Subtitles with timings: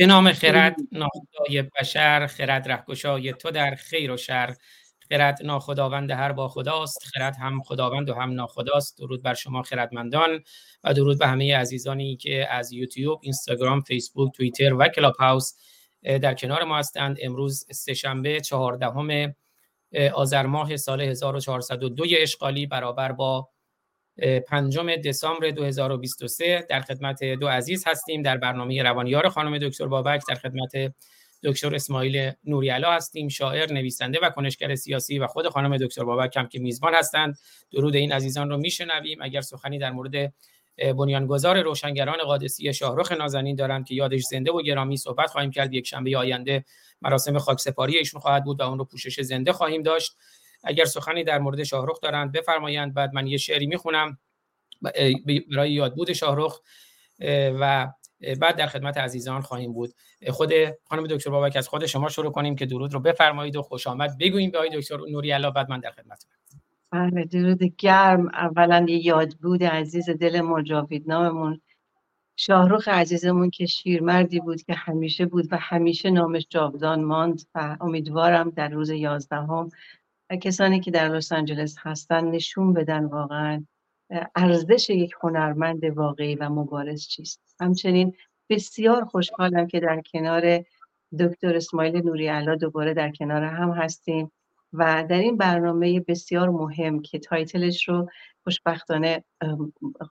[0.00, 4.54] به نام خرد ناخدای بشر خرد رهگشای تو در خیر و شر.
[5.08, 8.98] خرد ناخداوند هر با خداست خرد هم خداوند و هم ناخداست.
[8.98, 10.42] درود بر شما خردمندان
[10.84, 15.52] و درود به همه عزیزانی که از یوتیوب اینستاگرام فیسبوک توییتر و کلاب هاوس
[16.02, 17.16] در کنار ما هستند.
[17.22, 19.34] امروز سهشنبه چهاردهم
[20.14, 23.48] آذر ماه سال 1402 اشغالی برابر با
[24.46, 28.22] پنجم دسامبر 2023 در خدمت دو عزیز هستیم.
[28.22, 30.94] در برنامه روانیار خانم دکتر بابک در خدمت
[31.42, 36.48] دکتر اسماعیل نوریالا هستیم شاعر نویسنده و کنشگر سیاسی و خود خانم دکتر بابک هم
[36.48, 37.38] که میزبان هستند.
[37.72, 39.18] درود این عزیزان رو میشنویم.
[39.22, 40.32] اگر سخنی در مورد
[40.96, 45.74] بنیانگذار روشنگران قادسی شاهرخ نازنین دارند که یادش زنده و گرامی صحبت خواهیم کرد.
[45.74, 46.64] یک شنبه آینده
[47.02, 50.16] مراسم خاکسپاری ایشون خواهد بود و اون رو پوشش زنده خواهیم داشت.
[50.62, 52.94] اگر سخنی در مورد شاهرخ دارند بفرمایند.
[52.94, 54.18] بعد من یه شعری می‌خونم.
[55.54, 56.60] برای یادبود شاهرخ.
[57.60, 57.92] و
[58.40, 59.90] بعد در خدمت عزیزان خواهیم بود.
[60.30, 60.52] خود
[60.84, 64.18] خانم دکتر بابک از خود شما شروع کنیم که درود رو بفرمایید و خوش آمد
[64.18, 66.26] بگوییم به آقای دکتر نوری الله بعد من در خدمت
[66.92, 68.28] بله درود گرم.
[68.28, 71.60] اولا یه یادبود عزیز دل مجاوید ناممون.
[72.36, 78.50] شاهرخ عزیزمون که شیرمردی بود که همیشه بود و همیشه نامش جاودان ماند و امیدوارم
[78.50, 79.70] در روز یازدهم
[80.36, 83.64] کسانی که در لس آنجلس هستن نشون بدن واقعا
[84.34, 87.40] ارزش یک هنرمند واقعی و مبارز چیست.
[87.60, 88.14] همچنین
[88.50, 90.64] بسیار خوشحالم که در کنار
[91.18, 94.32] دکتر اسماعیل نوری علا دوباره در کنار هم هستیم
[94.72, 98.08] و در این برنامه بسیار مهم که title ش رو
[98.42, 99.24] خوشبختانه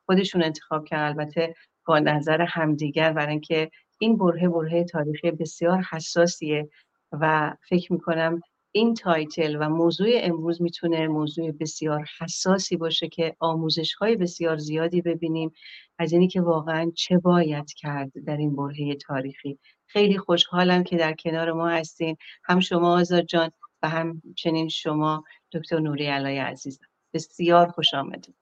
[0.06, 1.56] خودشون انتخاب کرد البته
[1.86, 6.70] با نظر همدیگر برای اینکه این برهه برهه تاریخی بسیار حساسیه
[7.12, 8.42] و فکر می‌کنم
[8.72, 15.02] این title و موضوع امروز می‌تونه موضوع بسیار حساسی باشه که آموزش های بسیار زیادی
[15.02, 15.52] ببینیم
[16.00, 19.60] از اینی که واقعا چه باید کرد در این برهه تاریخی.
[19.88, 22.18] خیلی خوشحالم که در کنار ما هستین.
[22.44, 26.86] هم شما آزاد جان و همچنین شما دکتر نوری علای عزیزم.
[27.14, 28.36] بسیار خوش آمدید.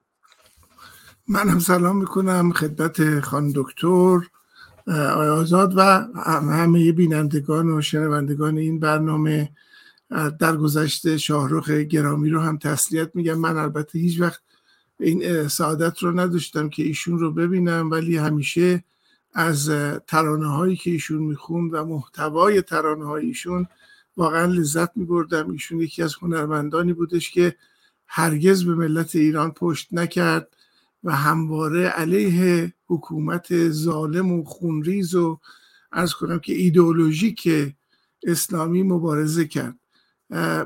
[1.28, 4.18] من هم سلام می‌کنم خدمت خان دکتر
[5.16, 5.80] آزاد و
[6.50, 9.50] همه بینندگان و شنوندگان این برنامه.
[10.10, 13.34] در گذشته شاهروخ گرامی رو هم تسلیت میگم.
[13.34, 14.40] من البته هیچ وقت
[15.00, 18.84] این سعادت رو نداشتم که ایشون رو ببینم ولی همیشه
[19.34, 19.70] از
[20.06, 23.66] ترانه هایی که ایشون می‌خوند و محتوای ترانه های ایشون
[24.16, 25.50] واقعا لذت میبردم.
[25.50, 27.56] ایشون یکی از هنرمندانی بودش که
[28.06, 30.48] هرگز به ملت ایران پشت نکرد
[31.04, 35.40] و همواره علیه حکومت ظالم و خونریز و
[35.92, 37.48] از کنم که ایدئولوژیک
[38.22, 39.78] اسلامی مبارزه کرد.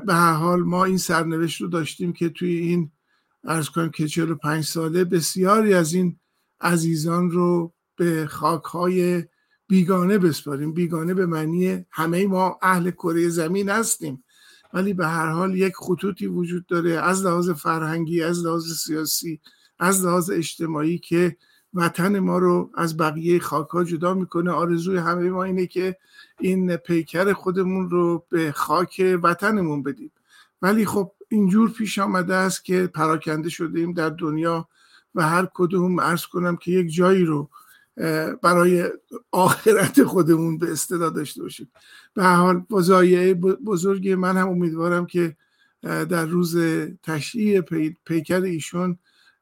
[0.05, 2.91] به هر حال ما این سرنوشت رو داشتیم که توی این
[3.43, 6.19] ارز کنیم که 45 ساله بسیاری از این
[6.61, 9.23] عزیزان رو به خاکهای
[9.67, 10.73] بیگانه بسپاریم.
[10.73, 14.23] بیگانه به معنی همه ما اهل کره زمین هستیم.
[14.73, 19.41] ولی به هر حال یک خطوطی وجود داره از لحاظ فرهنگی از لحاظ سیاسی
[19.79, 21.37] از لحاظ اجتماعی که
[21.73, 24.51] وطن ما رو از بقیه خاک جدا می‌کنه.
[24.51, 25.97] آرزوی همه ما اینه که
[26.39, 30.11] این پیکر خودمون رو به خاک وطنمون بدیم.
[30.61, 34.67] ولی خب اینجور پیش آمده است که پراکنده شده در دنیا
[35.15, 37.49] و هر کدوم ارز کنم که یک جایی رو
[38.41, 38.89] برای
[39.31, 41.71] آخرت خودمون به اصطلاح داشته باشیم.
[42.13, 45.35] به حال بزایه بزرگ من هم امیدوارم که
[45.83, 46.57] در روز
[47.03, 47.61] تشریع
[48.05, 48.97] پیکر ایشون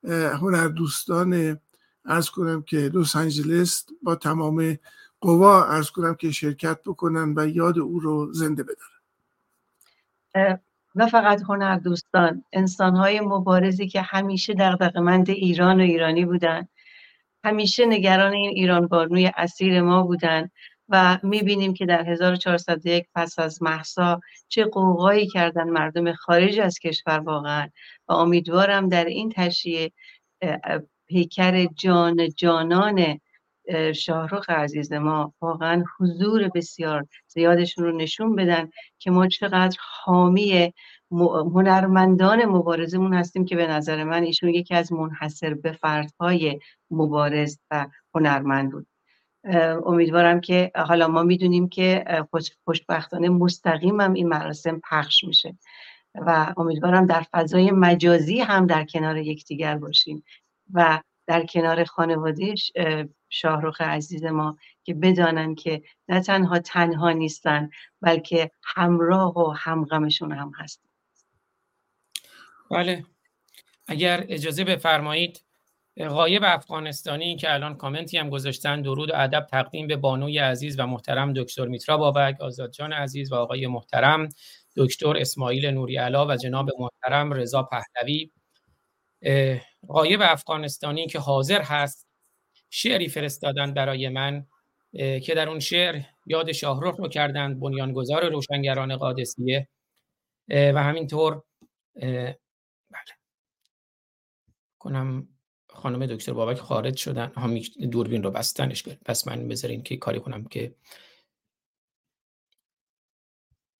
[0.09, 1.57] هنردوستان
[2.05, 4.77] ارز کنم که لس آنجلس با تمام
[5.21, 10.59] قوا ارز کنم که شرکت بکنن و یاد او رو زنده بدارن.
[10.95, 16.67] نه فقط هنر دوستان انسان های مبارزی که همیشه دغدغه‌مند ایران و ایرانی بودن
[17.43, 20.49] همیشه نگران این ایران بانوی اسیر ما بودن
[20.89, 27.19] و می‌بینیم که در 1401 پس از محسا چه قوقایی کردن مردم خارج از کشور
[27.19, 27.69] واقعا.
[28.07, 29.91] و امیدوارم در این تشریه
[31.11, 33.19] پیکر جان جانان
[33.95, 35.33] شاهروخ عزیز ما.
[35.41, 38.69] واقعا حضور بسیار زیادشون رو نشون بدن
[38.99, 40.73] که ما چقدر حامی
[41.11, 46.59] هنرمندان مبارزمون هستیم که به نظر من ایشون یکی از منحصر به فردهای
[46.91, 48.87] مبارز و هنرمند بود.
[49.85, 52.05] امیدوارم که حالا ما می‌دونیم که
[52.63, 55.57] خوشبختانه مستقیم هم این مراسم پخش میشه.
[56.15, 60.23] و امیدوارم در فضای مجازی هم در کنار یکدیگر باشیم.
[60.73, 62.55] و در کنار خانواده
[63.29, 67.69] شاهروخ عزیز ما که بدانن که نه تنها تنها نیستن
[68.01, 70.89] بلکه همراه و همغمشون هم هستن.
[72.71, 73.05] بله.
[73.87, 75.41] اگر اجازه بفرمایید
[75.99, 80.87] غایب افغانستانی که الان کامنتی هم گذاشتن درود و ادب تقدیم به بانوی عزیز و
[80.87, 84.29] محترم دکتر میترا بابک آزاد جان عزیز و آقای محترم
[84.77, 88.31] دکتر اسماعیل نوری علا و جناب محترم رضا پهلوی.
[89.87, 92.07] غایب افغانستانی که حاضر هست
[92.69, 94.47] شعری فرستادن برای من
[94.93, 99.67] که در اون شعر یاد شاهرخ رو کردند بنیانگذار روشنگران قادسیه.
[100.49, 101.43] و همینطور
[101.95, 103.15] بله.
[104.79, 105.27] کنم
[105.69, 107.31] خانم دکتر بابک خارج شدن.
[107.35, 107.59] هم
[107.91, 110.75] دوربین رو بستنش پس من بذارین که کاری کنم که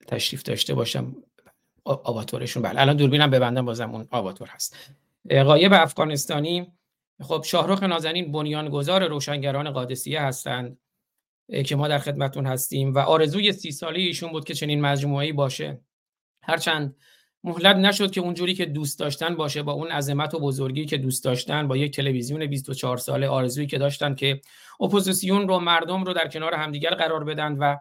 [0.07, 1.15] تشریف داشته باشم.
[1.85, 4.91] avatar شون بله الان دوربینم ببندم بازم اون avatar هست.
[5.29, 6.73] آقای افغانستانی
[7.21, 10.77] خب شاهرخ نازنین بنیانگذار روشنگران قادسیه هستند
[11.65, 15.81] که ما در خدمتون هستیم و آرزوی سی ساله ایشون بود که چنین مجموعه‌ای باشه.
[16.43, 16.95] هرچند
[17.43, 21.23] مهلت نشد که اونجوری که دوست داشتن باشه با اون عظمت و بزرگی که دوست
[21.23, 24.41] داشتن با یک تلویزیون 24 ساله آرزویی که داشتن که
[24.81, 27.77] اپوزیسیون رو مردم رو در کنار همدیگر قرار بدن و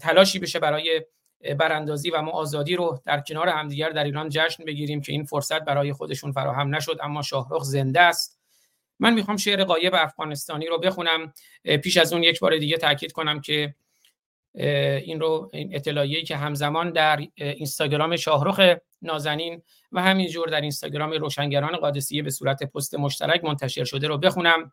[0.00, 1.04] تلاشی بشه برای
[1.58, 5.64] براندازی و ما آزادی رو در کنار همدیگر در ایران جشن بگیریم که این فرصت
[5.64, 8.40] برای خودشون فراهم نشد اما شاهرخ زنده است.
[9.00, 11.32] من می‌خوام شعر قایب افغانستانی رو بخونم.
[11.82, 13.74] پیش از اون یک بار دیگه تاکید کنم که
[14.54, 18.60] این رو این اطلاعیه‌ای که همزمان در اینستاگرام شاهرخ
[19.02, 19.62] نازنین
[19.92, 24.72] و همینجور در اینستاگرام روشنگران قادسیه به صورت پست مشترک منتشر شده رو بخونم.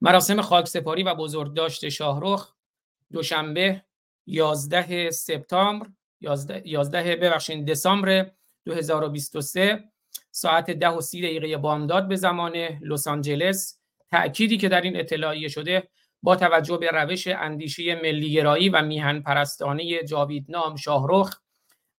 [0.00, 2.54] مراسم خاکسپاری و بزرگداشت شاهرخ
[3.12, 3.82] دوشنبه
[4.30, 5.86] 11 سپتامبر
[6.20, 8.30] 11 11 ببخشید دسامبر
[8.64, 9.84] 2023
[10.30, 13.78] ساعت 10 و 30 دقیقه بامداد به زمان لس آنجلس.
[14.10, 15.88] تأکیدی که در این اطلاعیه شده
[16.22, 21.40] با توجه به روش اندیشه ملیگرایی و میهن پرستانه جاویدنام شاهرخ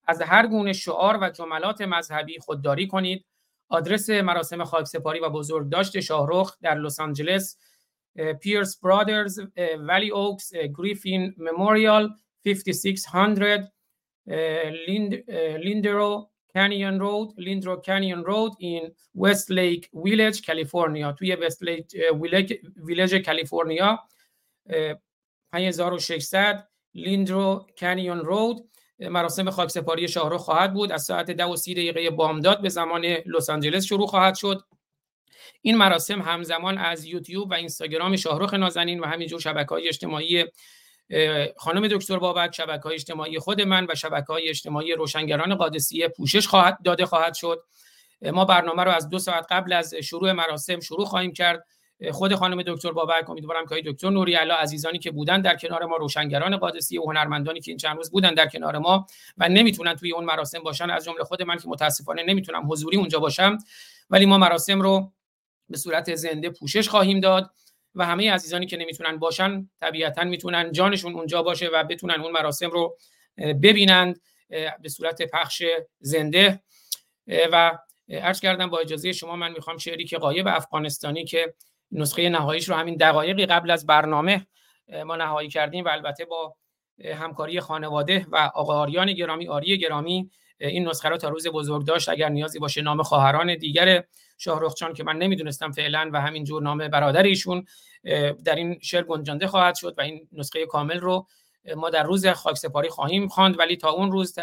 [0.07, 3.25] از هر گونه شعار و جملات مذهبی خودداری کنید.
[3.69, 7.57] آدرس مراسم خاکسپاری و بزرگداشت شاهرخ در لس آنجلس
[8.41, 9.39] Pierce Brothers
[9.79, 12.09] Valley Oaks Griffin Memorial
[12.45, 13.71] 5600
[15.63, 21.95] Lindero Canyon Road Lindero Canyon Road in Westlake Village کالیفرنیا توی Westlake
[22.87, 23.99] Village کالیفرنیا
[25.51, 28.71] 5600 Lindero Canyon Road
[29.09, 30.91] مراسم خاکسپاری شاهرخ خواهد بود.
[30.91, 34.61] از ساعت 10 و 30 دقیقه بامداد به زمان لس آنجلس شروع خواهد شد.
[35.61, 40.45] این مراسم همزمان از یوتیوب و اینستاگرام شاهرخ نازنین و همینجور شبکه های اجتماعی
[41.57, 46.47] خانم دکتر بابک شبکه های اجتماعی خود من و شبکه های اجتماعی روشنگران قادسیه پوشش
[46.47, 47.63] خواهد داده خواهد شد.
[48.21, 51.65] ما برنامه رو از دو ساعت قبل از شروع مراسم شروع خواهیم کرد.
[52.11, 55.97] خود خانم دکتر بابک امیدوارم که دکتر نوری علا عزیزانی که بودن در کنار ما
[55.97, 59.07] روشنگران قادسیه و هنرمندانی که این چند روز بودن در کنار ما
[59.37, 63.19] و نمی‌تونن توی اون مراسم باشن از جمله خود من که متاسفانه نمی‌تونم حضوری اونجا
[63.19, 63.57] باشم
[64.09, 65.11] ولی ما مراسم رو
[65.71, 67.51] به صورت زنده پوشش خواهیم داد
[67.95, 72.69] و همه عزیزانی که نمی‌تونن باشن طبیعتا می‌تونن جانشون اونجا باشه و بتونن اون مراسم
[72.69, 72.97] رو
[73.37, 74.21] ببینند
[74.81, 75.63] به صورت پخش
[75.99, 76.63] زنده.
[77.27, 77.77] و
[78.09, 81.53] عرض کردم با اجازه شما من می‌خوام شعری که قایب افغانستانی که
[81.91, 84.47] نسخه نهاییش رو همین دقایقی قبل از برنامه
[85.05, 86.55] ما نهایی کردیم و البته با
[87.05, 90.31] همکاری خانواده و آقا آریان گرامی آری گرامی
[90.67, 94.03] این نسخه رو تا روز بزرگ داشت اگر نیازی باشه نام خواهران دیگر
[94.37, 97.65] شاهرخچان که من نمی‌دونستم فعلا و همین جور نام برادر ایشون
[98.45, 101.27] در این شعر گنجانده خواهد شد و این نسخه کامل رو
[101.75, 103.59] ما در روز خاکسپاری خواهیم خواند.
[103.59, 104.39] ولی تا اون روز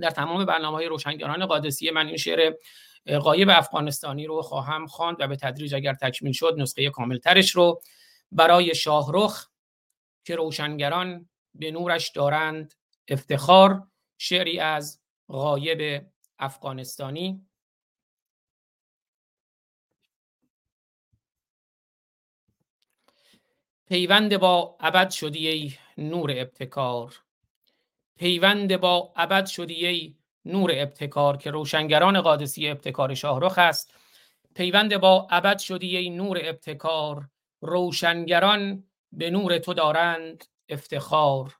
[0.00, 2.54] در تمام برنامه های روشنگران قادسیه من این شعر
[3.22, 7.80] قایب افغانستانی رو خواهم خواند و به تدریج اگر تکمیل شد نسخه کاملترش رو
[8.32, 9.46] برای شاهرخ
[10.24, 12.74] که روشنگران به نورش دارند
[13.08, 13.82] افتخار
[14.18, 14.99] شعری از
[15.30, 16.06] غایب
[16.38, 17.46] افغانستانی.
[23.88, 27.20] پیوند با ابد شدی ای نور ابتکار.
[28.16, 33.94] پیوند با ابد شدی ای نور ابتکار که روشنگران قادسی ابتکار شاهرخ است.
[34.54, 37.28] پیوند با ابد شدی ای نور ابتکار
[37.60, 41.56] روشنگران به نور تو دارند افتخار.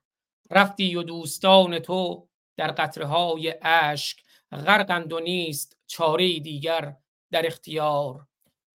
[0.50, 2.29] رفتی و دوستان تو
[2.61, 6.97] در قطره های اشک غرقند و نیست چاره دیگر
[7.31, 8.26] در اختیار.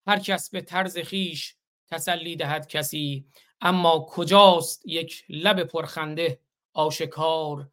[0.07, 1.55] هر کس به طرز خیش
[1.87, 3.25] تسلی دهد کسی
[3.61, 6.39] اما کجاست یک لب پرخنده
[6.73, 7.69] آشکار؟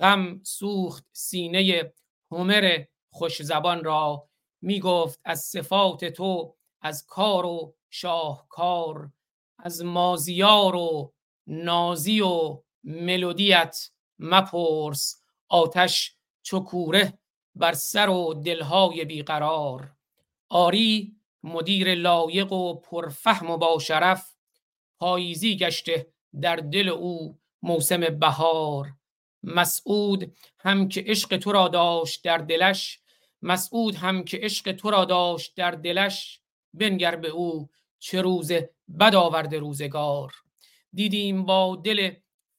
[0.00, 1.92] غم سوخت سینه
[2.30, 4.28] هومر خوش زبان را
[4.62, 9.10] می گفت از صفات تو از کار و شاهکار
[9.58, 11.12] از مازیار و
[11.46, 15.23] نازی و ملودیت مپرس.
[15.54, 17.18] آتش چکوره
[17.54, 19.96] بر سر و دلهای بیقرار.
[20.48, 24.36] آری مدیر لایق و پرفهم و با شرف
[24.98, 26.06] پاییزی گشته
[26.40, 28.92] در دل او موسم بهار.
[29.42, 33.00] مسعود هم که عشق تو را داشت در دلش
[33.42, 36.40] مسعود هم که عشق تو را داشت در دلش
[36.74, 37.68] بنگر به او
[37.98, 38.52] چه روز
[39.00, 40.32] بد آورده روزگار.
[40.92, 42.10] دیدیم با دل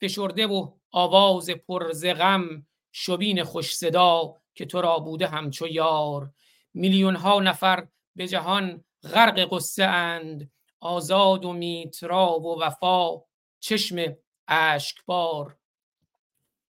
[0.02, 2.66] فشرده و آواز پر غم
[2.98, 6.32] شبین خوش صدا که تو را بوده همچو یار.
[6.74, 10.52] میلیون ها نفر به جهان غرق قصه اند.
[10.80, 13.22] آزاد و میترا و وفا
[13.60, 14.16] چشم
[14.48, 15.58] اشکبار.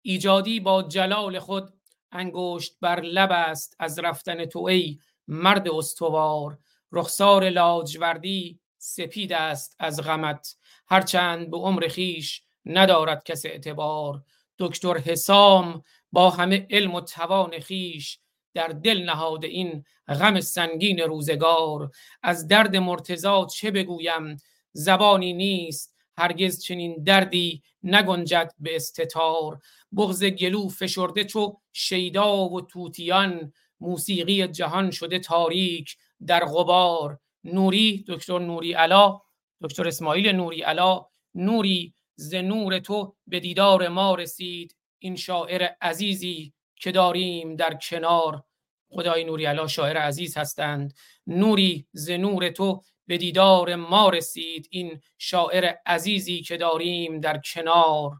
[0.02, 1.72] ایجادی با جلال خود
[2.12, 6.58] انگشت بر لب است از رفتن تو ای مرد استوار.
[6.92, 10.56] رخسار لاجوردی سپید است از غمت.
[10.88, 14.22] هرچند به عمر خیش ندارد کس اعتبار.
[14.58, 15.82] دکتر حسام
[16.16, 18.18] با همه علم و توان خیش
[18.54, 21.90] در دل نهاده این غم سنگین روزگار.
[22.22, 24.36] از درد مرتزا چه بگویم؟
[24.72, 25.94] زبانی نیست.
[26.18, 29.58] هرگز چنین دردی نگنجد به استتار.
[29.96, 35.96] بغز گلو فشرده چو شیدا و توتیان موسیقی جهان شده تاریک
[36.26, 37.18] در غبار.
[37.44, 39.20] نوری دکتر نوری علا
[39.62, 44.76] دکتر اسماعیل نوری علا نوری ز نور تو به دیدار ما رسید.
[44.98, 48.44] این شاعر عزیزی که داریم در کنار.
[48.88, 50.94] خدای نوری علا شاعر عزیز هستند.
[51.26, 54.68] نوری ز نور تو به دیدار ما رسید.
[54.70, 58.12] این شاعر عزیزی که داریم در کنار.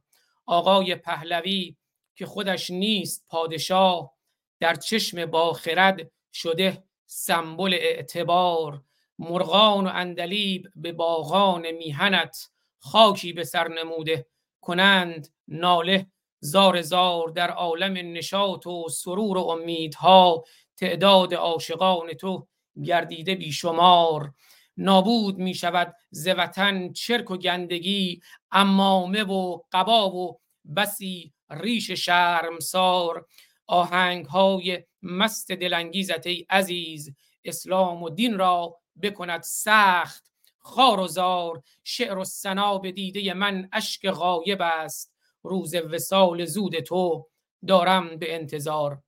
[0.46, 1.76] آقای پهلوی
[2.14, 4.14] که خودش نیست پادشاه
[4.60, 8.82] در چشم باخرد شده سمبل اعتبار.
[9.18, 14.26] مرغان و اندلیب به باغان میهنت خاکی به سر نموده
[14.60, 16.06] کنند ناله
[16.46, 20.44] زار زار در عالم نشاط و سرور و امیدها
[20.76, 22.46] تعداد عاشقان تو
[22.84, 24.32] گردیده بیشمار.
[24.76, 28.20] نابود می شود ز وطن چرک و گندگی
[28.52, 30.40] امامه و قبا و
[30.76, 33.26] بسی ریش شرمسار.
[33.66, 40.24] آهنگ های مست دلانگیزت ای عزیز اسلام و دین را بکند سخت.
[40.58, 45.15] خار و زار شعر و سنا به دیده من اشک غایب است.
[45.48, 47.28] روز وسال زود تو
[47.66, 49.02] دارم به انتظار.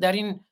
[0.00, 0.44] در این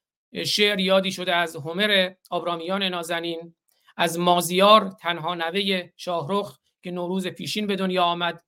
[0.46, 3.54] شعر یادی شده از هومر آبرامیان نازنین
[3.96, 8.44] از مازیار تنها نوه شاهرخ که نوروز پیشین به دنیا آمد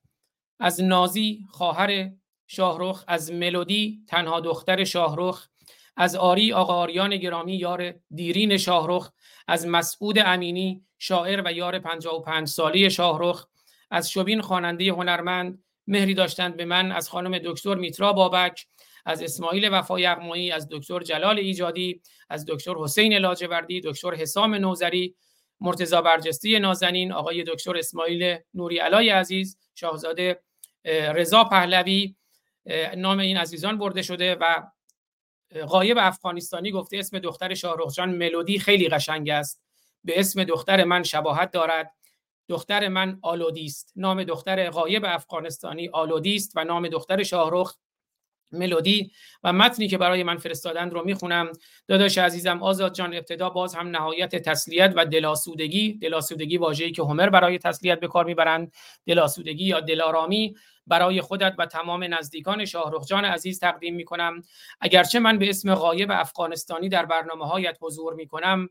[0.60, 2.10] از نازی خواهر
[2.46, 5.48] شاهرخ از ملودی تنها دختر شاهرخ
[5.96, 9.10] از آری آقا آریان گرامی یار دیرین شاهرخ
[9.48, 13.46] از مسعود امینی شاعر و یار 55 سالی شاهرخ
[13.90, 18.66] از شبین خواننده هنرمند مهری داشتند به من از خانم دکتر میترا بابک
[19.06, 25.14] از اسماعیل وفا یغمایی از دکتر جلال ایجادی از دکتر حسین لاجوردی دکتر حسام نوزری
[25.61, 30.40] مرتضا برجستی نازنین آقای دکتر اسماعیل نوری علای عزیز شاهزاده
[30.85, 32.14] رضا پهلوی
[32.97, 34.62] نام این عزیزان برده شده و
[35.68, 39.62] قایب افغانستانی گفته اسم دختر شاهرخ جان ملودی خیلی قشنگ است.
[40.04, 41.92] به اسم دختر من شباهت دارد.
[42.50, 43.92] دختر من آلودی است.
[43.97, 47.75] نام دختر قایب افغانستانی آلودی است و نام دختر شاهرخ
[48.52, 49.12] ملودی
[49.45, 51.52] و متنی که برای من فرستادند رو می‌خونم.
[51.88, 57.28] داداش عزیزم آزاد جان ابتدا باز هم نهایت تسلیت و دلاسودگی دلاسودگی واژه‌ای که هومر
[57.28, 58.73] برای تسلیت به کار می‌برند.
[59.07, 64.42] دلاسودگی یا دلارامی برای خودت و تمام نزدیکان شاهرخ جان عزیز تقدیم می‌کنم.
[64.80, 68.69] اگرچه من به اسم غایب افغانستانی در برنامه هایت حضور می‌کنم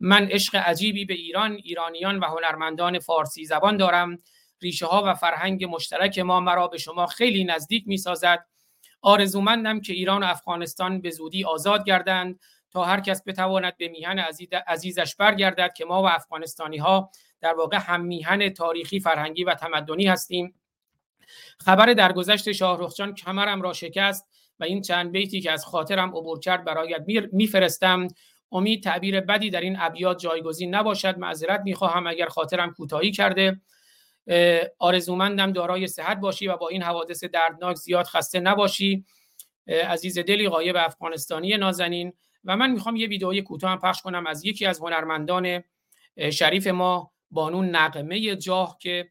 [0.00, 4.18] من عشق عجیبی به ایران ایرانیان و هنرمندان فارسی زبان دارم.
[4.60, 8.46] ریشه ها و فرهنگ مشترک ما مرا به شما خیلی نزدیک می‌سازد.
[9.02, 14.18] آرزومندم که ایران و افغانستان به زودی آزاد گردند تا هر کس بتواند به میهن
[14.66, 17.10] عزیزش برگردد که ما و افغانستانی ها
[17.40, 20.54] در واقع هم میهن تاریخی فرهنگی و تمدنی هستیم.
[21.58, 24.28] خبر درگذشت شاهرخ کمرم را شکست
[24.60, 28.08] و این چند بیتی که از خاطرم عبور کرد برایت میفرستم.
[28.52, 31.18] امید تعبیر بدی در این ابیات جایگزین نباشد.
[31.18, 33.60] معذرت می‌خواهم اگر خاطرم کوتاهی کرده.
[34.78, 39.04] آرزومندم دارای صحت باشی و با این حوادث دردناک زیاد خسته نباشی.
[39.68, 42.12] عزیز دلی قایب افغانستانی نازنین.
[42.44, 45.64] و من می‌خوام یه ویدئوی کوتاه هم پخش کنم از یکی از هنرمندان
[46.32, 49.10] شریف ما بانو نقمه جاه که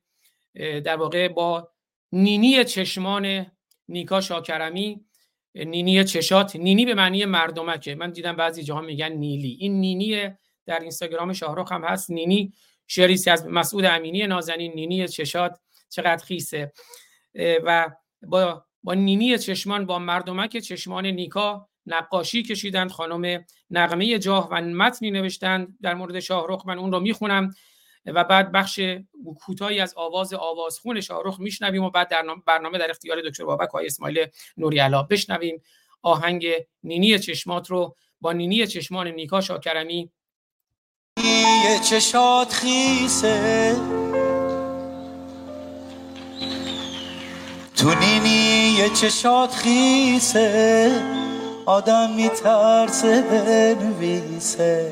[0.55, 1.69] در واقع با
[2.11, 3.45] نینی چشمان
[3.87, 5.05] نیکا شاکرمی
[5.55, 6.55] نینی چشات.
[6.55, 7.95] نینی به معنی مردمکه.
[7.95, 9.57] من دیدم بعضی جاها میگن نیلی.
[9.59, 10.29] این نینی
[10.65, 12.11] در اینستاگرام شاهرخ هم هست.
[12.11, 12.53] نینی
[12.87, 14.73] شریسی از مسعود امینی نازنین.
[14.73, 15.59] نینی چشات.
[15.89, 16.73] چقدر خیسه.
[17.35, 17.89] و
[18.27, 25.11] با با نینی چشمان با مردمک چشمان نیکا نقاشی کشیدند خانم نقمه جاه و متنی
[25.11, 25.77] نوشتند.
[25.81, 27.53] در مورد شاهرخ من اون رو می‌خونم.
[28.05, 28.79] و بعد بخش
[29.39, 33.85] کوتاهی از آواز آوازخون شاهرخ میشنویم و بعد در برنامه در اختیار دکتر بابک های
[33.85, 34.25] اسماعیل
[34.57, 35.03] نوری علا.
[35.03, 35.61] بشنویم
[36.01, 36.47] آهنگ
[36.83, 40.11] نینی چشمات رو با نینی چشمان نیکا شاکرمی.
[41.89, 43.75] چشات خیسه.
[47.75, 50.91] تو نینی چشات خیسه.
[51.65, 54.91] آدم میترسه بنویسه.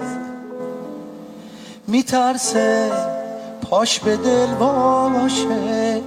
[1.94, 2.92] میترسه
[3.62, 6.02] پاش به دل باشه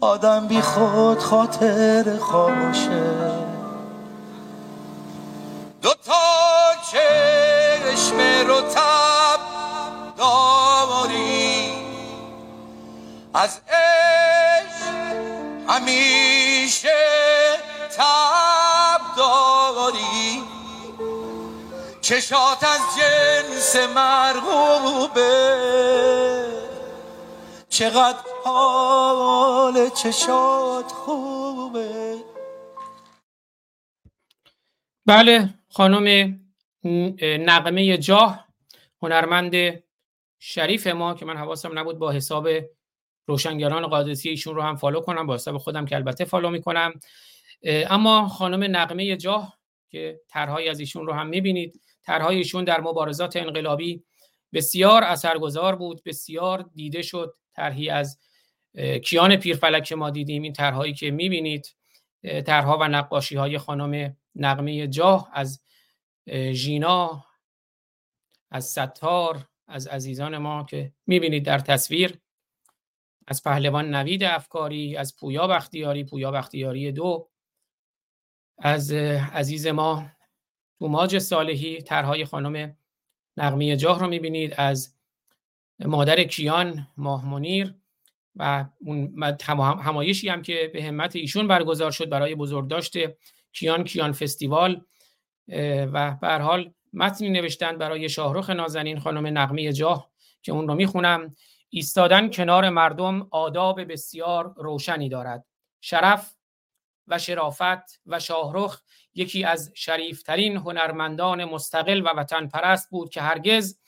[0.00, 3.30] آدم بی خود خاطر خوشه
[5.82, 6.14] دوتا
[6.92, 8.18] چشم
[8.48, 9.40] رو تب
[10.18, 11.72] داری.
[13.34, 14.94] از عشق
[15.68, 16.98] همیشه
[17.96, 18.57] تب
[22.08, 25.20] چشات از جنس مرغوبه.
[27.68, 32.16] چقدر حال چشات خوبه.
[35.06, 36.38] بله خانم
[37.22, 38.48] نغمه جاه
[39.02, 39.82] هنرمند
[40.38, 42.48] شریف ما که من حواسم نبود با حساب
[43.26, 45.26] روشنگران قادسی ایشون رو هم follow کنم.
[45.26, 47.00] با حساب خودم که البته follow می‌کنم.
[47.64, 49.58] اما خانم نقمه جاه
[49.90, 51.80] که طرحهای از ایشون رو هم می‌بینید.
[52.08, 54.04] طرحهای ایشون در مبارزات انقلابی
[54.52, 58.18] بسیار اثرگذار بود بسیار دیده شد طرحی از
[59.04, 61.76] کیان پیرفلک که ما دیدیم این طرحهایی که می‌بینید
[62.22, 65.60] طرحها و نقاشی های خانم نقمه جاه از
[66.52, 67.24] ژینا
[68.50, 72.18] از ستار از عزیزان ما که می‌بینید در تصویر
[73.26, 77.30] از پهلوان نوید افکاری از پویا بختیاری پویا بختیاری دو
[78.58, 80.17] از عزیز ما
[80.78, 82.76] توماج صالحی طرحهای خانم
[83.36, 84.94] نقمی جاه رو می‌بینید از
[85.78, 87.74] مادر کیان ماه منیر
[88.36, 89.24] و اون
[89.58, 92.96] همایشی هم که به همت ایشون برگزار شد برای بزرگداشت
[93.52, 94.84] کیان کیان فستیوال
[95.92, 100.10] و به حال متنی نوشتن برای شاهرخ نازنین خانم نقمی جاه
[100.42, 101.34] که اون رو می‌خونم.
[101.70, 105.44] ایستادن کنار مردم آداب بسیار روشنی دارد.
[105.80, 106.34] شرف
[107.08, 108.80] و شرافت و شاهرخ
[109.14, 113.78] یکی از شریفترین هنرمندان مستقل و وطن پرست بود که هرگز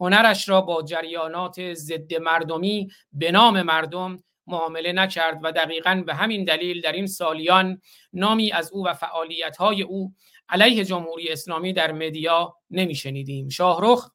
[0.00, 6.44] هنرش را با جریانات ضد مردمی به نام مردم معامله نکرد و دقیقا به همین
[6.44, 7.80] دلیل در این سالیان
[8.12, 10.14] نامی از او و فعالیت‌های او
[10.48, 13.48] علیه جمهوری اسلامی در مدیا نمیشنیدیم.
[13.48, 14.10] شاهرخ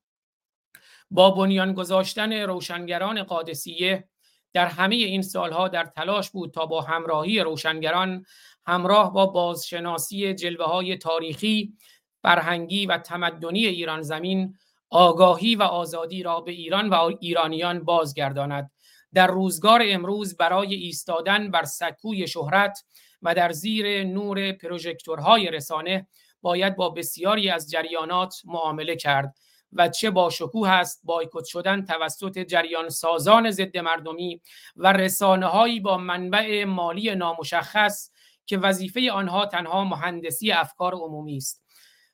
[1.11, 4.09] با بنیان گذاشتن روشنگران قادسیه
[4.53, 8.25] در همه این سالها در تلاش بود تا با همراهی روشنگران
[8.67, 11.73] همراه با بازشناسی جلوه های تاریخی،
[12.21, 14.55] فرهنگی و تمدنی ایران زمین
[14.89, 18.71] آگاهی و آزادی را به ایران و ایرانیان بازگرداند.
[19.13, 22.83] در روزگار امروز برای ایستادن بر سکوی شهرت
[23.21, 26.07] و در زیر نور پروژکتورهای رسانه
[26.41, 29.35] باید با بسیاری از جریانات معامله کرد
[29.73, 34.41] و چه با شکوه است بایکوت شدن توسط جریان سازان ضد مردمی
[34.75, 38.09] و رسانه هایی با منبع مالی نامشخص
[38.45, 41.65] که وظیفه آنها تنها مهندسی افکار عمومی است.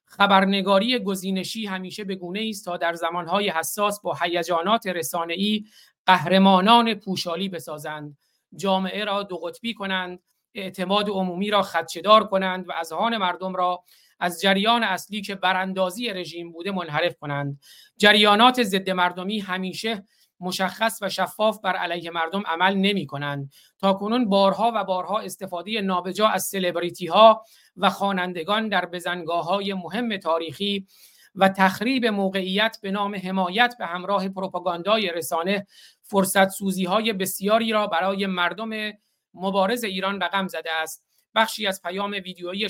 [0.05, 5.65] خبرنگاری گزینشی همیشه به گونه است تا در زمانهای حساس با هیجانات رسانه‌ای
[6.05, 8.17] قهرمانان پوشالی بسازند.
[8.55, 10.19] جامعه را دو قطبی کنند
[10.53, 13.83] اعتماد عمومی را خدشدار کنند و اذهان مردم را
[14.19, 17.59] از جریان اصلی که براندازی رژیم بوده منحرف کنند.
[17.97, 20.05] جریانات ضد مردمی همیشه
[20.41, 25.81] مشخص و شفاف بر علیه مردم عمل نمی کنند تا کنون بارها و بارها استفاده
[25.81, 27.45] نابجا از سلبریتی ها
[27.77, 30.87] و خوانندگان در بزنگاه های مهم تاریخی
[31.35, 35.67] و تخریب موقعیت به نام حمایت به همراه پروپاگاندای رسانه
[36.03, 38.91] فرصت سوزی های بسیاری را برای مردم
[39.33, 41.05] مبارز ایران رقم زده است.
[41.35, 42.69] بخشی از پیام ویدیویی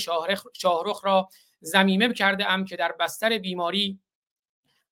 [0.53, 1.29] شاهرخ را
[1.59, 3.99] زمیمه کرده ام که در بستر بیماری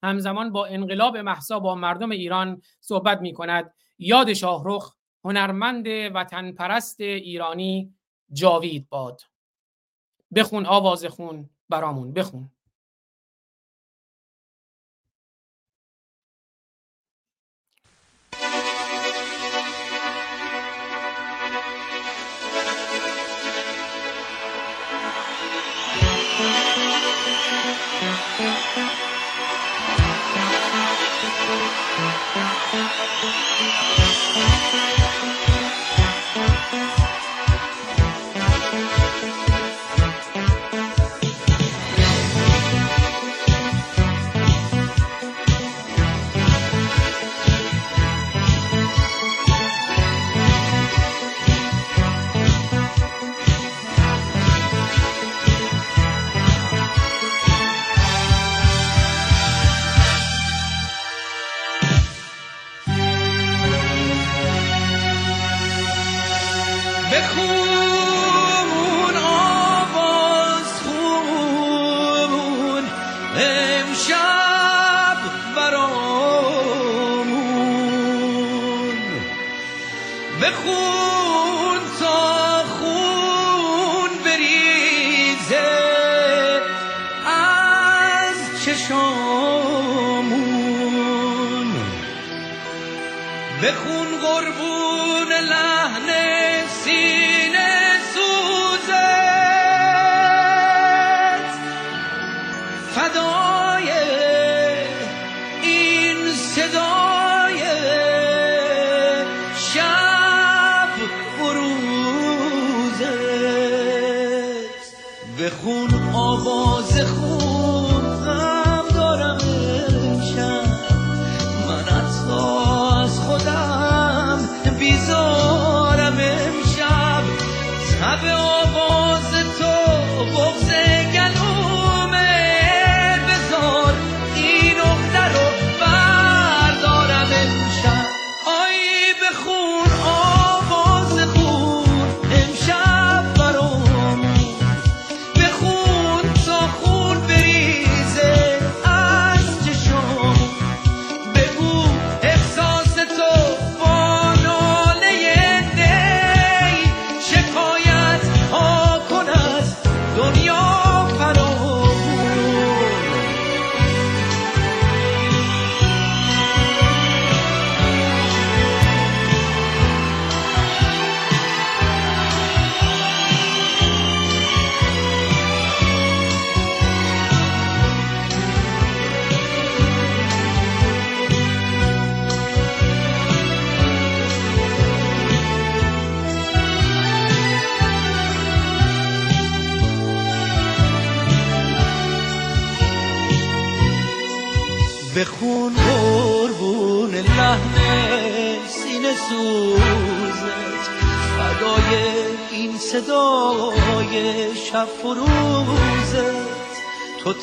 [0.04, 7.02] همزمان با انقلاب محسا با مردم ایران صحبت می کند یاد شاهرخ هنرمند وطن پرست
[7.02, 7.94] ایرانی
[8.32, 9.22] جاوید باد.
[10.36, 12.52] بخون آواز خون برامون بخون.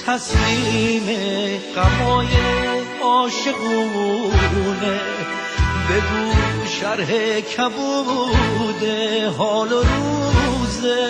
[0.06, 1.06] تسلیم
[1.76, 2.28] غمای
[3.04, 5.00] عاشقونه.
[5.90, 6.32] بگو
[6.80, 8.82] شرح کبود
[9.38, 9.82] حال و
[10.46, 11.06] روزه.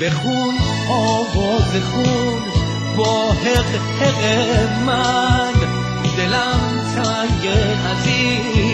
[0.00, 0.54] بخون
[0.90, 2.42] آواز خون
[2.96, 4.22] با حق حق
[4.86, 5.52] من.
[6.16, 6.62] دلم
[6.94, 7.44] تنگ
[7.90, 8.69] از این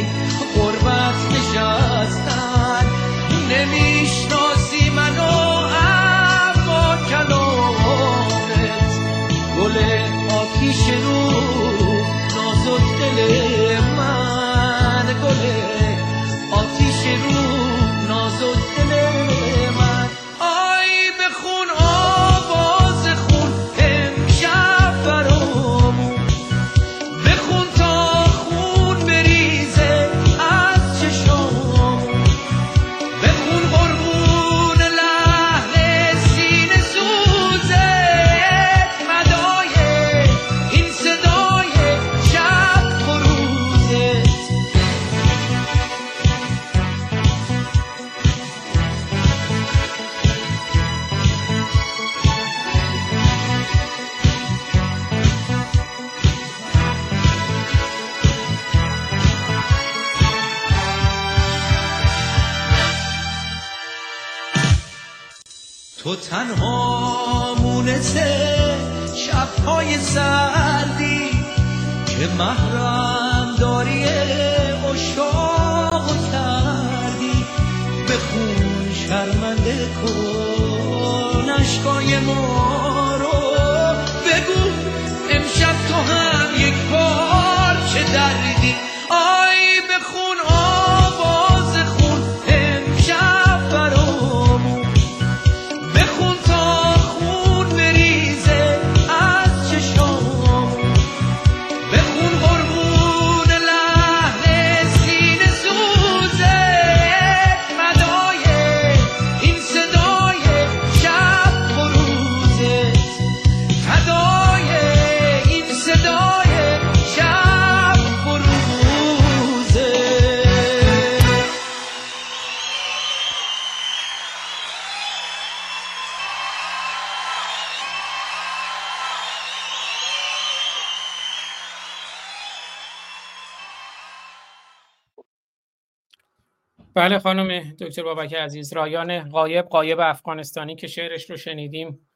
[137.07, 142.09] بله خانم دکتر بابک عزیز رایان قایب قایب افغانستانی که شعرش رو شنیدیم.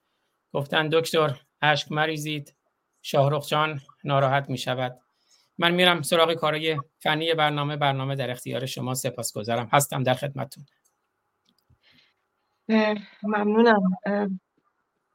[0.53, 2.55] گفتن دکتر اشک مریزید
[3.03, 5.00] شاهرخ جان ناراحت می شود
[5.59, 9.68] من میرم سراغ کارهای فنی برنامه برنامه در اختیار شما سپاسگزارم.
[9.72, 10.64] هستم در خدمتتون.
[13.22, 13.98] ممنونم.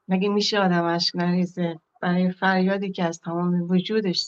[0.08, 4.26] مگه میشه آدم اشک نریزه؟ برای فریادی که از تمام وجودش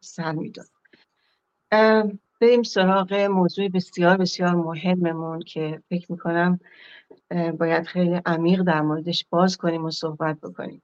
[0.00, 0.66] سر می‌داد.
[2.40, 6.60] بریم سراغ موضوع بسیار بسیار مهممون که فکر می‌کنم
[7.58, 10.82] باید خیلی عمیق در موردش باز کنیم و صحبت بکنیم.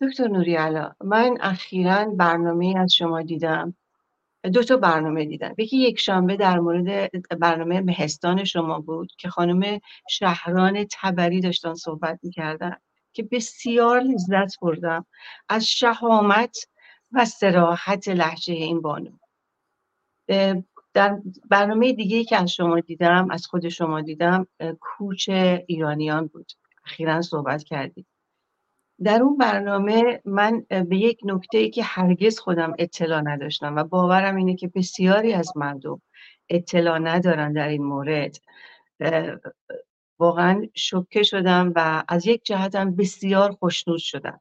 [0.00, 3.74] دکتر نوری علا من اخیرا برنامه از شما دیدم.
[4.52, 5.54] دو تا برنامه دیدم.
[5.58, 12.18] یکی یک شنبه در مورد برنامه مهستان شما بود که خانم شهران تبری داشتن صحبت
[12.22, 12.76] می‌کردن
[13.12, 15.06] که بسیار لذت بردم.
[15.48, 16.66] از شهامت
[17.12, 19.10] و سراحت لحجه این بانو.
[20.94, 21.18] در
[21.50, 24.46] برنامه دیگه که از شما دیدم از خود شما دیدم
[24.80, 25.28] کوچ
[25.66, 26.52] ایرانیان بود.
[26.84, 28.06] اخیرا صحبت کردید
[29.02, 34.36] در اون برنامه من به یک نکته ای که هرگز خودم اطلاع نداشتم و باورم
[34.36, 36.02] اینه که بسیاری از مردم
[36.48, 38.36] اطلاع ندارن در این مورد.
[40.18, 44.40] واقعا شوکه شدم و از یک جهتم بسیار خوشنود شدم.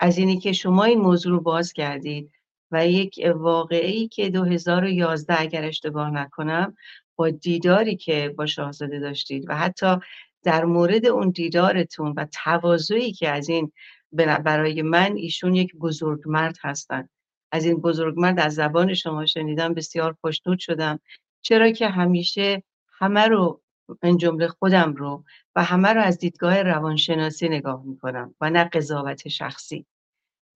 [0.00, 2.32] از اینی که شما این موضوع رو باز کردید
[2.70, 6.76] و یک واقعی که 2011 اگر اشتباه نکنم
[7.16, 9.96] با دیداری که با شاهزاده داشتید و حتی
[10.42, 13.72] در مورد اون دیدارتون و تواضعی که از این
[14.12, 17.08] برای من ایشون یک بزرگمرد هستن.
[17.52, 21.00] از این بزرگمرد از زبان شما شنیدم بسیار خوشنود شدم.
[21.42, 22.62] چرا که همیشه
[22.98, 23.62] همه رو
[24.02, 25.24] من جمله خودم رو
[25.56, 29.86] و همه رو از دیدگاه روانشناسی نگاه می‌کنم و نه قضاوت شخصی.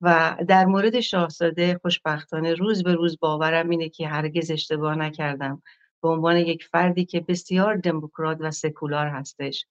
[0.00, 5.62] و در مورد شاهزاده خوشبختانه روز به روز باورم اینه که هرگز اشتباه نکردم.
[6.02, 9.66] به عنوان یک فردی که بسیار دموکرات و سکولار هستش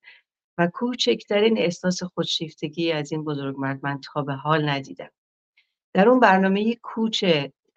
[0.58, 5.10] و کوچکترین احساس خودشیفتگی از این بزرگمرد من تا به حال ندیدم.
[5.94, 7.26] در اون برنامه کوچ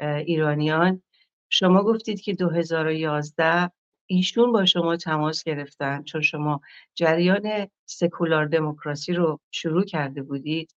[0.01, 1.03] ایرانیان
[1.49, 3.71] شما گفتید که 2011
[4.07, 6.61] ایشون با شما تماس گرفتن چون شما
[6.95, 10.75] جریان سکولار دموکراسی رو شروع کرده بودید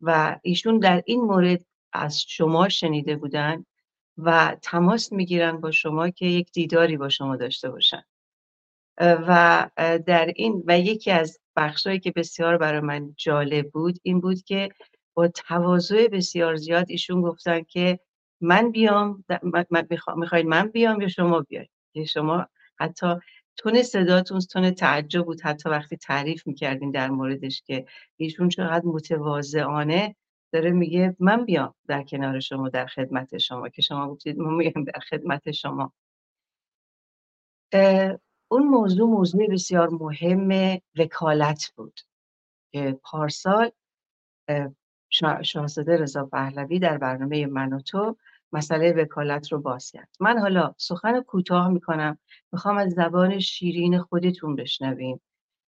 [0.00, 3.64] و ایشون در این مورد از شما شنیده بودن
[4.18, 8.02] و تماس می‌گیرن با شما که یک دیداری با شما داشته باشن.
[9.00, 9.70] و
[10.06, 14.68] در این و یکی از بخشهایی که بسیار برای من جالب بود این بود که
[15.14, 18.00] با تواضع بسیار زیاد ایشون گفتن که
[18.40, 19.24] من بیام
[20.16, 22.46] می‌خواید من بیام یا شما بیاید که شما
[22.80, 23.14] حتی
[23.56, 27.86] تون صداتون تون تعجب بود حتی وقتی تعریف می‌کردین در موردش که
[28.16, 30.16] ایشون چقدر متواضعانه
[30.52, 34.84] داره میگه من بیام در کنار شما در خدمت شما که شما گفتید من میگم
[34.84, 35.92] در خدمت شما.
[38.50, 42.00] اون موضوع موضوع بسیار مهم وکالت بود
[42.72, 43.70] که پارسال
[44.48, 44.68] اه،
[45.10, 48.16] شا- شاهزاده رضا پهلوی در برنامه من و تو
[48.52, 50.08] مسئله وکالت رو باز کرد.
[50.20, 52.18] من حالا سخن کوتاه می‌کنم.
[52.52, 55.20] می‌خوام از زبان شیرین خودتون بشنویم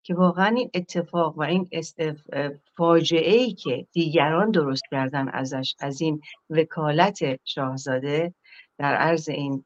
[0.03, 1.69] که واقعا این اتفاق و این
[2.77, 8.35] فاجعه ای که دیگران درست کردن ازش از این وکالت شاهزاده
[8.79, 9.65] در عرض این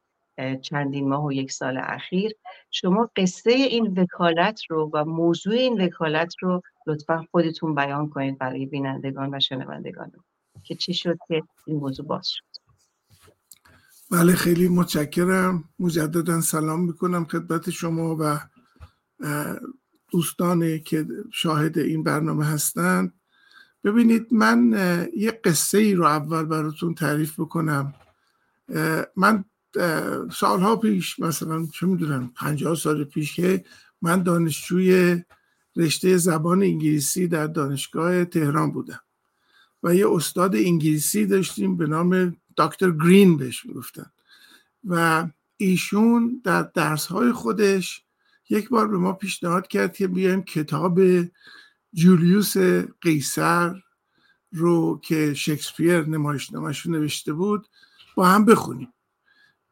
[0.63, 2.33] چندین ماه و یک سال اخیر
[2.71, 8.67] شما قصه این وکالت رو و موضوع این وکالت رو لطفا خودتون بیان کنید برای
[8.67, 10.13] بینندگان و شنوندگان.
[10.63, 12.54] که چی شد که این موضوع باز شد؟
[14.11, 15.65] بله خیلی متشکرم.
[15.79, 18.41] مجددا سلام می‌کنم خدمت شما و
[20.13, 23.15] دوستانی که شاهد این برنامه هستند.
[23.85, 24.73] ببینید من
[25.17, 27.95] یه قصه ای رو اول براتون تعریف بکنم.
[29.17, 29.45] من
[30.33, 33.65] سالها پیش مثلا چه می‌دونم پنجاه سال پیش که
[34.03, 35.23] من دانشجوی
[35.77, 39.01] رشته زبان انگلیسی در دانشگاه تهران بودم
[39.83, 44.11] و یه استاد انگلیسی داشتیم به نام دکتر گرین بهش می‌گفتن.
[44.85, 48.05] و ایشون در درس های خودش
[48.51, 51.01] یک بار به ما پیشنهاد کرد که بیایم کتاب
[51.93, 52.57] جولیوس
[53.01, 53.83] قیصر
[54.53, 57.69] رو که شکسپیر نمایشنامهش نوشته بود
[58.17, 58.93] با هم بخونیم.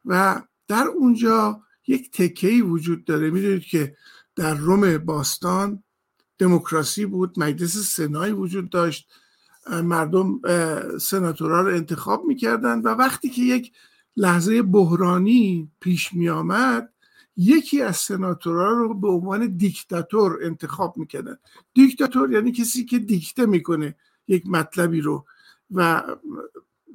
[0.05, 3.29] و در اونجا یک تکهی وجود داره.
[3.29, 3.95] می‌دونید که
[4.35, 5.83] در روم باستان
[6.37, 9.09] دموکراسی بود مجلس سنایی وجود داشت.
[9.71, 10.41] مردم
[10.97, 13.71] سناتورها رو انتخاب می‌کردن و وقتی که یک
[14.17, 16.89] لحظه بحرانی پیش می آمد
[17.37, 21.37] یکی از سناتورها رو به عنوان دیکتاتور انتخاب می‌کردن.
[21.73, 23.95] دیکتاتور یعنی کسی که دیکته می‌کنه
[24.27, 25.25] یک مطلبی رو
[25.71, 26.03] و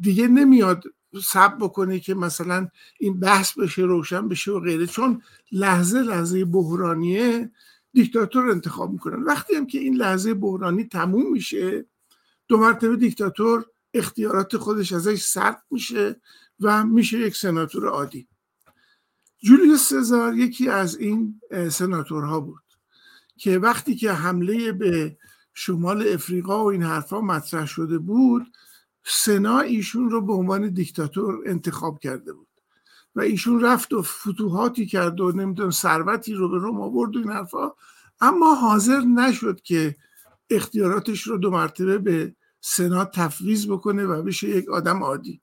[0.01, 0.85] دیگه نمیاد
[1.23, 4.87] سب بکنه که مثلا این بحث بشه روشن بشه و غیره.
[4.87, 7.51] چون لحظه لحظه بحرانیه
[7.93, 9.23] دیکتاتور انتخاب می‌کنن.
[9.23, 11.87] وقتی هم که این لحظه بحرانی تموم میشه
[12.49, 16.21] دو مرتبه دیکتاتور اختیارات خودش ازش سرد میشه
[16.61, 18.29] و میشه یک سناتور عادی.
[19.39, 22.63] جولیوس سزار یکی از این سناتورها بود
[23.37, 25.17] که وقتی که حمله به
[25.55, 28.47] شمال افریقا و این حرفا مطرح شده بود
[29.05, 32.49] سنا ایشون رو به عنوان دیکتاتور انتخاب کرده بود
[33.15, 37.31] و ایشون رفت و فتوحاتی کرد و نمی‌دونم ثروتی رو به روم آورد و این
[37.31, 37.73] حرفا.
[38.21, 39.97] اما حاضر نشد که
[40.51, 45.41] اختیاراتش رو دو مرتبه به سنا تفویض بکنه و بشه یک آدم عادی.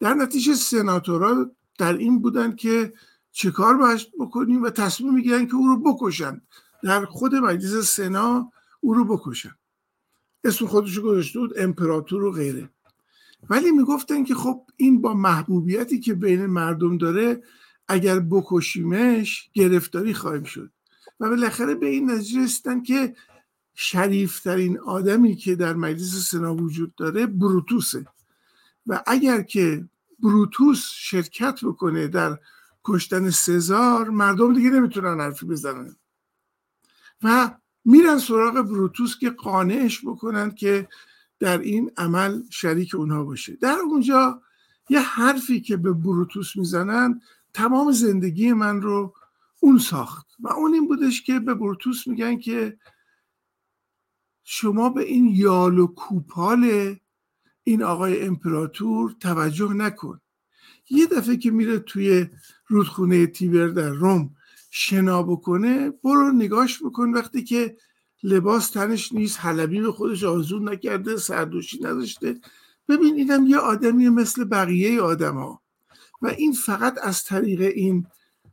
[0.00, 2.92] در نتیجه سناتورها در این بودن که
[3.32, 6.40] چه کار باید بکنیم و تصمیم می‌گیرن که او رو بکشن.
[6.82, 9.54] در خود مجلس سنا او رو بکشن.
[10.44, 12.70] اسم خودش گذاشته بود امپراتور و غیره.
[13.50, 17.42] ولی می‌گفتن که خب این با محبوبیتی که بین مردم داره
[17.88, 20.70] اگر بکشیمش گرفتاری خواهیم شد.
[21.20, 23.14] و بالاخره به این نتیجه رسیدن که
[23.74, 28.06] شریفترین آدمی که در مجلس سنا وجود داره بروتوسه.
[28.86, 32.38] و اگر که بروتوس شرکت بکنه در
[32.84, 35.96] کشتن سزار مردم دیگه نمی‌تونن حرفی بزنن.
[37.22, 40.88] و میرن سراغ بروتوس که قانعش بکنن که
[41.40, 43.56] در این عمل شریک اونها باشه.
[43.56, 44.42] در اونجا
[44.88, 47.20] یه حرفی که به بروتوس می‌زنن
[47.54, 49.14] تمام زندگی من رو
[49.60, 50.26] اون ساخت.
[50.40, 52.78] و اون این بودش که به بروتوس میگن که
[54.44, 56.94] شما به این یال و کوپال
[57.62, 60.20] این آقای امپراتور توجه نکن.
[60.90, 62.26] یه دفعه که میره توی
[62.66, 64.30] رودخونه تیبر در روم
[64.70, 67.76] شنا بکنه برو نگاش بکن وقتی که
[68.22, 72.40] لباس تنش نیست حلبی به خودش آزون نکرده سردوشی نداشته.
[72.88, 75.62] ببین اینم یه آدمی مثل بقیه آدم ها
[76.22, 78.06] و این فقط از طریق این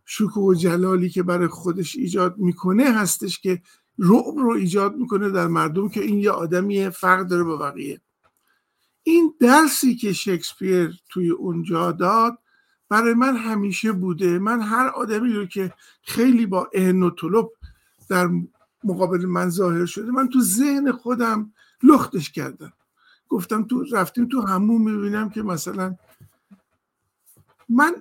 [0.05, 3.61] شکوه و جلالی که برای خودش ایجاد می‌کنه هستش که
[4.01, 8.01] رعب رو ایجاد می‌کنه در مردم که این یه آدمی فرق داره با بقیه.
[9.03, 12.37] این درسی که شکسپیر توی اونجا داد
[12.89, 14.39] برای من همیشه بوده.
[14.39, 17.49] من هر آدمی رو که خیلی با اهن و طلب
[18.09, 18.29] در
[18.83, 22.73] مقابل من ظاهر شده من تو ذهن خودم لختش کردم.
[23.29, 25.95] گفتم تو رفتیم تو همون می‌بینم که مثلا
[27.69, 27.95] من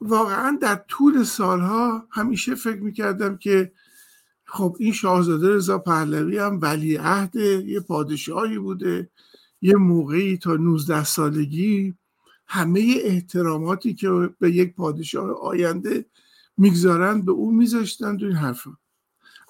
[0.00, 3.72] واقعا در طول سالها همیشه فکر می‌کردم که
[4.54, 9.10] خب این شاهزاده رضا پهلوی هم ولی عهد یه پادشاهی بوده
[9.62, 11.94] یه موقعی تا 19 سالگی
[12.46, 16.06] همه احتراماتی که به یک پادشاه آینده
[16.56, 18.76] می‌گذارند به او میذاشتند این حرفا.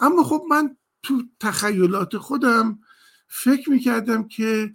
[0.01, 2.79] اما خب من تو تخیلات خودم
[3.29, 4.73] فکر می‌کردم که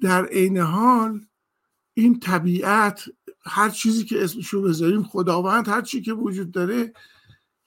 [0.00, 1.20] در عین حال
[1.94, 3.04] این طبیعت
[3.46, 6.92] هر چیزی که اسمشو بذاریم خداوند هر چی که وجود داره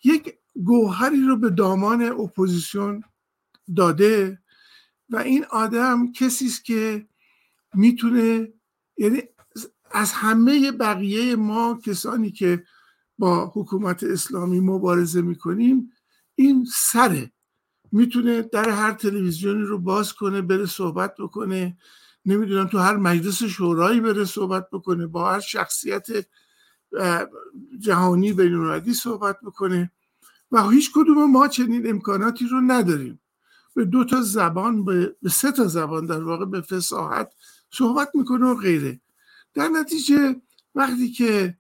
[0.04, 3.04] یک گوهری رو به دامان اپوزیسیون
[3.76, 4.42] داده
[5.10, 7.08] و این آدم کسی است که
[7.74, 8.54] می‌تونه
[8.98, 9.22] یعنی
[9.92, 12.64] از همه بقیه ما کسانی که
[13.18, 15.92] با حکومت اسلامی مبارزه می‌کنیم
[16.36, 17.32] این سره.
[17.92, 21.78] می‌تونه در هر تلویزیونی رو باز کنه بره صحبت بکنه.
[22.26, 26.08] نمی‌دونم تو هر مجلس شورایی بره صحبت بکنه با هر شخصیت
[27.80, 29.92] جهانی بینالمللی صحبت بکنه.
[30.52, 33.20] و هیچ کدوم ما چنین امکاناتی رو نداریم.
[33.76, 37.34] به دو تا زبان به, سه تا زبان در واقع به فساحت
[37.72, 39.00] صحبت می‌کنه و غیره.
[39.54, 40.36] در نتیجه
[40.76, 41.58] وقتی که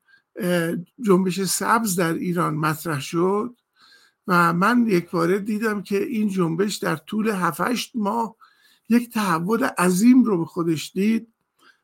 [1.01, 3.55] جنبش سبز در ایران مطرح شد
[4.27, 7.61] و من یک باره دیدم که این جنبش در طول 7
[7.95, 8.35] ماه
[8.89, 11.27] یک تحول عظیم رو به خودش دید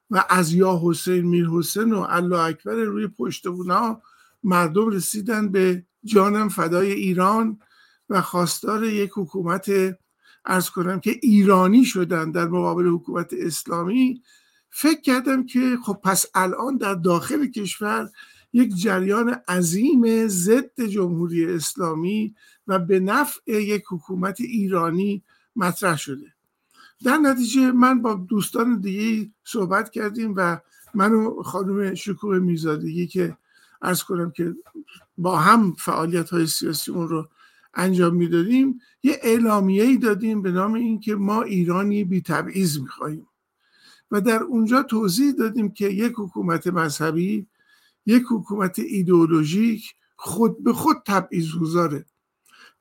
[0.10, 4.02] و از یا حسین میر حسین و الله اکبر روی پشت اونا
[4.44, 7.60] مردم رسیدن به جانم فدای ایران
[8.10, 9.72] و خواستار یک حکومت
[10.46, 14.22] ارز کنم که ایرانی شدن در مقابل حکومت اسلامی
[14.70, 18.10] فکر کردم که خب پس الان در داخل کشور
[18.54, 22.36] یک جریان عظیم ضد جمهوری اسلامی
[22.68, 25.24] و به نفع یک حکومت ایرانی
[25.56, 26.34] مطرح شده.
[27.04, 30.58] در نتیجه من با دوستان دیگه صحبت کردیم و
[30.94, 33.38] من و خانم شکوه میزادگی که
[33.84, 34.56] ارز کنم که
[35.18, 37.30] با هم فعالیت های سیاسی اون رو
[37.74, 43.28] انجام می‌دادیم یه اعلامیه ای دادیم به نام اینکه ما ایرانی بی تبعیض می‌خواهیم.
[44.12, 47.48] و در اونجا توضیح دادیم که یک حکومت مذهبی
[48.06, 52.06] یک حکومت ایدئولوژیک خود به خود تبعیض گذاره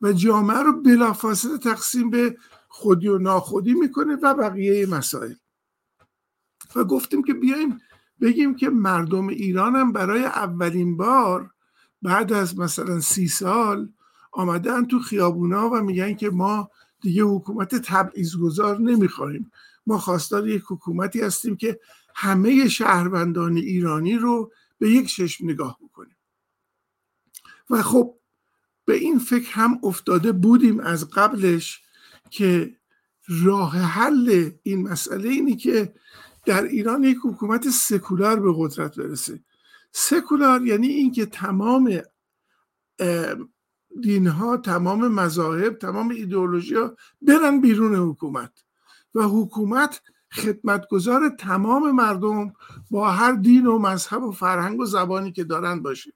[0.01, 2.37] و جامعه رو بلافاصله تقسیم به
[2.69, 5.35] خودی و ناخودی می‌کنه و بقیه مسائل.
[6.77, 7.81] و گفتیم که بیایم
[8.23, 11.51] بگیم که مردم ایران هم برای اولین بار
[12.03, 13.89] بعد از مثلا سی سال
[14.33, 16.71] آمدن تو خیابونا و میگن که ما
[17.01, 19.53] دیگه حکومت تبعیضگذار نمی‌خواهیم.
[19.87, 21.81] ما خواستار یک حکومتی هستیم که
[22.15, 26.17] همه شهروندان ایرانی رو به یک چشم نگاه بکنیم.
[27.71, 28.15] و خب
[28.85, 31.83] به این فکر هم افتاده بودیم از قبلش
[32.31, 32.77] که
[33.29, 35.95] راه حل این مسئله اینی که
[36.45, 39.41] در ایران یک حکومت سکولار به قدرت برسه.
[39.93, 42.03] سکولار یعنی اینکه تمام
[44.01, 48.65] دینها تمام مذاهب تمام ایدئولوژی ها برن بیرون حکومت
[49.15, 50.01] و حکومت
[50.33, 52.53] خدمتگزار تمام مردم
[52.91, 56.13] با هر دین و مذهب و فرهنگ و زبانی که دارن باشه.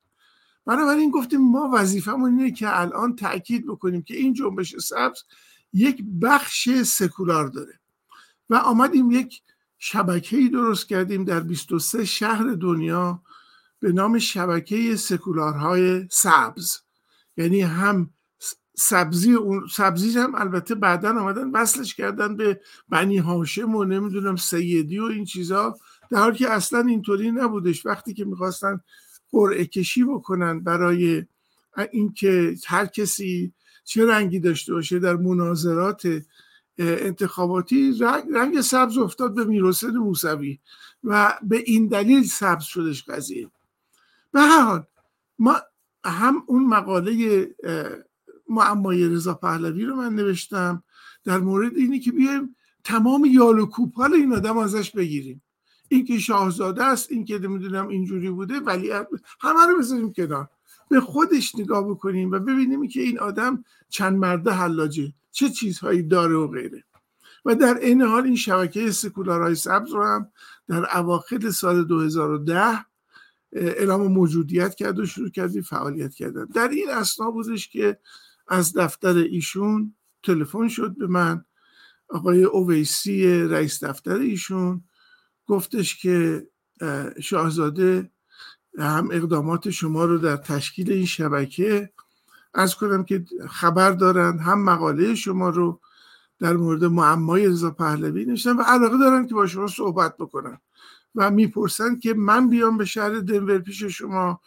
[0.66, 5.22] بنابراین گفتیم ما وظیفمون اینه که الان تاکید بکنیم که این جنبش سبز
[5.72, 7.80] یک بخش سکولار داره
[8.50, 9.42] و آمدیم یک
[9.78, 13.22] شبکه‌ای درست کردیم در 23 شهر دنیا
[13.80, 16.76] به نام شبکه سکولارهای سبز.
[17.36, 18.10] یعنی هم
[18.78, 24.98] سبزی اون سبزی هم البته بعدا آمدن وصلش کردن به بنی هاشم و نمی‌دونم سیدی
[24.98, 25.76] و این چیزا.
[26.10, 27.86] در حالی که اصلا اینطوری نبودش.
[27.86, 28.80] وقتی که می‌خواستن
[29.30, 31.24] قرعه کشی بکنن برای
[31.90, 33.52] اینکه هر کسی
[33.84, 36.22] چه رنگی داشته باشه در مناظرات
[36.78, 37.94] انتخاباتی
[38.34, 40.58] رنگ سبز افتاد به میرحسین موسوی
[41.04, 43.50] و به این دلیل سبز شدش قضیه.
[44.32, 44.84] به هر حال
[45.38, 45.56] ما
[46.04, 47.46] هم اون مقاله
[48.48, 50.82] معمای رضا پهلوی رو من نوشتم
[51.24, 55.42] در مورد اینی که بیایم تمام یال و کوپال این آدم ازش بگیریم.
[55.88, 58.90] این که شاهزاده است این که نمی‌دونم اینجوری بوده ولی
[59.40, 60.48] همه رو بذاریم کنار.
[60.88, 65.12] به خودش نگاه بکنیم و ببینیم که این آدم چند مرده حلاجه.
[65.36, 66.84] چه چیزهایی داره و غیره.
[67.44, 70.32] و در این حال این شبکه سکولارهای سبز رو هم
[70.68, 72.84] در اواخر سال 2010
[73.52, 76.44] اعلام موجودیت کرد و شروع کردی فعالیت کردن.
[76.44, 77.98] در این اسنا بودش که
[78.48, 81.44] از دفتر ایشون تلفن شد به من.
[82.08, 84.84] آقای اویسی رئیس دفتر ایشون
[85.46, 86.48] گفتش که
[87.20, 88.10] شاهزاده
[88.78, 91.92] هم اقدامات شما رو در تشکیل این شبکه
[92.56, 95.80] از کنم که خبر دارن هم مقاله شما رو
[96.38, 100.60] در مورد معمای رضا پهلوی نوشتن و علاقه دارن که با شما صحبت بکنن
[101.14, 104.40] و می‌پرسن که من بیام به شهر دنور پیش شما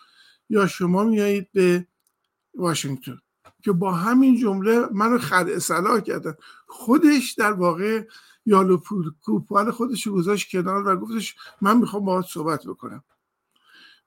[0.50, 1.88] یا شما میایید به
[2.56, 3.20] واشنگتن؟
[3.64, 6.34] که با همین جمله منو خرع صلاح کردن.
[6.68, 8.08] خودش در واقع
[8.46, 8.80] یالو
[9.22, 13.04] کوپال خودش رو گذاشت کنار و گفتش من می‌خوام باهات صحبت بکنم.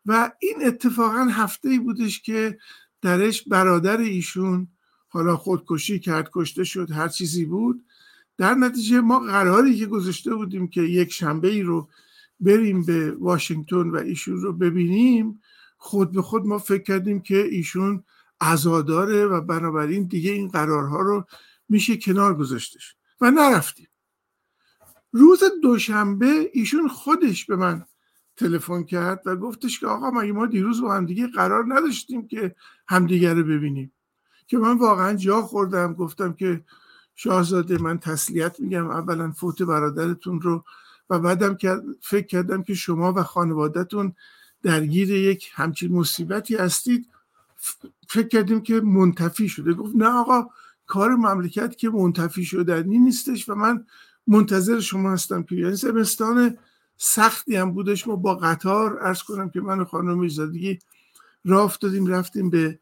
[0.06, 2.58] و این اتفاقا هفته ای بودش که
[3.02, 4.68] درش برادر ایشون
[5.08, 7.84] حالا خودکشی کرد کشته شد هر چیزی بود.
[8.36, 11.88] در نتیجه ما قراری که گذاشته بودیم که یک شنبه ای رو
[12.40, 15.40] بریم به واشنگتن و ایشون رو ببینیم
[15.76, 18.04] خود به خود ما فکر کردیم که ایشون
[18.40, 21.24] عزاداره و بنابراین دیگه این قرارها رو
[21.68, 23.88] میشه کنار گذاشتش و نرفتیم.
[25.12, 27.84] روز دوشنبه ایشون خودش به من
[28.36, 32.54] تلفن کرد و گفتش که آقا مگه ما دیروز با هم دیگه قرار نداشتیم که
[32.88, 33.92] همدیگه رو ببینیم.
[34.46, 36.64] که من واقعا جا خوردم گفتم که
[37.14, 40.64] شاهزاده من تسلیت میگم اولا فوت برادرتون رو
[41.10, 41.56] و بعدم
[42.00, 44.12] فکر کردم که شما و خانوادهتون
[44.62, 47.08] درگیر یک همچین مصیبتی هستید.
[48.08, 49.72] فکر کردیم که منتفی شده.
[49.72, 50.48] گفت نه آقا
[50.86, 53.86] کار مملکت که منتفی شدنی نیستش و من
[54.26, 56.58] منتظر شما هستم که یعنی زمستان
[57.04, 58.08] سختی هم بودش.
[58.08, 60.78] ما با قطار ارز کنم که من و خانم میرزادگی
[61.44, 62.78] راه افتادیم رفتیم به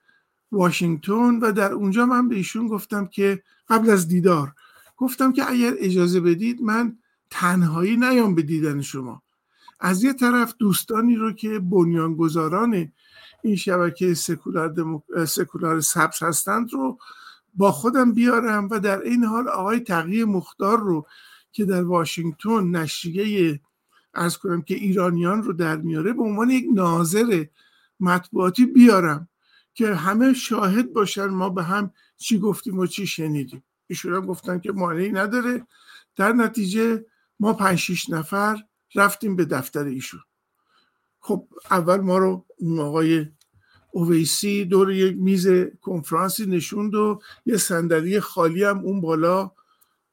[0.53, 4.53] واشنگتن و در اونجا من به ایشون گفتم که قبل از دیدار
[4.97, 6.99] گفتم که اگر اجازه بدید من
[7.31, 9.23] تنهایی نیام به دیدن شما.
[9.81, 12.93] از یه طرف دوستانی رو که بنیانگذاران
[13.43, 15.01] این شبکه سکولار, دمو...
[15.27, 16.99] سکولار سبز هستند رو
[17.55, 21.07] با خودم بیارم و در این حال آقای تقیی مختار رو
[21.53, 23.61] که در واشنگتن نشریه
[24.15, 27.45] از کنم که ایرانیان رو در میاره به عنوان یک ناظر
[28.01, 29.29] مطبوعاتی بیارم
[29.75, 33.65] که همه شاهد باشن ما به هم چی گفتیم و چی شنیدیم.
[33.87, 35.67] ایشون هم گفتن که مانعی نداره.
[36.17, 37.05] در نتیجه
[37.41, 40.21] ما پنج شیش نفر رفتیم به دفتر ایشون.
[41.21, 43.27] خب اول ما رو اون آقای
[43.93, 45.49] اویسی دور یک میز
[45.81, 49.51] کنفرانسی نشوند و یه صندلی خالی هم اون بالا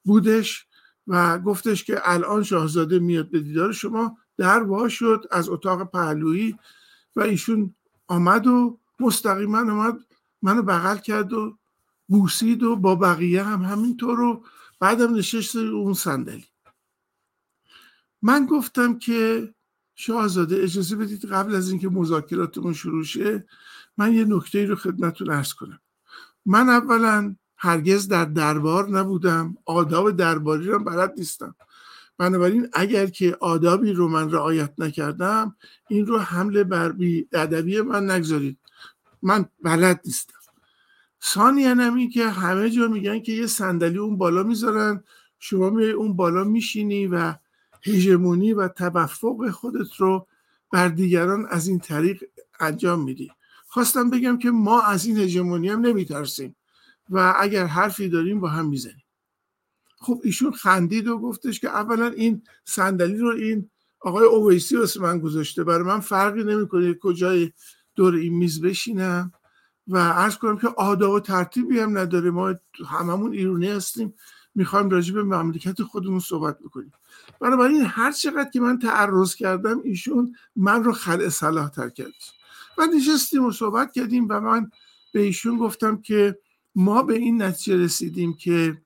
[0.04, 0.67] بودش.
[1.08, 6.60] و گفتش که الان شاهزاده میاد به دیدار شما در وا شد از اتاق پهلویی
[7.16, 7.76] و ایشون
[8.08, 10.00] آمد و مستقیما آمد
[10.42, 11.58] منو بغل کرد و
[12.08, 14.44] بوسید و با بقیه هم همینطور و
[14.80, 16.46] بعدم نشست اون صندلی.
[18.22, 19.50] من گفتم که
[19.96, 23.48] شاهزاده اجازه بدید قبل از اینکه مذاکراتمون شروع شه
[23.98, 25.80] من یه نکته رو خدمتتون ارز کنم.
[26.46, 29.58] من اولا هرگز در دربار نبودم.
[29.66, 31.56] آداب درباری رو بلد نیستم.
[32.18, 35.56] بنابراین اگر که آدابی رو من رعایت نکردم
[35.88, 38.58] این رو حمله بر بی ادبی من نگذارید.
[39.22, 40.34] من بلد نیستم.
[41.24, 45.04] ثانیا هم که همه جا میگن که یه صندلی اون بالا می‌ذارن.
[45.40, 47.34] شما می اون بالا میشینی و
[47.86, 50.28] هژمونی و توفق خودت رو
[50.72, 52.24] بر دیگران از این طریق
[52.60, 53.32] انجام میدی.
[53.68, 56.56] خواستم بگم که ما از این هژمونی هم نمیترسیم.
[57.10, 59.04] و اگر حرفی داریم با هم می‌زنیم.
[60.00, 65.20] خب ایشون خندید و گفتش که اولا این صندلی رو این آقای اویسی واسه من
[65.20, 65.64] گذاشته.
[65.64, 67.52] برای من فرقی نمی‌کنه کجای
[67.96, 69.32] دور این میز بشینم.
[69.88, 72.32] و عرض کنم که آداب و ترتیبی هم نداره.
[72.32, 72.56] ما
[72.88, 74.14] هممون ایرونی هستیم.
[74.56, 76.92] می‌خوایم راجع به مملکت خودمون صحبت بکنیم.
[77.42, 82.14] بنابراین هر چقدر که من تعرض کردم ایشون من رو خلع صلاح تر کرد.
[82.78, 84.72] و نشستیم و صحبت کردیم و من
[85.14, 86.40] به ایشون گفتم که
[86.78, 88.82] ما به این نتیجه رسیدیم که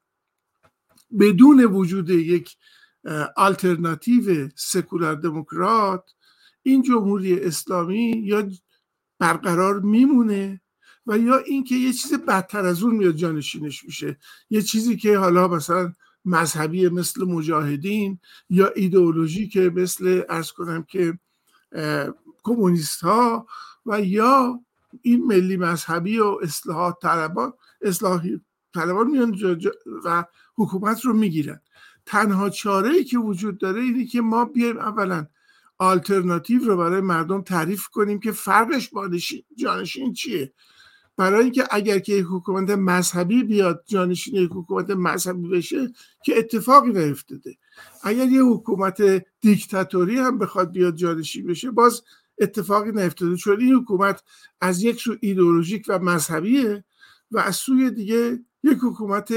[1.19, 2.57] بدون وجود یک
[3.37, 6.03] آلترناتیو سکولار دموکرات
[6.63, 8.49] این جمهوری اسلامی یا
[9.19, 10.61] برقرار میمونه
[11.07, 14.17] و یا اینکه یه چیز بدتر از اون میاد جانشینش میشه.
[14.49, 15.93] یه چیزی که حالا مثلا
[16.25, 18.19] مذهبی مثل مجاهدین
[18.49, 21.19] یا ایدئولوژی که مثل ارز کنم که
[22.43, 23.47] کمونیست ها
[23.85, 24.59] و یا
[25.01, 28.41] این ملی مذهبی و اصلاحات طلبان اصلاحی
[28.73, 29.37] طلبان میان
[30.05, 30.25] و
[30.55, 31.61] حکومت رو می‌گیرن.
[32.05, 35.27] تنها چاره ای که وجود داره اینه که ما بیایم اولا
[35.77, 39.09] آلترناتیو رو برای مردم تعریف کنیم که فرقش با
[39.55, 40.53] جانشین چیه.
[41.17, 46.91] برای اینکه اگر که یک حکومت مذهبی بیاد جانشین یک حکومت مذهبی بشه که اتفاقی
[46.91, 47.57] نیفتاده.
[48.03, 52.03] اگر یه حکومت دیکتاتوری هم بخواد بیاد جانشین بشه باز
[52.39, 53.35] اتفاقی نیفتاده.
[53.35, 54.23] چون این حکومت
[54.61, 56.83] از یک سو ایدئولوژیک و مذهبیه
[57.31, 59.33] و از سوی دیگه یک حکومت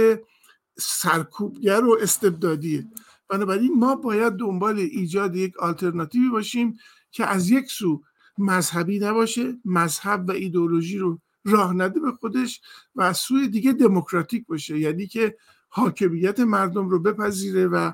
[0.78, 2.86] سرکوبگر و استبدادیه
[3.28, 6.76] بنابراین ما باید دنبال ایجاد یک آلترناتیوی باشیم
[7.10, 8.02] که از یک سو
[8.38, 12.60] مذهبی نباشه مذهب و ایدئولوژی رو راه نده به خودش
[12.94, 14.78] و از سوی دیگه دموکراتیک باشه.
[14.78, 15.36] یعنی که
[15.68, 17.92] حاکمیت مردم رو بپذیره و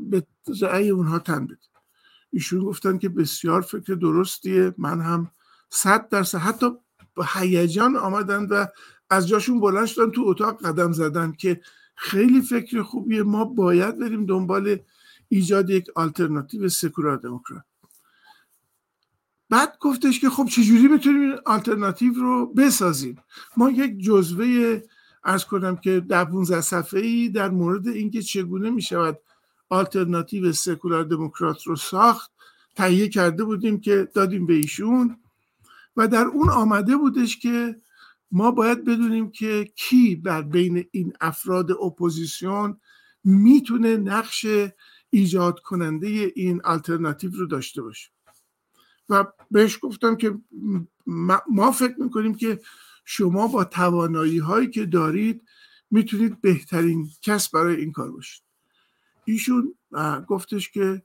[0.00, 0.26] به
[0.60, 1.56] رأی اونها تن بده.
[2.30, 4.74] ایشون گفتن که بسیار فکر درستیه.
[4.78, 5.30] من هم
[5.70, 6.66] صد درصد حتی
[7.14, 8.66] با هیجان آمدن و
[9.10, 11.60] از جاشون بلند شدن تو اتاق قدم زدن که
[11.94, 13.22] خیلی فکر خوبیه.
[13.22, 14.78] ما باید بریم دنبال
[15.28, 17.64] ایجاد یک آلترناتیو سکولار دموکرات.
[19.50, 23.18] بعد گفتش که خب چجوری می‌تونیم این آلترناتیو رو بسازیم؟
[23.56, 24.80] ما یک جزوه
[25.24, 29.18] عرض کنم که در 15 صفحه ای در مورد اینکه چگونه می‌شود
[29.68, 32.32] آلترناتیو سکولار دموکرات رو ساخت
[32.76, 35.16] تهیه کرده بودیم که دادیم به ایشون.
[35.96, 37.80] و در اون آمده بودش که
[38.30, 42.80] ما باید بدونیم که کی در بین این افراد اپوزیسیون
[43.24, 44.46] می‌تونه نقش
[45.10, 48.10] ایجاد کننده این آلترناتیو رو داشته باشه.
[49.08, 50.38] و بهش گفتم که
[51.48, 52.60] ما فکر می‌کنیم که
[53.04, 55.42] شما با توانایی هایی که دارید
[55.90, 58.42] می‌تونید بهترین کس برای این کار باشید.
[59.24, 59.74] ایشون
[60.26, 61.02] گفتش که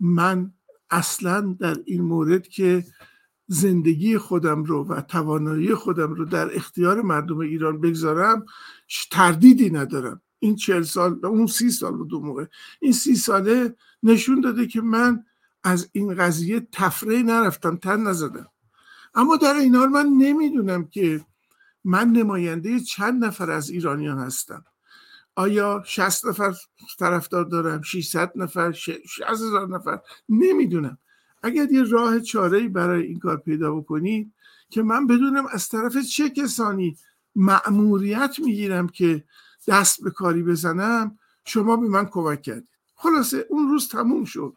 [0.00, 0.52] من
[0.90, 2.84] اصلا در این مورد که
[3.46, 8.46] زندگی خودم رو و توانایی خودم رو در اختیار مردم ایران بگذارم
[9.10, 10.20] تردیدی ندارم.
[10.38, 12.46] این چهل سال اون سی سال رو دو موقع.
[12.80, 15.24] این سی ساله نشون داده که من
[15.64, 18.46] از این قضیه تفره نرفتم تن نزدم.
[19.14, 21.24] اما در این حال من نمی‌دونم که
[21.84, 24.64] من نماینده چند نفر از ایرانیان هستم.
[25.34, 26.54] آیا 60 نفر
[26.98, 30.98] طرفدار دارم 600 نفر 6000 نفر؟ نمی‌دونم.
[31.42, 34.32] اگر یه راه چاره برای این کار پیدا بکنید
[34.70, 36.96] که من بدونم از طرف چه کسانی
[37.36, 39.24] مأموریت می‌گیرم که
[39.68, 42.68] دست به کاری بزنم شما به من کمک کردید.
[42.94, 44.56] خلاصه اون روز تموم شد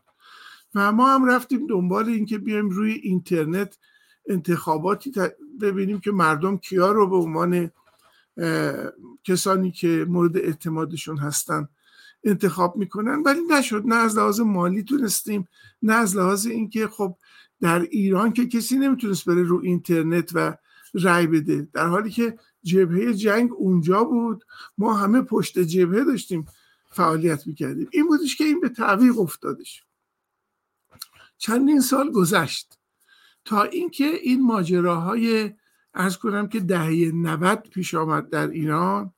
[0.75, 3.77] و ما هم رفتیم دنبال اینکه بیایم روی اینترنت
[4.27, 5.11] انتخاباتی
[5.61, 7.71] ببینیم که مردم کیا رو به عنوان
[9.23, 11.67] کسانی که مورد اعتمادشون هستن
[12.23, 15.47] انتخاب می‌کنن ولی نشد نه از لحاظ مالی تونستیم
[15.81, 17.15] نه از لحاظ اینکه خب
[17.61, 20.57] در ایران که کسی نمی‌تونست بره رو اینترنت و
[20.93, 21.67] رای بده.
[21.73, 24.45] در حالی که جبهه جنگ اونجا بود
[24.77, 26.45] ما همه پشت جبهه داشتیم
[26.91, 27.89] فعالیت می‌کردیم.
[27.91, 29.83] این بودش که این به تعویق افتادش.
[31.37, 32.79] چندین سال گذشت
[33.45, 35.53] تا اینکه این ماجراهای
[35.93, 39.13] ارز کنم که دهه 90 پیش آمد در ایران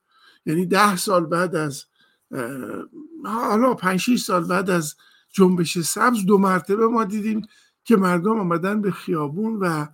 [0.46, 1.84] یعنی ده سال بعد از
[3.24, 4.94] حالا پنج سال بعد از
[5.30, 7.46] جنبش سبز دو مرتبه ما دیدیم
[7.84, 9.86] که مردم آمدن به خیابون و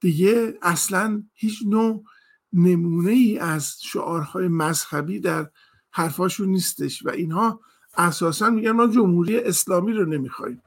[0.00, 2.04] دیگه اصلا هیچ نوع
[2.52, 5.50] نمونه ای از شعارهای مذهبی در
[5.90, 7.60] حرفاشون نیستش و اینها
[7.96, 10.62] اساسا میگن ما جمهوری اسلامی رو نمی‌خوایم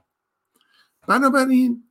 [1.08, 1.84] بنابراین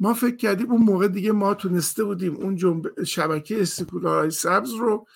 [0.00, 3.04] ما فکر کردیم اون موقع دیگه ما تونسته بودیم اون جنب...
[3.04, 5.06] شبکه سکولارهای سبز رو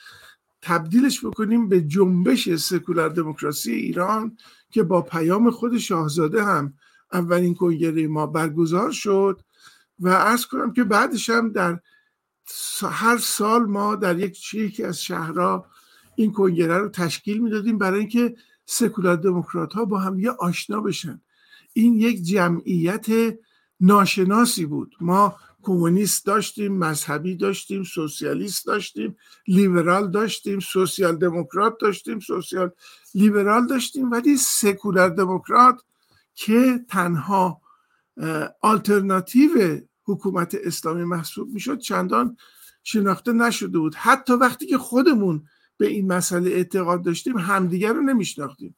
[0.62, 4.36] تبدیلش بکنیم به جنبش سکولار دموکراسی ایران
[4.70, 6.74] که با پیام خود شاهزاده هم
[7.12, 9.40] اولین کنگره ما برگزار شد
[9.98, 11.80] و ارز کنم که بعدش هم در
[12.82, 15.66] هر سال ما در یک یکی از شهرها
[16.16, 18.36] این کنگره رو تشکیل می‌دادیم برای اینکه
[18.66, 21.20] سکولار دموکرات ها با هم یه آشنا بشن.
[21.72, 23.06] این یک جمعیت
[23.80, 24.94] ناشناسی بود.
[25.00, 25.36] ما
[25.68, 29.16] کمونیست داشتیم مذهبی داشتیم سوسیالیست داشتیم
[29.46, 32.70] لیبرال داشتیم سوسیال دموکرات داشتیم سوسیال
[33.14, 35.82] لیبرال داشتیم ولی سکولار دموکرات
[36.34, 37.60] که تنها
[38.60, 42.36] آلترناتیو حکومت اسلامی محسوب می‌شد چندان
[42.82, 43.94] شناخته نشده بود.
[43.94, 45.46] حتی وقتی که خودمون
[45.76, 48.74] به این مسئله اعتقاد داشتیم همدیگر رو نمیشناختیم.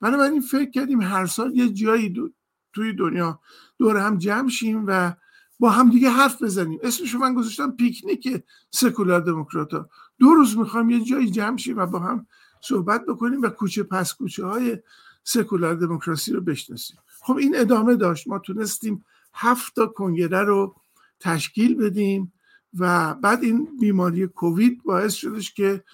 [0.00, 2.30] بنابراین فکر کردیم هر سال یه جایی دو
[2.72, 3.40] توی دنیا
[3.78, 5.12] دور هم جمع شیم و
[5.58, 6.78] با هم دیگه حرف بزنیم.
[6.82, 9.88] اسمش من گذاشتم پیکنیک سکولار دموکرات ها
[10.18, 12.26] دو روز می‌خوام یه جایی جمع شیم و با هم
[12.60, 14.78] صحبت بکنیم و کوچه پس کوچه های
[15.24, 16.98] سکولار دموکراسی رو بشناسیم.
[17.20, 18.28] خب این ادامه داشت.
[18.28, 19.04] ما تونستیم
[19.34, 20.74] هفت تا کنگره رو
[21.20, 22.32] تشکیل بدیم
[22.78, 25.84] و بعد این بیماری کووید باعث شدش که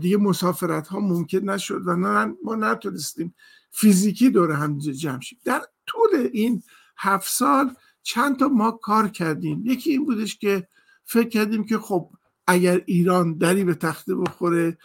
[0.00, 1.96] دیگه مسافرت ها ممکن نشد و
[2.44, 3.34] ما نتونستیم
[3.70, 5.38] فیزیکی دور هم جمع شیم.
[5.44, 6.62] در طول این
[6.98, 7.74] هفت سال
[8.06, 9.62] چند تا ما کار کردیم.
[9.64, 10.68] یکی این بودش که
[11.04, 12.10] فکر کردیم که خب
[12.46, 14.78] اگر ایران دری به تخته بخوره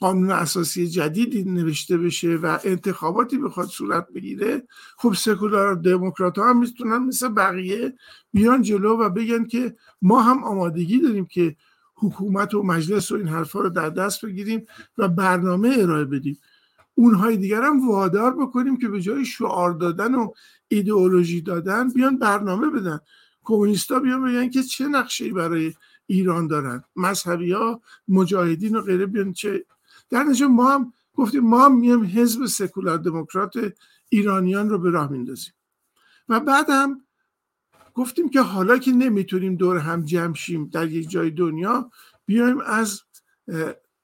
[0.00, 4.62] قانون اساسی جدیدی نوشته بشه و انتخاباتی بخواد صورت بگیره
[4.96, 7.94] خب سکولار دموکرات ها هم می‌تونن مثل بقیه
[8.32, 11.56] بیان جلو و بگن که ما هم آمادگی داریم که
[11.94, 14.66] حکومت و مجلس و این حرفا رو در دست بگیریم
[14.98, 16.38] و برنامه ارائه بدیم.
[16.94, 20.32] اونهای دیگر هم وادار بکنیم که به جای شعار دادن و
[20.68, 23.00] ایدئولوژی دادن بیان برنامه بدن.
[23.44, 25.74] کمونیستا بیان بگن که چه نقشه برای
[26.06, 26.84] ایران دارن.
[26.96, 29.64] مذهبی ها مجاهدین و غیره بیان چه.
[30.10, 33.72] در نتیجه ما هم گفتیم ما هم میایم حزب سکولار دموکرات
[34.08, 35.52] ایرانیان رو به راه میندازیم
[36.28, 37.02] و بعد هم
[37.94, 41.90] گفتیم که حالا که نمی‌تونیم دور هم جمع شیم در یک جای دنیا
[42.26, 43.02] بیایم از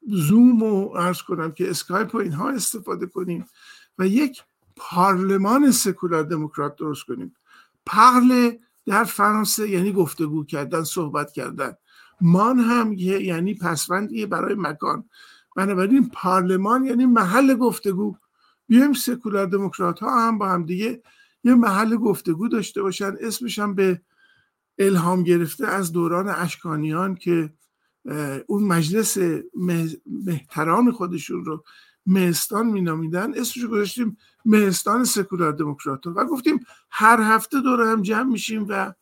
[0.08, 3.46] زوم و عرض کنم که اسکایپ و اینها استفاده کنیم.
[3.98, 4.42] و یک
[4.76, 7.36] پارلمان سکولار دموکرات درست کنیم.
[7.86, 8.50] پارل
[8.86, 11.72] در فرانسه یعنی گفتگو کردن صحبت کردن.
[12.20, 15.04] مان هم یعنی پسوندیه برای مکان.
[15.56, 18.16] بنابراین پارلمان یعنی محل گفتگو.
[18.66, 21.02] بیایم سکولار دموکرات ها هم با هم دیگه
[21.44, 23.16] یه محل گفتگو داشته باشن.
[23.20, 24.00] اسمش هم به
[24.78, 27.52] الهام گرفته از دوران اشکانیان که
[28.46, 29.18] اون مجلس
[30.26, 31.64] مهتران خودشون رو
[32.06, 38.66] مهستان مینامیدن اسمش گذاشتیم مهستان سکولار دموکرات و گفتیم هر هفته دور هم جمع میشیم
[38.68, 38.92] و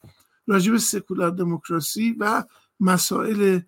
[0.47, 2.45] راجب سکولار دموکراسی و
[2.81, 3.61] مسائل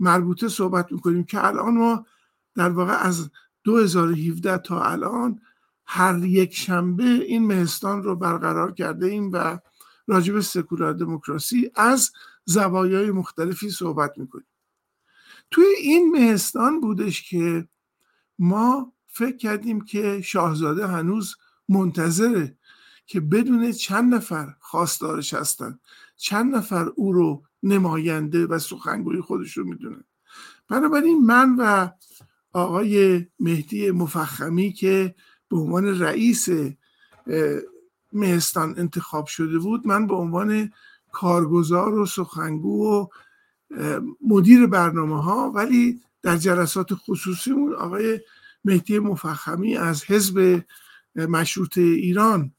[0.00, 2.06] مربوطه صحبت می‌کنیم که الان ما
[2.54, 3.30] در واقع از
[3.64, 5.40] 2017 تا الان
[5.86, 9.58] هر یک شنبه این مهستان رو برقرار کرده ایم و
[10.06, 12.12] راجب سکولار دموکراسی از
[12.44, 14.46] زوایای مختلفی صحبت می‌کنیم.
[15.50, 17.68] توی این مهستان بودش که
[18.42, 21.36] ما فکر کردیم که شاهزاده هنوز
[21.68, 22.56] منتظره
[23.06, 25.78] که بدون چند نفر خواستارش هستن.
[26.16, 30.04] چند نفر او رو نماینده و سخنگوی خودش رو می‌دونن
[30.68, 31.88] بنابراین من و
[32.52, 35.14] آقای مهدی مفخمی که
[35.48, 36.48] به عنوان رئیس
[38.12, 40.70] مهستان انتخاب شده بود من به عنوان
[41.12, 43.06] کارگزار و سخنگو و
[44.20, 48.20] مدیر برنامه ها ولی در جلسات خصوصیمون آقای
[48.64, 50.64] مهدی مفخمی از حزب
[51.16, 52.52] مشروط ایران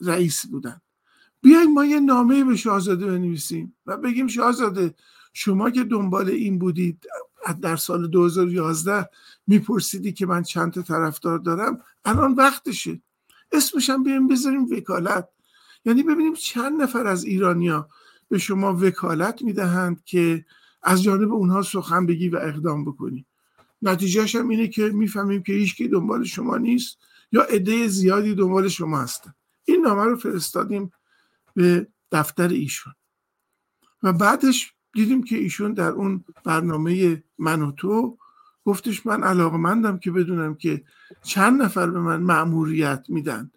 [0.00, 0.80] رئیس بودن.
[1.42, 4.94] بیایم ما یه نامه به شاهزاده بنویسیم و بگیم شاهزاده
[5.32, 7.06] شما که دنبال این بودید
[7.62, 9.08] در سال 2011
[9.46, 13.00] میپرسیدی که من چند تا طرفدار دارم؟ الان وقتشه.
[13.52, 15.28] اسمش هم بیایم بذاریم وکالت.
[15.84, 17.88] یعنی ببینیم چند نفر از ایرانیا
[18.28, 20.44] به شما وکالت می‌دهند که
[20.88, 23.26] از جانب اونها سخن بگی و اقدام بکنی.
[23.82, 26.98] نتیجهش هم اینه که می‌فهمیم که هیچ کی دنبال شما نیست
[27.32, 29.34] یا عده زیادی دنبال شما هستن.
[29.64, 30.92] این نامه رو فرستادیم
[31.54, 32.92] به دفتر ایشون.
[34.02, 38.18] و بعدش دیدیم که ایشون در اون برنامه من و تو
[38.64, 40.84] گفتش من علاقمندم که بدونم که
[41.22, 43.50] چند نفر به من معموریت میدن.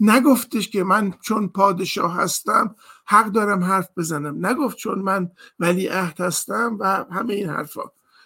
[0.00, 2.74] نگفتش که من چون پادشاه هستم
[3.08, 4.46] حق دارم حرف بزنم.
[4.46, 7.82] نگفت چون من ولی عهد هستم و همه این حرفا.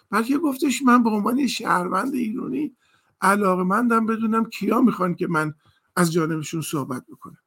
[0.09, 2.75] بلکه گفتش من به عنوان شهروند ایرانی
[3.21, 5.53] علاقمندم بدونم کیا می‌خوان که من
[5.95, 7.37] از جانبشون صحبت بکنم.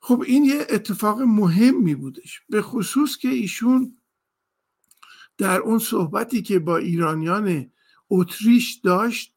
[0.00, 2.42] خب این یه اتفاق مهمی بودش.
[2.48, 3.96] به خصوص که ایشون
[5.38, 7.70] در اون صحبتی که با ایرانیان
[8.10, 9.34] اتریش داشت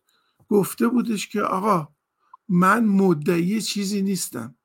[0.49, 1.87] گفته بودش که آقا
[2.49, 4.55] من مدعی چیزی نیستم.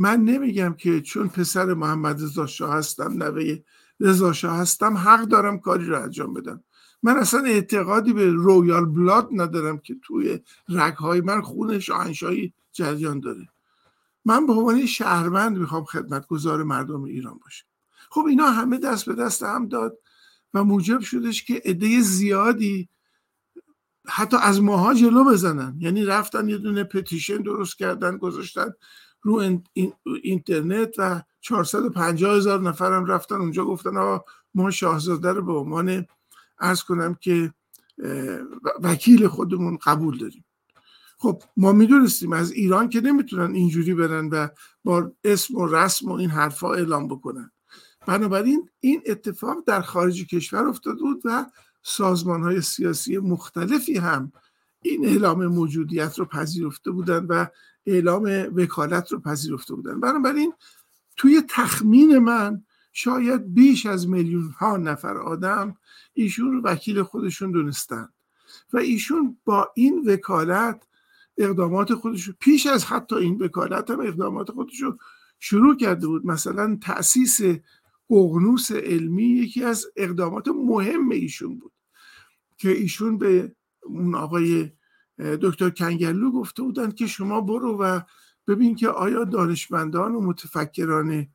[0.00, 3.58] من نمیگم که چون پسر محمد رضا شاه هستم نوه
[4.00, 6.64] رضا شاه هستم حق دارم کاری رو انجام بدم.
[7.02, 13.48] من اصلا اعتقادی به رویال بلاد ندارم که توی رگهای من خون شاهنشاهی جریان داره.
[14.24, 17.66] من به عنوان شهروند می‌خوام خدمتگزار مردم ایران باشم.
[18.10, 19.98] خب اینا همه دست به دست هم داد
[20.54, 22.88] و موجب شدش که عده زیادی
[24.06, 25.76] حتی از ماها جلو بزنن.
[25.78, 28.72] یعنی رفتن یه دونه پتیشن درست کردن گذاشتن
[29.22, 29.60] رو
[30.22, 36.06] اینترنت و 450 هزار نفرم رفتن اونجا گفتن آقا ما شاهزاده رو به عنوان
[36.60, 37.52] ارز کنم که
[38.82, 40.44] وکیل خودمون قبول داریم.
[41.18, 44.48] خب ما می‌دونستیم از ایران که نمی‌تونن اینجوری برن و
[44.84, 47.50] با اسم و رسم و این حرفا اعلام بکنن.
[48.06, 51.46] بنابراین این اتفاق در خارج کشور افتاده بود و
[51.82, 54.32] سازمان های سیاسی مختلفی هم
[54.82, 57.46] این اعلام موجودیت رو پذیرفته بودن و
[57.88, 58.22] اعلام
[58.54, 60.00] وکالت رو پذیرفته بودن.
[60.00, 60.52] بنابراین
[61.16, 62.62] توی تخمین من
[62.92, 65.76] شاید بیش از میلیون ها نفر آدم
[66.12, 68.08] ایشون رو وکیل خودشون دونستن.
[68.72, 70.82] و ایشون با این وکالت
[71.38, 74.98] اقدامات خودش پیش از حتی این وکالت هم اقدامات خودش رو
[75.38, 76.26] شروع کرده بود.
[76.26, 77.40] مثلا تاسیس
[78.08, 81.72] قغنوس علمی یکی از اقدامات مهم ایشون بود
[82.56, 84.70] که ایشون به اون آقای
[85.18, 88.00] دکتر کنگلو گفته بودند که شما برو و
[88.46, 91.26] ببین که آیا دانشمندان و متفکران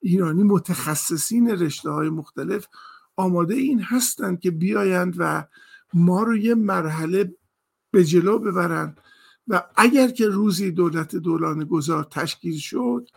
[0.00, 2.66] ایرانی متخصصین رشته های مختلف
[3.16, 5.44] آماده این هستند که بیایند و
[5.94, 7.34] ما رو یه مرحله
[7.90, 9.00] به جلو ببرند
[9.48, 13.08] و اگر که روزی دولت دولان گذار تشکیل شد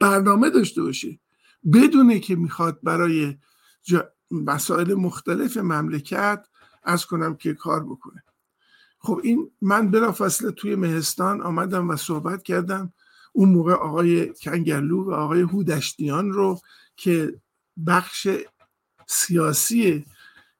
[0.00, 1.18] برنامه داشته باشه.
[1.72, 3.36] بدونه که می‌خواد برای
[4.30, 6.46] مسائل مختلف مملکت
[6.82, 8.25] از کنم که کار بکنه.
[9.06, 12.92] خب این من بلافاصله توی مهستان آمدم و صحبت کردم.
[13.32, 16.60] اون موقع آقای کنگرلو و آقای هودشتیان رو
[16.96, 17.40] که
[17.86, 18.28] بخش
[19.06, 20.04] سیاسی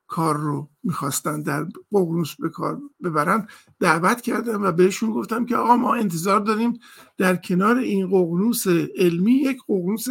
[0.07, 3.49] کار رو می‌خواستن در ققنوس به کار ببرن
[3.80, 6.78] دعوت کردم و بهشون گفتم که آقا ما انتظار داریم
[7.18, 8.66] در کنار این ققنوس
[8.97, 10.07] علمی یک ققنوس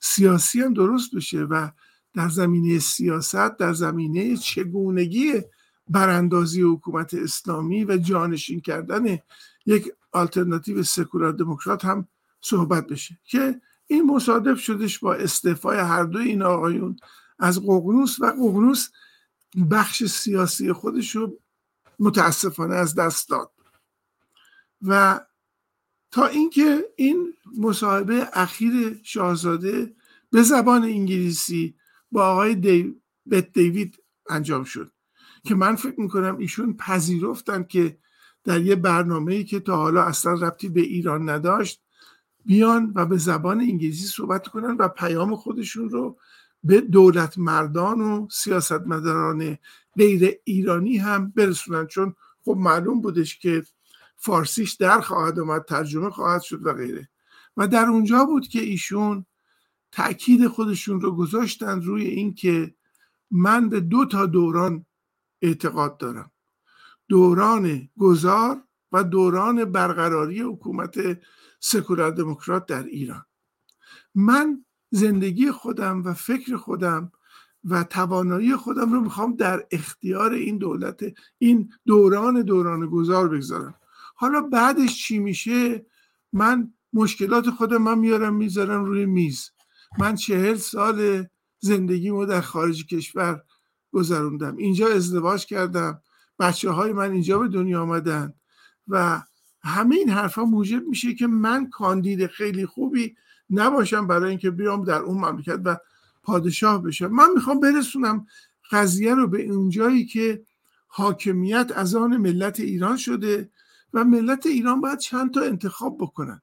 [0.00, 1.68] سیاسی هم درست بشه و
[2.14, 5.32] در زمینه سیاست در زمینه چگونگی
[5.92, 9.18] براندازی حکومت اسلامی و جانشین کردن
[9.66, 12.08] یک آلترناتیو سکولار دموکرات هم
[12.40, 16.96] صحبت بشه که این مصادف شدش با استعفای هر دو این آقایون
[17.38, 18.88] از ققنوس و ققنوس
[19.70, 21.38] بخش سیاسی خودش رو
[21.98, 23.52] متاسفانه از دست داد.
[24.82, 25.20] و
[26.10, 29.96] تا اینکه این مصاحبه اخیر شاهزاده
[30.30, 31.74] به زبان انگلیسی
[32.12, 33.98] با آقای دیوید, دیوید
[34.30, 34.91] انجام شد.
[35.44, 37.98] که من فکر می‌کنم ایشون پذیرفتن که
[38.44, 41.82] در یه برنامه که تا حالا اصلا ربطی به ایران نداشت
[42.44, 46.18] بیان و به زبان انگلیسی صحبت کنن و پیام خودشون رو
[46.64, 49.58] به دولت مردان و سیاستمداران
[49.96, 51.86] غیر ایرانی هم برسونن.
[51.86, 52.14] چون
[52.44, 53.62] خب معلوم بودش که
[54.16, 57.08] فارسیش در خواهد اومد ترجمه خواهد شد و غیره.
[57.56, 59.26] و در اونجا بود که ایشون
[59.92, 62.74] تاکید خودشون رو گذاشتن روی اینکه
[63.30, 64.86] من به دو تا دوران
[65.42, 66.30] اعتقاد دارم.
[67.08, 68.62] دوران گذار
[68.92, 71.20] و دوران برقراری حکومت
[71.60, 73.24] سکولار دموکرات در ایران.
[74.14, 77.12] من زندگی خودم و فکر خودم
[77.64, 81.00] و توانایی خودم رو می‌خوام در اختیار این دولت
[81.38, 83.74] این دوران دوران گذار بگذارم.
[84.14, 85.86] حالا بعدش چی میشه؟
[86.32, 89.50] من مشکلات خودم من میارم می‌ذارم روی میز.
[89.98, 91.26] من چهل سال
[91.58, 93.42] زندگیمو در خارج کشور
[93.92, 94.56] گذروندم.
[94.56, 96.00] اینجا ازدواج کردم.
[96.38, 98.34] بچه های من اینجا به دنیا آمدن.
[98.88, 99.22] و
[99.62, 103.16] همه این حرفا موجب میشه که من کاندید خیلی خوبی
[103.50, 105.76] نباشم برای اینکه بیام در اون مملکت و
[106.22, 107.06] پادشاه بشم.
[107.06, 108.26] من می‌خوام برسونم
[108.70, 110.44] قضیه رو به اونجایی که
[110.86, 113.50] حاکمیت از آن ملت ایران شده
[113.94, 116.42] و ملت ایران باید چند تا انتخاب بکنن.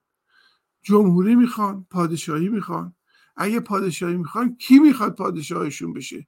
[0.81, 2.95] جمهوری می‌خوان پادشاهی می‌خوان.
[3.35, 6.27] اگه پادشاهی می‌خوان کی می‌خواد پادشاهشون بشه؟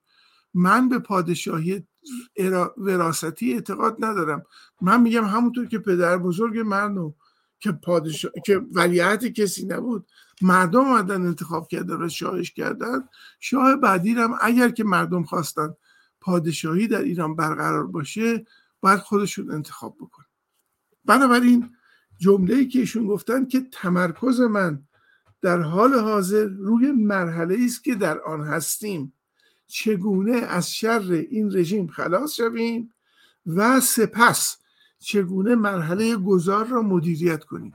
[0.54, 1.86] من به پادشاهی
[2.76, 4.42] وراستی اعتقاد ندارم.
[4.80, 7.12] من میگم همونطور که پدر بزرگ من
[7.60, 10.06] که پادشاه که ولیعت کسی نبود
[10.42, 13.08] مردم آمدن انتخاب کردن و شاهش کردن.
[13.40, 15.74] شاه بعدی هم اگر که مردم خواستن
[16.20, 18.46] پادشاهی در ایران برقرار باشه
[18.80, 20.22] باید خودشون انتخاب بکن
[21.04, 21.70] بنابراین
[22.18, 24.82] جمله ای که ایشون گفتن که تمرکز من
[25.42, 29.12] در حال حاضر روی مرحله است که در آن هستیم.
[29.74, 32.92] چگونه از شر این رژیم خلاص شویم
[33.46, 34.56] و سپس
[34.98, 37.74] چگونه مرحله گذار را مدیریت کنیم؟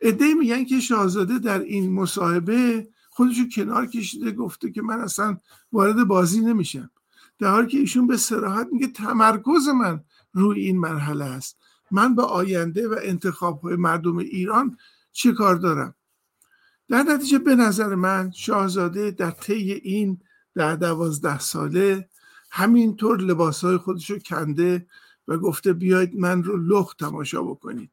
[0.00, 5.38] ادهی میگن که شاهزاده در این مصاحبه خودشو کنار کشیده گفته که من اصلا
[5.72, 6.90] وارد بازی نمیشم.
[7.38, 11.56] در حالی که ایشون به سراحت میگه تمرکز من روی این مرحله است.
[11.90, 14.78] من به آینده و انتخاب های مردم ایران
[15.12, 15.94] چه کار دارم؟
[16.88, 20.20] در نتیجه به نظر من شاهزاده در طی این
[20.56, 22.08] در دوازده ساله
[22.50, 24.86] همینطور لباس های خودش رو کنده
[25.28, 27.90] و گفته بیاید من رو لخت تماشا بکنید.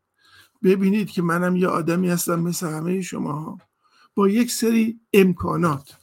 [0.63, 3.57] ببینید که منم یه آدمی هستم مثل همه شما
[4.15, 5.97] با یک سری امکانات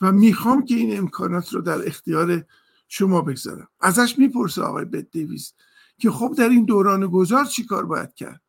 [0.00, 2.44] و می‌خوام که این امکانات رو در اختیار
[2.88, 3.68] شما بگذارم.
[3.80, 5.54] ازش می‌پرسه آقای بد دیویز
[5.98, 8.40] که خب در این دوران گذار چی کار باید کرد؟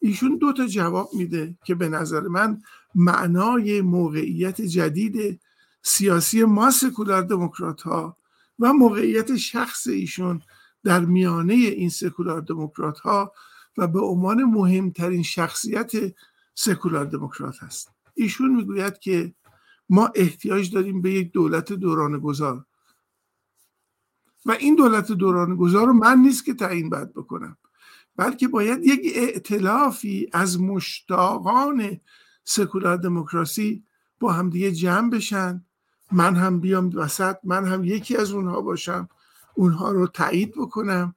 [0.00, 2.62] ایشون دو تا جواب میده که به نظر من
[2.94, 5.40] معنای موقعیت جدید
[5.82, 8.16] سیاسی ما سکولار دموکرات ها
[8.58, 10.42] و موقعیت شخص ایشون
[10.84, 13.32] در میانه این سکولار دموکرات ها
[13.76, 15.92] و به عنوان مهمترین شخصیت
[16.54, 17.90] سکولار دموکرات هست.
[18.14, 19.34] ایشون می‌گوید که
[19.88, 22.64] ما احتیاج داریم به یک دولت دوران گذار
[24.46, 27.56] و این دولت دوران گذار رو من نیست که تعیین باید بکنم
[28.16, 32.00] بلکه باید یک ائتلافی از مشتاقان
[32.44, 33.84] سکولار دموکراسی
[34.20, 35.64] با همدیگه جمع بشن
[36.12, 39.08] من هم بیام وسط من هم یکی از اونها باشم
[39.54, 41.14] اونها رو تایید بکنم.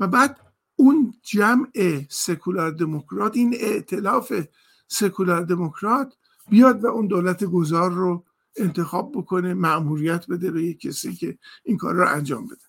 [0.00, 0.40] و بعد
[0.76, 1.68] اون جمع
[2.08, 4.32] سکولار دموکرات این ائتلاف
[4.88, 6.14] سکولار دموکرات
[6.48, 8.24] بیاد و اون دولت گذار رو
[8.56, 12.64] انتخاب بکنه معموریت بده به یک کسی که این کار رو انجام بده.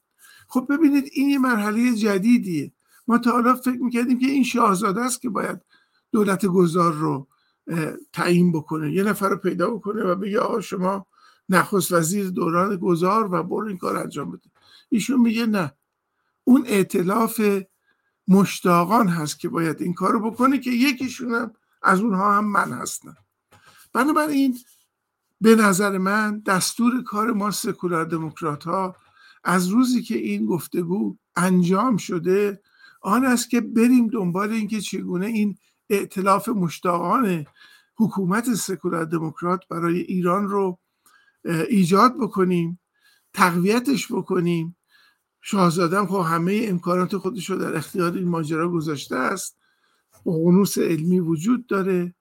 [0.47, 2.71] خب ببینید این یه مرحله جدیدیه.
[3.07, 5.59] ما تا حالا فکر می‌کردیم که این شاهزاده است که باید
[6.11, 7.27] دولت گذار رو
[8.13, 11.05] تعیین بکنه یه نفر رو پیدا بکنه و بگه آقا شما
[11.49, 14.49] نخست وزیر دوران گذار و برو این کار انجام بده.
[14.89, 15.73] ایشون میگه نه.
[16.43, 17.41] اون اعتلاف
[18.27, 22.73] مشتاقان هست که باید این کار رو بکنه که یکیشون هم از اونها هم من
[22.73, 23.17] هستم.
[23.93, 24.57] بنابراین
[25.41, 28.95] به نظر من دستور کار ما سکولار دموکرات ها
[29.43, 32.61] از روزی که این گفتگو انجام شده
[33.01, 35.57] آن است که بریم دنبال اینکه چگونه این
[35.89, 37.45] ائتلاف مشتاقان
[37.95, 40.79] حکومت سکولار دموکرات برای ایران رو
[41.45, 42.79] ایجاد بکنیم
[43.33, 44.75] تقویتش بکنیم.
[45.41, 49.57] شاهزادم خب همه امکانات خودش رو در اختیار این ماجرا گذاشته است.
[50.25, 52.15] قنوس علمی وجود داره.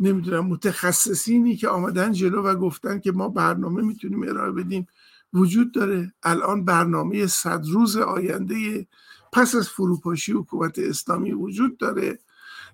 [0.00, 4.86] نمی‌دونم متخصصینی که آمدن جلو و گفتن که ما برنامه می‌تونیم ارائه بدیم
[5.32, 6.12] وجود داره.
[6.22, 8.86] الان برنامه صد روز آینده
[9.32, 12.18] پس از فروپاشی حکومت اسلامی وجود داره.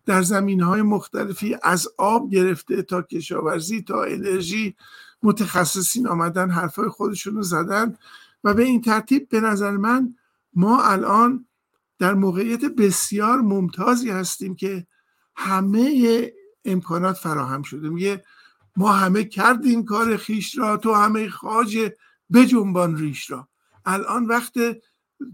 [0.07, 4.76] در زمین های مختلفی از آب گرفته تا کشاورزی تا انرژی
[5.24, 7.96] متخصصین آمدن حرفای خودشون رو زدن
[8.44, 10.14] و به این ترتیب به نظر من
[10.54, 11.46] ما الان
[11.98, 14.86] در موقعیت بسیار ممتازی هستیم که
[15.36, 16.32] همه
[16.64, 17.88] امکانات فراهم شده.
[17.88, 18.24] میگه
[18.76, 21.90] ما همه کردیم کار خیش را تو همه خاج
[22.48, 23.48] جنبان ریش را.
[23.86, 24.54] الان وقت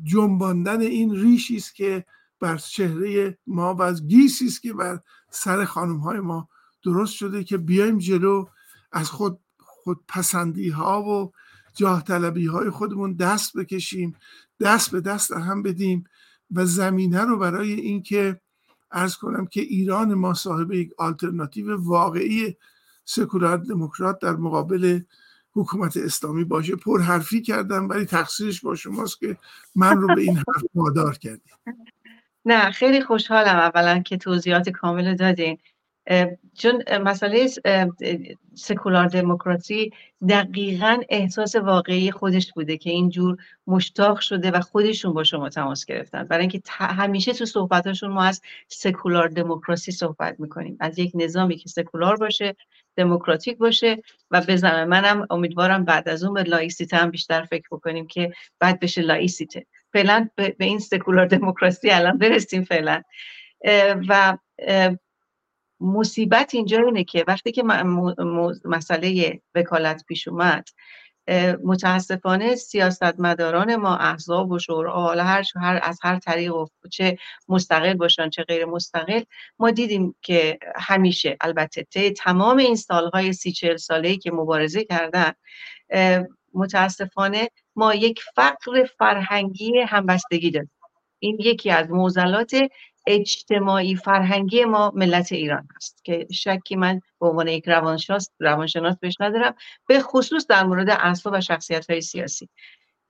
[0.02, 2.04] جنباندن این ریشی است که
[2.40, 6.48] بر چهره ما و از گیسی است که بر سر خانم های ما
[6.82, 8.46] درست شده که بیایم جلو
[8.92, 9.40] از خود
[9.90, 11.32] خود پسندی ها و
[11.74, 14.16] جاه طلبی های خودمون دست بکشیم
[14.60, 16.04] دست به دست هم بدیم
[16.50, 18.40] و زمینه رو برای اینکه
[18.92, 22.56] ارز کنم که ایران ما صاحب یک آلترناتیو واقعی
[23.04, 25.00] سکولار دموکرات در مقابل
[25.52, 26.76] حکومت اسلامی باشه.
[26.76, 29.36] پر حرفی کردم ولی تقصیرش با شماست که
[29.76, 31.54] من رو به این حرف وادار کردیم
[32.44, 35.58] نه خیلی خوشحالم اولا که توضیحات کامل دادین.
[36.54, 37.48] چون مسئله
[38.54, 39.92] سکولار دموکراسی
[40.28, 43.36] دقیقا احساس واقعی خودش بوده که اینجور
[43.66, 46.24] مشتاق شده و خودشون با شما تماس گرفتن.
[46.24, 50.76] برای اینکه همیشه تو صحبتاشون ما از سکولار دموکراسی صحبت می‌کنیم.
[50.80, 52.56] از یک نظامی که سکولار باشه
[52.96, 58.06] دموکراتیک باشه و بزنم منم امیدوارم بعد از اون به لایسیته هم بیشتر فکر بکنیم
[58.06, 59.66] که بعد بشه لایسیته.
[59.92, 63.02] فعلا به این سکولار دموکراسی الان برسیم فعلا.
[64.08, 64.38] و
[65.80, 67.62] مصیبت اینجا اینه که وقتی که
[68.64, 70.68] مسئله وکالت پیش اومد
[71.64, 77.18] متاسفانه سیاستمداران ما احزاب و شورا حالا هر, هر از هر طریق و چه
[77.48, 79.22] مستقل باشن چه غیر مستقل
[79.58, 85.32] ما دیدیم که همیشه البته طی تمام این سالهای سی چهل ساله که مبارزه کردن
[86.54, 90.70] متاسفانه ما یک فقر فرهنگی همبستگی داریم.
[91.18, 92.52] این یکی از موزلات
[93.06, 99.14] اجتماعی فرهنگی ما ملت ایران هست که شکی من به عنوان یک روانشناس روانشناس بهش
[99.20, 99.54] ندارم
[99.86, 102.48] به خصوص در مورد اعصاب و شخصیت های سیاسی.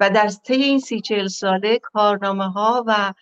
[0.00, 3.12] و در طی این سی چهل ساله کارنامه ها و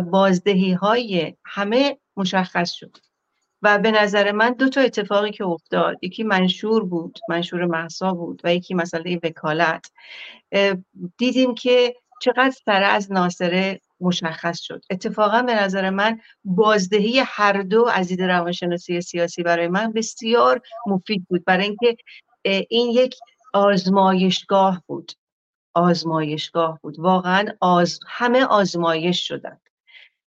[0.00, 2.96] بازدهی های همه مشخص شد.
[3.62, 8.40] و به نظر من دو تا اتفاقی که افتاد یکی منشور بود منشور محسا بود
[8.44, 9.90] و یکی مسئله وکالت.
[11.18, 14.84] دیدیم که چقدر سر از ناصره مشخص شد.
[14.90, 21.26] اتفاقا به نظر من بازدهی هر دو از دید روانشناسی سیاسی برای من بسیار مفید
[21.28, 21.44] بود.
[21.44, 21.96] برای اینکه
[22.70, 23.16] این یک
[23.54, 25.12] آزمایشگاه بود.
[25.74, 26.98] آزمایشگاه بود.
[26.98, 28.00] واقعا آز...
[28.08, 29.60] همه آزمایش شدن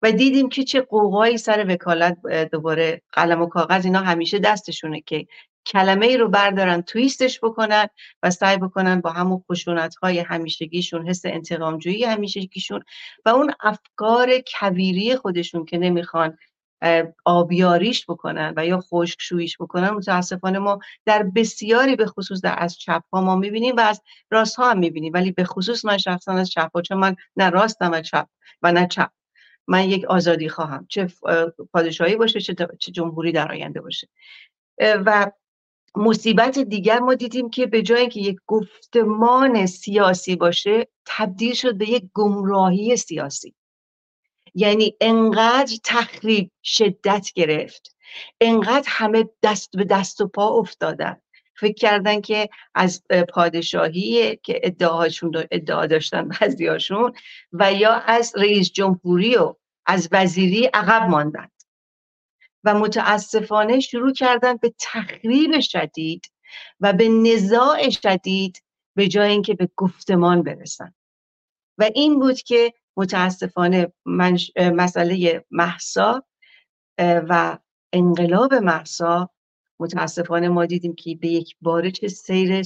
[0.03, 2.19] و دیدیم که چه قوقایی سر وکالت
[2.53, 5.27] دوباره قلم و کاغذ اینا همیشه دستشونه که
[5.67, 7.87] کلمه ای رو بردارن تویستش بکنن
[8.23, 12.83] و سعی بکنن با همون خشونت های همیشگیشون حس انتقامجویی همیشگیشون
[13.25, 16.39] و اون افکار کویری خودشون که نمی‌خوان
[17.25, 23.03] آبیاریش بکنن و یا خشکشوییش بکنن متاسفانه ما در بسیاری به خصوص در از چپ
[23.13, 25.13] ها ما می‌بینیم و از راست ها هم می‌بینیم.
[25.13, 28.29] ولی به خصوص من شخصا از چپ ها چون من نه راستم و چپ
[28.63, 29.11] و نه چپ.
[29.69, 30.87] من یک آزادی خواهم.
[30.89, 31.09] چه
[31.73, 34.09] پادشاهی باشه چه, چه جمهوری در آینده باشه.
[34.81, 35.31] و
[35.97, 41.91] مصیبت دیگر ما دیدیم که به جای اینکه یک گفتمان سیاسی باشه تبدیل شد به
[41.91, 43.55] یک گمراهی سیاسی.
[44.55, 47.97] یعنی انقدر تخریب شدت گرفت
[48.41, 51.17] انقدر همه دست به دست و پا افتادن.
[51.59, 57.13] فکر کردن که از پادشاهی که ادعاهاشون ادعا داشتن بعضیاشون
[57.53, 59.55] و یا از رئیس جمهوری و
[59.87, 61.49] از وزیری عقب ماندن.
[62.67, 66.31] و متاسفانه شروع کردن به تخریب شدید
[66.81, 68.63] و به نزاع شدید
[68.97, 70.95] به جای اینکه به گفتمان برسن.
[71.79, 73.93] و این بود که متاسفانه
[74.57, 76.25] مسئله محسا
[76.99, 77.59] و
[77.93, 79.31] انقلاب محسا
[79.81, 82.63] متاسفانه ما دیدیم که به یک باره چه سیر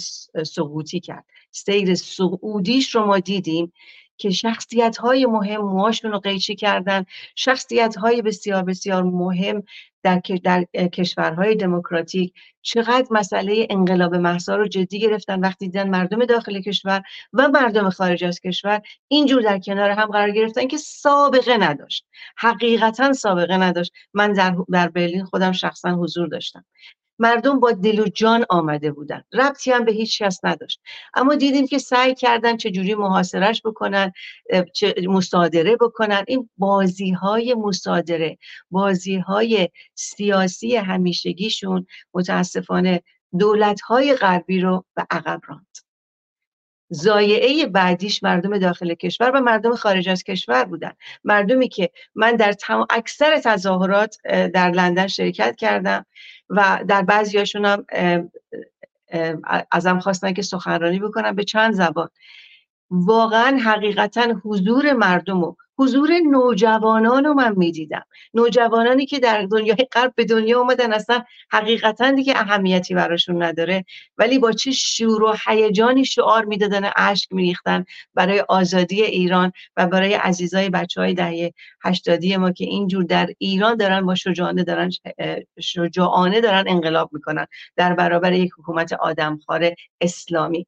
[0.47, 1.25] سقوطی کرد.
[1.51, 3.73] سیر سعودیش رو ما دیدیم
[4.17, 7.05] که شخصیت های مهم موهاشون رو قیچی کردن.
[7.37, 9.63] شخصیت های بسیار بسیار مهم
[10.03, 16.61] در, در کشورهای دموکراتیک چقدر مسئله انقلاب محسا رو جدی گرفتن وقتی دیدن مردم داخل
[16.61, 22.07] کشور و مردم خارج از کشور اینجور در کنار هم قرار گرفتن که سابقه نداشت.
[22.37, 23.93] حقیقتا سابقه نداشت.
[24.15, 26.65] من در, در برلین خودم شخصا حضور داشتم.
[27.21, 29.23] مردم با دل و جان آمده بودن.
[29.33, 30.81] ربطی هم به هیچ کس نداشت.
[31.15, 34.13] اما دیدیم که سعی کردن چجوری محاصرش بکنن
[34.75, 36.25] چه مصادره بکنن.
[36.29, 38.39] این بازی های مصادره
[38.71, 43.03] بازی های سیاسی همیشگیشون متاسفانه
[43.39, 45.90] دولت های غربی رو به عقب راند.
[46.91, 50.93] زایعه بعدیش مردم داخل کشور و مردم خارج از کشور بودن.
[51.25, 56.07] مردمی که من در تمام اکثر تظاهرات در لندن شرکت کردم
[56.49, 57.87] و در بعضیاشون هم
[59.71, 62.09] ازم خواستن که سخنرانی بکنم به چند زبان.
[62.91, 68.05] واقعا حقیقتا حضور مردم و حضور نوجوانان رو من می‌دیدم.
[68.35, 73.85] نوجوانانی که در دنیای غرب به دنیا اومدن اصلا حقیقتا دیگه اهمیتی براشون نداره.
[74.19, 80.15] ولی با چه شور و هیجانی شعار می‌دادن اشک میریختن برای آزادی ایران و برای
[80.15, 81.53] عزیزای بچه های دهه
[81.85, 84.91] هشتادی ما که اینجور در ایران دارن با شجاعانه دارن
[85.61, 89.71] شجاعانه دارن انقلاب می‌کنن در برابر یک حکومت آدمخوار
[90.01, 90.67] اسلامی.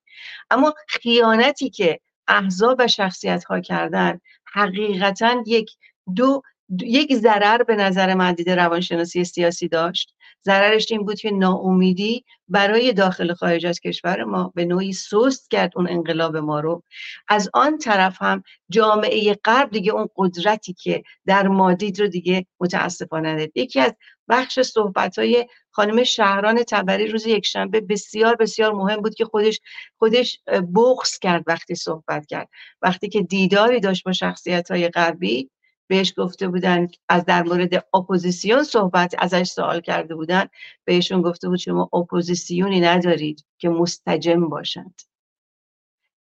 [0.50, 4.20] اما خیانتی که احزاب و شخصیت ها کردن
[4.52, 5.70] حقیقتا یک
[6.16, 6.42] دو
[6.80, 10.14] یک ضرر به نظر من دید روانشناسی سیاسی داشت.
[10.44, 15.72] ضررش این بود که ناامیدی برای داخل خارج از کشور ما به نوعی سست کرد
[15.76, 16.82] اون انقلاب ما رو.
[17.28, 22.46] از آن طرف هم جامعه غرب دیگه اون قدرتی که در ما دید رو دیگه
[22.60, 23.52] متاسفانه ندید.
[23.54, 23.94] یکی از
[24.28, 29.60] بخش صحبت های خانم شهران طبری روز یکشنبه بسیار بسیار مهم بود که خودش
[29.98, 30.40] خودش
[30.74, 32.48] بغض کرد وقتی صحبت کرد.
[32.82, 35.50] وقتی که دیداری داشت با شخصیت های غربی
[35.86, 40.46] بهش گفته بودن از در مورد اپوزیسیون صحبت ازش سوال کرده بودن.
[40.84, 45.02] بهشون گفته بود شما اپوزیسیونی ندارید که منسجم باشند.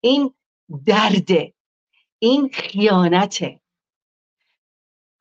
[0.01, 0.33] این
[0.85, 1.53] درده
[2.19, 3.58] این خیانته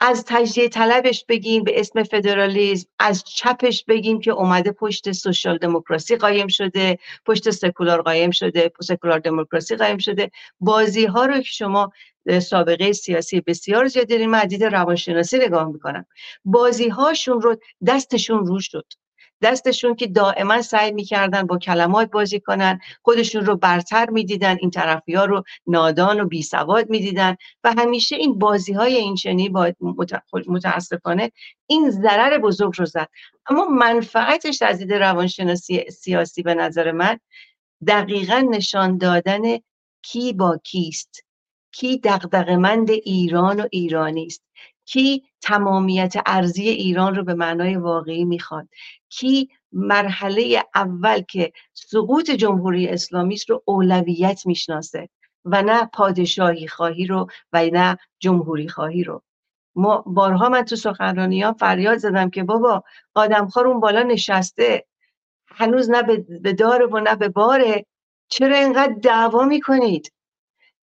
[0.01, 6.17] از تجزیه طلبش بگیم به اسم فدرالیزم از چپش بگیم که اومده پشت سوشال دموکراسی
[6.17, 10.31] قایم شده پشت سکولار قایم شده سکولار دموکراسی قایم شده.
[10.61, 11.93] بازی ها رو که شما
[12.43, 16.07] سابقه سیاسی بسیار زیادی داریم من روانشناسی نگاه می‌کنم.
[16.45, 18.85] بازی هاشون رو دستشون رو شد.
[19.43, 25.15] دستشون که دائما سعی می‌کردن با کلمات بازی کنن خودشون رو برتر می‌دیدن این طرفی
[25.15, 29.73] ها رو نادان و بی سواد می‌دیدن و همیشه این بازی های این چنی با
[30.49, 31.33] متاسفانه
[31.67, 33.09] این ضرر بزرگ رو زد.
[33.51, 37.19] اما منفعتش از دید روانشناسی سیاسی به نظر من
[37.87, 39.43] دقیقا نشان دادن
[40.03, 41.25] کی با کیست.
[41.73, 44.43] کی دقدقمند ایران و ایرانی است.
[44.89, 48.69] کی تمامیت ارزی ایران رو به معنای واقعی می‌خواد
[49.11, 55.09] کی مرحله اول که سقوط جمهوری اسلامی رو اولویت می‌شناسه
[55.45, 59.23] و نه پادشاهی خواهی رو و نه جمهوری خواهی رو.
[59.77, 62.85] ما بارها من تو سخنرانی ها فریاد زدم که بابا
[63.15, 64.87] آدمخوار اون بالا نشسته
[65.49, 66.03] هنوز نه
[66.43, 67.87] به داره و نه به باره
[68.31, 70.13] چرا اینقدر دعوا می‌کنید؟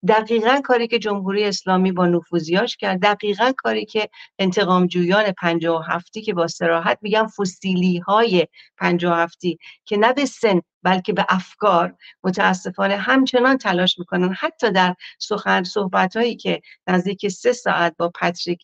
[0.08, 6.22] دقیقا کاری که جمهوری اسلامی با نفوذیاش کرد دقیقا کاری که انتقام جویان و هفتی
[6.22, 8.47] که با سراحت میگم فسیلی های
[8.82, 14.34] و هفتی که نه به سن بلکه به افکار متاسفانه همچنان تلاش می‌کنن.
[14.39, 18.62] حتی در سخن صحبت هایی که نزدیک سه ساعت با پتریک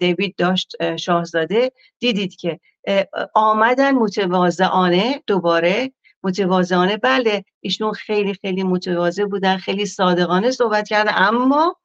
[0.00, 2.60] دیوید داشت شاهزاده دیدید که
[3.34, 5.92] آمدن متواضعانه دوباره
[6.24, 11.76] متواضعانه بله ایشون خیلی خیلی متواضع بودن خیلی صادقانه صحبت کردن اما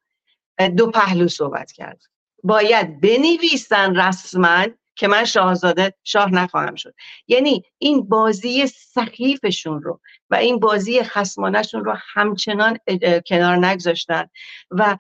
[0.78, 2.02] دو پهلو صحبت کرد.
[2.44, 4.66] باید بنویسن رسما
[4.96, 6.94] که من شاهزاده شاه نخواهم شد.
[7.28, 12.78] یعنی این بازی سخیفشون رو و این بازی خسمانشون رو همچنان
[13.26, 14.30] کنار نگذاشتن
[14.72, 14.98] و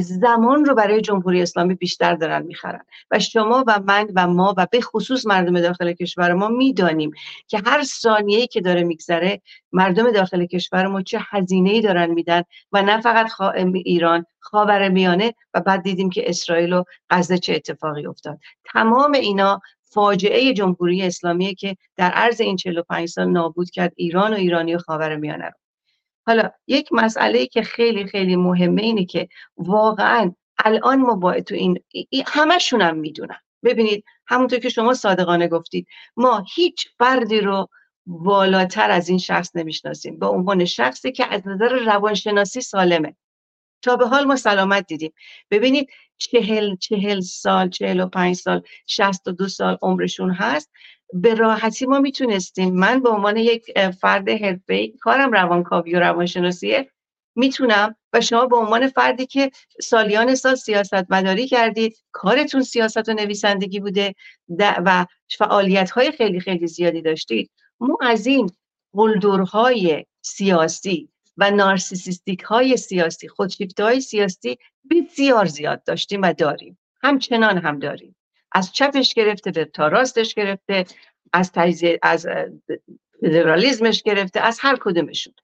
[0.00, 2.84] زمان رو برای جمهوری اسلامی بیشتر دارن می‌خرن.
[3.10, 7.10] و شما و من و ما و به خصوص مردم داخل کشور ما می‌دانیم
[7.48, 9.40] که هر ثانیه‌ای که داره میگذره
[9.72, 13.30] مردم داخل کشور ما چه هزینه‌ای دارن میدن و نه فقط
[13.74, 18.38] ایران خاور میانه و بعد دیدیم که اسرائیل و غزه چه اتفاقی افتاد.
[18.64, 24.36] تمام اینا فاجعه جمهوری اسلامی که در عرض این 45 سال نابود کرد ایران و
[24.36, 25.59] ایرانی و خاور میانه رو.
[26.26, 30.32] حالا یک مسئله که خیلی خیلی مهمه اینه که واقعا
[30.64, 31.78] الان ما با تو این
[32.26, 33.38] همشون هم می‌دونن.
[33.64, 35.86] ببینید همونطور که شما صادقانه گفتید
[36.16, 37.68] ما هیچ فردی رو
[38.06, 40.18] بالاتر از این شخص نمی‌شناسیم.
[40.18, 43.16] به عنوان شخصی که از نظر روانشناسی سالمه.
[43.82, 45.12] تا به حال ما سلامت دیدیم.
[45.50, 50.70] ببینید چهل چهل سال چهل و پنج سال شست و دو سال عمرشون هست.
[51.12, 52.74] به راحتی ما می‌تونستیم.
[52.74, 56.90] من به عنوان یک فرد حرفه‌ای کارم روانکاوی و روانشناسیه
[57.34, 59.50] می‌تونم و شما به عنوان فردی که
[59.82, 64.14] سالیان سال سیاست مداری کردید کارتون سیاست و نویسندگی بوده
[64.58, 65.06] و
[65.38, 67.50] فعالیت های خیلی خیلی زیادی داشتید.
[67.80, 68.50] ما از این
[68.92, 74.58] قلدرهای سیاسی و نارسیسیستیک های سیاسی خودشیفته های سیاسی
[74.90, 76.78] بسیار زیاد داشتیم و داریم.
[77.02, 78.16] همچنان هم داریم.
[78.52, 80.84] از چپش گرفته به تا راستش گرفته
[81.32, 82.26] از تجزیه از
[83.20, 85.34] فدرالیزمش گرفته از هر کدومشون.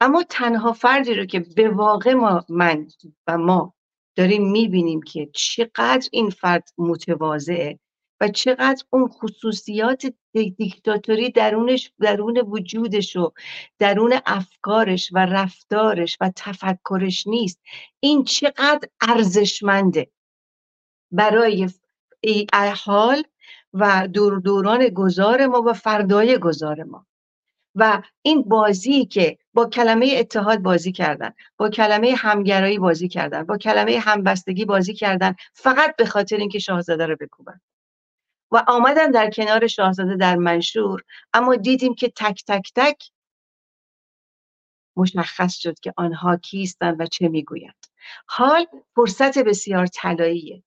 [0.00, 2.88] اما تنها فردی رو که به واقع ما من
[3.26, 3.74] و ما
[4.16, 7.78] داریم می‌بینیم که چقدر این فرد متواضعه
[8.20, 13.32] و چقدر اون خصوصیات دیکتاتوری درونش درون وجودش و
[13.78, 17.60] درون افکارش و رفتارش و تفکرش نیست.
[18.00, 20.10] این چقدر ارزشمنده.
[21.12, 21.68] برای
[22.84, 23.22] حال
[23.72, 27.06] و دور دوران گذار ما و فردای گذار ما.
[27.74, 33.58] و این بازی که با کلمه اتحاد بازی کردن با کلمه همگرایی بازی کردن با
[33.58, 37.60] کلمه همبستگی بازی کردن فقط به خاطر اینکه شاهزاده رو بکوبن.
[38.50, 41.02] و آمدن در کنار شاهزاده در منشور
[41.32, 43.10] اما دیدیم که تک تک تک
[44.96, 47.86] مشخص شد که آنها کیستند و چه می‌گویند.
[48.26, 50.62] حال فرصت بسیار طلاییه.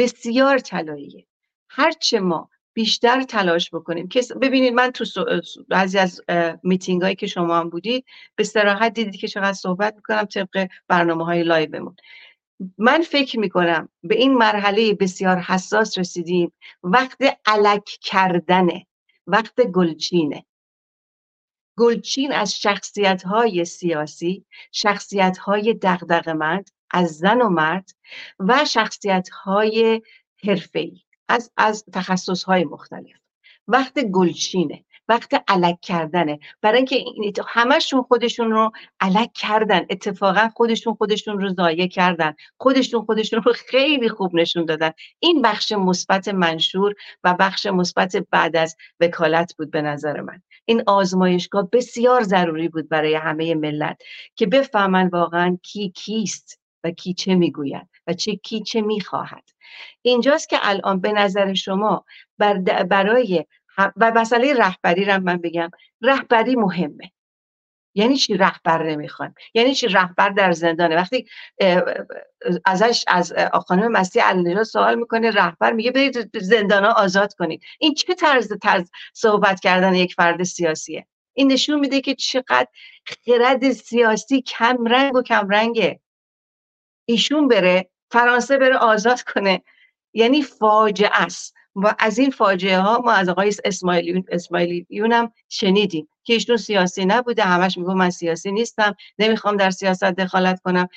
[0.00, 1.26] بسیار طلاییه.
[1.68, 5.04] هرچه ما بیشتر تلاش بکنیم که ببینید من تو
[5.68, 6.20] بعضی از
[6.62, 8.04] میتینگ هایی که شما هم بودید
[8.36, 11.96] به صراحت دیدید که چقدر صحبت می‌کنم طبق برنامه های live مون.
[12.78, 16.52] من فکر می‌کنم به این مرحله بسیار حساس رسیدیم.
[16.82, 18.86] وقت علک کردنه
[19.26, 20.44] وقت گلچینه
[21.78, 27.90] گلچین از شخصیت های سیاسی شخصیت های دقدقمند از زن و مرد
[28.38, 30.02] و شخصیت های
[30.44, 33.16] حرفه‌ای از از تخصص های مختلف.
[33.68, 36.38] وقت گلچینه وقت علک کردنه.
[36.62, 37.04] برای اینکه
[37.48, 39.86] همشون خودشون رو علک کردن.
[39.90, 42.34] اتفاقا خودشون خودشون رو ضایع کردن.
[42.58, 44.90] خودشون خودشون رو خیلی خوب نشون دادن.
[45.18, 46.94] این بخش مثبت منشور
[47.24, 50.42] و بخش مثبت بعد از وکالت بود به نظر من.
[50.64, 54.02] این آزمایشگاه بسیار ضروری بود برای همه ملت
[54.36, 56.60] که بفهمن واقعا کی کیست.
[56.84, 59.44] و کی چه می‌گوید و چه کی چه می‌خواهد.
[60.02, 62.04] اینجاست که الان به نظر شما
[62.88, 63.46] برای
[63.96, 65.70] و مسئله رهبری رو من بگم
[66.02, 67.10] رهبری مهمه.
[67.94, 71.26] یعنی چی رهبر نمی‌خوایم؟ یعنی چی رهبر در زندانه؟ وقتی
[72.64, 73.32] ازش از
[73.66, 77.62] خانم مسیح علی سوال می‌کنه رهبر میگه برید زندان آزاد کنید.
[77.78, 82.66] این چه طرز طرز صحبت کردن یک فرد سیاسیه؟ این نشون میده که چقدر
[83.26, 86.00] خرد سیاسی کم رنگ و کم رنگه.
[87.10, 89.62] ایشون بره فرانسه بره آزاد کنه.
[90.12, 91.54] یعنی فاجعه است.
[91.76, 97.04] و از این فاجعه ها ما از آقای اسماعیلیون اسماعیلیون هم شنیدیم که ایشون سیاسی
[97.04, 97.42] نبوده.
[97.42, 100.88] همش میگه من سیاسی نیستم نمی‌خوام در سیاست دخالت کنم.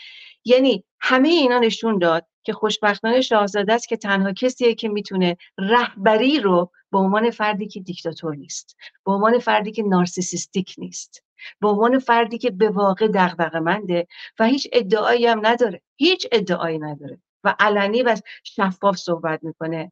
[0.46, 6.40] یعنی همه اینا نشون داد که خوشبختانه شاهزاده است که تنها کسیه که می‌تونه رهبری
[6.40, 8.76] رو به عنوان فردی که دیکتاتور نیست
[9.06, 11.24] به عنوان فردی که نارسیسیستیک نیست.
[11.62, 14.08] به عنوان فردی که به واقع دغدغه‌منده
[14.40, 15.82] و هیچ ادعایی هم نداره.
[15.96, 17.20] هیچ ادعایی نداره.
[17.44, 19.92] و علنی و شفاف صحبت می‌کنه.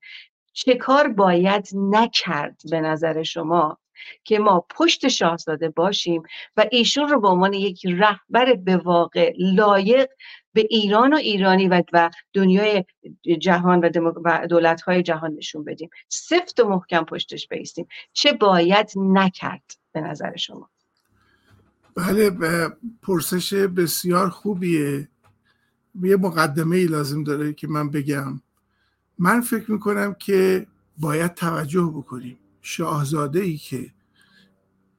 [0.54, 3.78] چه کار باید نکرد به نظر شما
[4.24, 6.24] که ما پشت شاهزاده باشیم
[6.58, 10.10] و ایشون رو به عنوان یک رهبر به واقع لایق
[10.54, 12.86] به ایران و ایرانی و, دنیای
[13.40, 15.90] جهان و, دولت های جهان نشون بدیم.
[16.10, 17.88] سفت و محکم پشتش بیستیم.
[18.14, 20.71] چه باید نکرد به نظر شما؟
[21.96, 22.30] بله
[23.02, 25.10] پرسش بسیار خوبیه.
[26.04, 28.42] یه مقدمه ای لازم داره که من بگم.
[29.18, 32.38] من فکر می‌کنم که باید توجه بکنیم.
[32.62, 33.94] شاهزاده ای که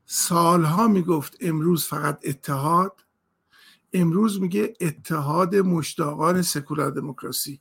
[0.07, 3.05] سالها می‌گفت امروز فقط اتحاد
[3.93, 7.61] امروز میگه اتحاد مشتاقان سکولار دموکراسی.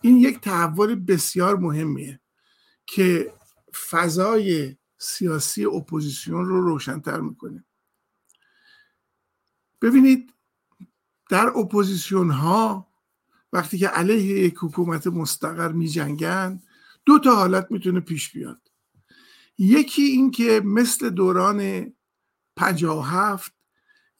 [0.00, 2.20] این یک تحول بسیار مهمیه
[2.86, 3.32] که
[3.90, 7.64] فضای سیاسی اپوزیسیون رو روشنتر می‌کنه.
[9.82, 10.32] ببینید
[11.30, 12.92] در اپوزیسیون ها
[13.52, 16.62] وقتی که علیه یک حکومت مستقر می جنگن
[17.06, 18.70] دو تا حالت می‌تونه پیش بیاد.
[19.58, 21.92] یکی این که مثل دوران
[23.04, 23.52] هفت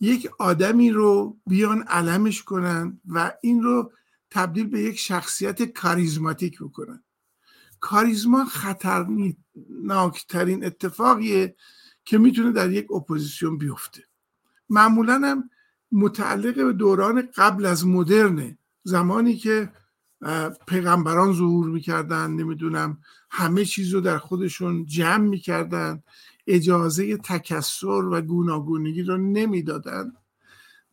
[0.01, 3.93] یک آدمی رو بیان علمش کنن و این رو
[4.31, 7.05] تبدیل به یک شخصیت کاریزماتیک بکنن.
[7.81, 11.57] کاریزما خطرناکترین اتفاقیه
[12.05, 14.05] که می‌تونه در یک اپوزیسیون بیفته.
[14.73, 15.51] معمولا هم
[15.93, 19.73] متعلق به دوران قبل از مدرنه زمانی که
[20.67, 22.99] پیغمبران ظهور می‌کردن نمی‌دونم
[23.31, 26.03] همه چیز رو در خودشون جمع می‌کردن
[26.47, 30.13] اجازه تکسر و گوناگونگی رو نمی‌دادن.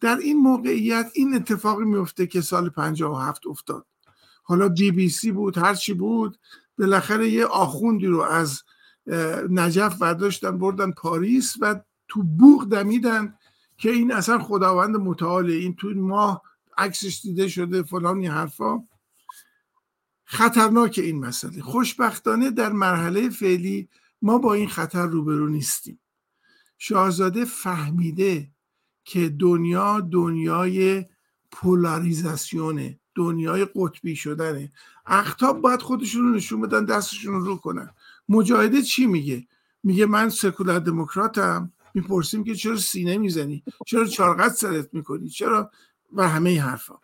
[0.02, 3.86] در این موقعیت این اتفاقی میفته که سال 57 افتاد.
[4.44, 6.40] حالا بی بی سی بود هرچی بود
[6.80, 8.64] بالاخره یه آخوندی رو از
[9.50, 11.76] نجف برداشتن بردن پاریس و
[12.08, 13.34] تو بوغ دمیدن
[13.80, 16.42] که این اصلا خداوند متعاله این تو ماه
[16.78, 18.84] عکسش دیده شده فلان حرفا.
[20.26, 21.62] خطرناک این مسئله.
[21.62, 23.90] خوشبختانه در مرحله فعلی
[24.22, 26.00] ما با این خطر روبرو نیستیم.
[26.78, 28.52] شاهزاده فهمیده
[29.04, 31.06] که دنیا دنیای
[31.52, 34.72] پولاریزاسیونه دنیای قطبی شدنه.
[35.06, 37.90] اختاب باید خودشون رو نشون بدن دستشون رو رو کنن.
[38.30, 39.48] مجاهده چی میگه؟
[39.84, 41.72] میگه من سکولار دموکراتم.
[41.94, 45.72] می‌پرسیم که چرا سینه می‌زنی؟ چرا چارقد سرت می‌کنی؟ چرا؟
[46.14, 46.96] و همه این حرفا.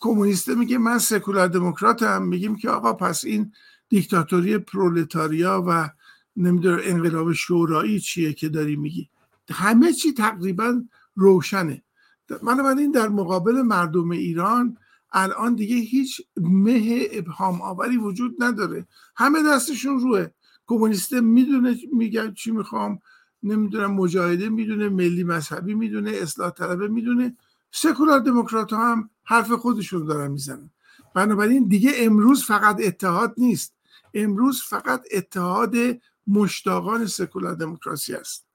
[0.00, 2.22] کمونیسته میگه من سکولار دموکراتم.
[2.22, 3.52] میگیم که آقا پس این
[3.88, 5.90] دیکتاتوری پرولتاریا و
[6.36, 9.10] نمی‌دونم انقلاب شورایی چیه که داری میگی؟
[9.50, 10.82] همه چی تقریبا
[11.16, 11.82] روشنه.
[12.78, 14.76] این در مقابل مردم ایران
[15.12, 18.86] الان دیگه هیچ مه ابهام آوری وجود نداره.
[19.16, 20.26] همه دستشون روه.
[20.70, 22.98] کمونیسته می‌دونه میگه چی می‌خوام
[23.42, 27.36] نمی‌دونم مجاهده می‌دونه ملی مذهبی می‌دونه اصلاح طلبه می‌دونه.
[27.72, 30.70] سکولار دموکرات هم حرف خودشون دارن می‌زنن.
[31.14, 33.74] بنابراین دیگه امروز فقط اتحاد نیست.
[34.14, 35.74] امروز فقط اتحاد
[36.26, 38.46] مشتاقان سکولار دموکراسی است.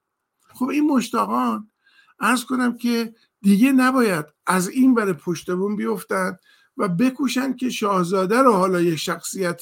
[0.54, 1.70] خب این مشتاقان
[2.20, 6.38] ارز کنم که دیگه نباید از این بر پشتبون بیفتن
[6.78, 9.62] و بکوشن که شاهزاده رو حالا یه شخصیت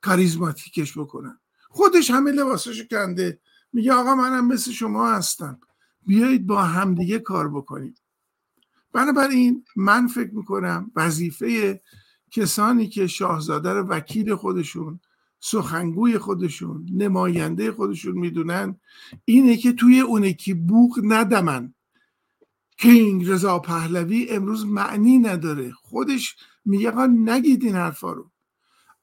[0.00, 1.38] کاریزماتیکش بکنن.
[1.76, 3.38] خودش همه لباسشو کنده.
[3.72, 5.60] میگه آقا منم مثل شما هستم.
[6.06, 7.94] بیایید با همدیگه کار بکنیم.
[8.92, 11.80] بنابراین من فکر می‌کنم وظیفه
[12.30, 15.00] کسانی که شاهزاده رو وکیل خودشون
[15.40, 18.76] سخنگوی خودشون نماینده خودشون می‌دونن
[19.24, 21.74] اینه که توی اونکی بوق ندمن.
[22.78, 25.72] کینگ رضا پهلوی امروز معنی نداره.
[25.72, 28.30] خودش میگه نگید این حرفا رو.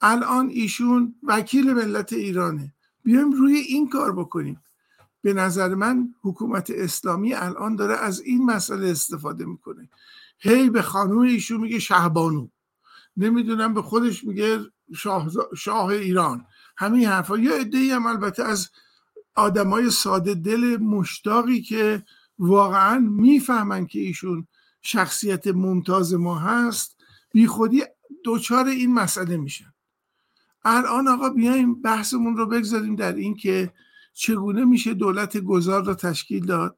[0.06, 2.74] الان ایشون وکیل ملت ایرانه.
[3.04, 4.62] بیایم روی این کار بکنیم.
[5.22, 9.90] به نظر من حکومت اسلامی الان داره از این مسئله استفاده می‌کنه.
[10.40, 12.48] هی به خانوم ایشون میگه شهبانو.
[13.18, 14.60] نمی‌دونم به خودش میگه
[14.96, 16.46] شاه, شاه ایران.
[16.78, 17.38] همین حرفا.
[17.38, 18.70] یه عده هم البته از
[19.36, 22.04] آدمای ساده دل مشتاقی که
[22.40, 24.48] واقعا می‌فهمن که ایشون
[24.82, 26.96] شخصیت ممتاز ما هست
[27.32, 27.84] بی خودی
[28.24, 29.73] دوچار این مسئله میشن.
[30.66, 33.74] الان آقا بیایم بحثمون رو بگذاریم در این که
[34.14, 36.78] چگونه میشه دولت گذار رو تشکیل داد.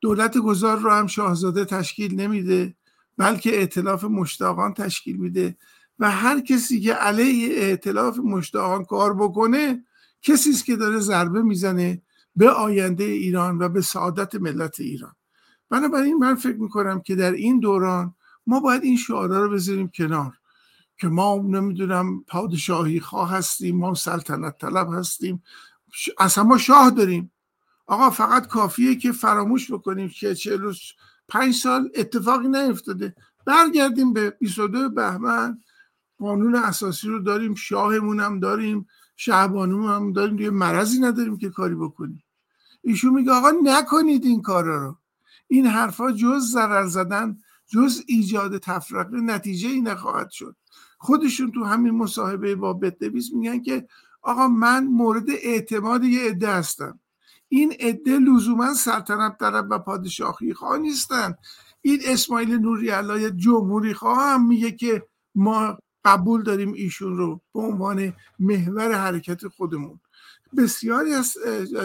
[0.00, 2.74] دولت گذار رو هم شاهزاده تشکیل نمیده
[3.16, 5.56] بلکه ائتلاف مشتاقان تشکیل میده
[5.98, 9.84] و هر کسی که علیه ائتلاف مشتاقان کار بکنه
[10.22, 12.02] کسی است که داره ضربه می‌زنه
[12.36, 15.14] به آینده ایران و به سعادت ملت ایران.
[15.70, 18.14] بنابراین من فکر می‌کنم که در این دوران
[18.46, 20.38] ما باید این شعارا رو بذاریم کنار.
[21.02, 25.42] که ما نمی‌دونم پادشاهی خواه هستیم ما سلطنت طلب هستیم.
[26.18, 27.32] اصلا ما شاه داریم.
[27.86, 30.36] آقا فقط کافیه که فراموش بکنیم که
[31.28, 33.14] پنج سال اتفاقی نیفتاده.
[33.46, 35.60] برگردیم به 22 بهمن.
[36.18, 40.36] قانون اساسی رو داریم شاهمون هم داریم شهبانو هم داریم.
[40.36, 42.24] دیگه مرضی نداریم که کاری بکنیم.
[42.82, 44.96] ایشون میگه آقا نکنید این کارا رو.
[45.48, 50.56] این حرفا جز ضرر زدن جز ایجاد تفرقه نتیجه ای نخواهد شد.
[51.02, 53.86] خودشون تو همین مصاحبه با بتنویس میگن که
[54.22, 57.00] آقا من مورد اعتماد یه عده هستم.
[57.48, 61.34] این عده لزوما سلطنت طلب و پادشاهی خواه نیستن.
[61.80, 67.60] این اسماعیل نوری علای جمهوری خواه هم میگه که ما قبول داریم ایشون رو به
[67.60, 70.00] عنوان محور حرکت خودمون.
[70.56, 71.36] بسیاری از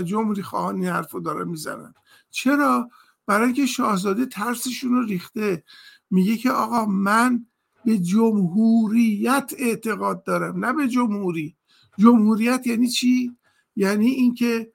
[0.04, 1.94] جمهوری خواهان این حرف رو دارن می‌زنن.
[2.30, 2.90] چرا؟
[3.26, 5.64] برای اینکه شاهزاده ترسشون رو ریخته.
[6.10, 7.46] میگه که آقا من
[7.88, 11.56] به جمهوریت اعتقاد دارم نه به جمهوری.
[11.98, 13.38] جمهوریت یعنی چی؟
[13.76, 14.72] یعنی اینکه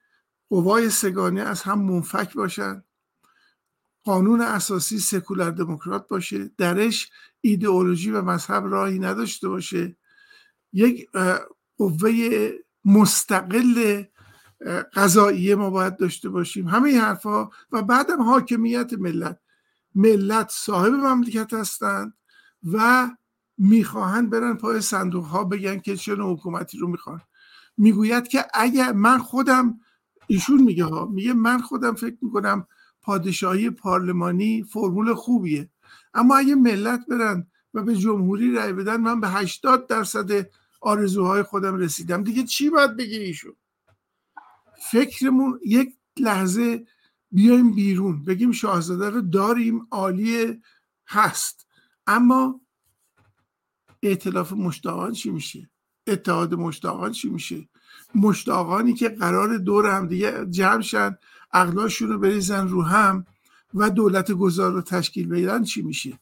[0.49, 2.85] قوای سگانه از هم منفک باشن
[4.05, 7.11] قانون اساسی سکولار دموکرات باشه درش
[7.41, 9.97] ایدئولوژی و مذهب راهی نداشته باشه.
[10.73, 11.09] یک
[11.79, 12.51] قوه
[12.85, 14.03] مستقل
[14.95, 16.69] قضاییه ما باید داشته باشیم.
[16.69, 19.39] همه این حرفها و بعدم حاکمیت ملت.
[19.95, 22.15] ملت صاحب مملکت هستند.
[22.65, 23.11] و
[23.59, 27.21] می‌خواهند برن پای صندوق ها بگن که چه نوع حکومتی رو می‌خوان.
[27.77, 29.81] می‌گوید که اگر من خودم
[30.27, 32.67] ایشون میگه ها میگه من خودم فکر می‌کنم
[33.03, 35.71] پادشاهی پارلمانی فرمول خوبیه.
[36.15, 40.47] اما اگه ملت برن و به جمهوری رأی بدن من به 80 درصد
[40.81, 42.23] آرزوهای خودم رسیدم.
[42.23, 43.57] دیگه چی باید بگه ایشون؟
[44.91, 46.87] فکرمون یک لحظه
[47.31, 50.61] بیایم بیرون بگیم شاهزاده رو داریم عالی
[51.07, 51.67] هست.
[52.07, 52.61] اما
[54.03, 55.71] ائتلاف مشتاقان چی میشه؟
[56.07, 57.69] اتحاد مشتاقان چی میشه؟
[58.15, 61.17] مشتاقانی که قرار دور هم دیگه جمع شن
[61.53, 63.27] عقلاشون رو بریزن رو هم
[63.75, 66.19] و دولت گذار رو تشکیل بدن چی میشه؟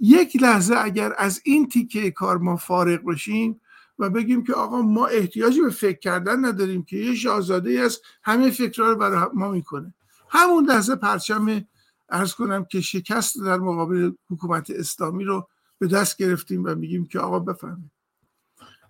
[0.00, 3.60] یک لحظه اگر از این تیکه کار ما فارغ باشیم
[3.98, 8.00] و بگیم که آقا ما احتیاجی به فکر کردن نداریم که یه شاهزاده ای از
[8.22, 9.94] همه فکرها رو برای ما می‌کنه.
[10.28, 11.64] همون لحظه پرچم
[12.12, 15.48] ارز کنم که شکست در مقابل حکومت اسلامی رو
[15.78, 17.90] به دست گرفتیم و میگیم که آقا بفهمید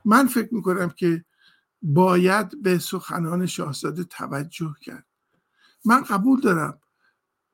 [0.05, 1.25] من فکر می‌کنم که
[1.83, 5.07] باید به سخنان شاهزاده توجه کرد.
[5.85, 6.81] من قبول دارم.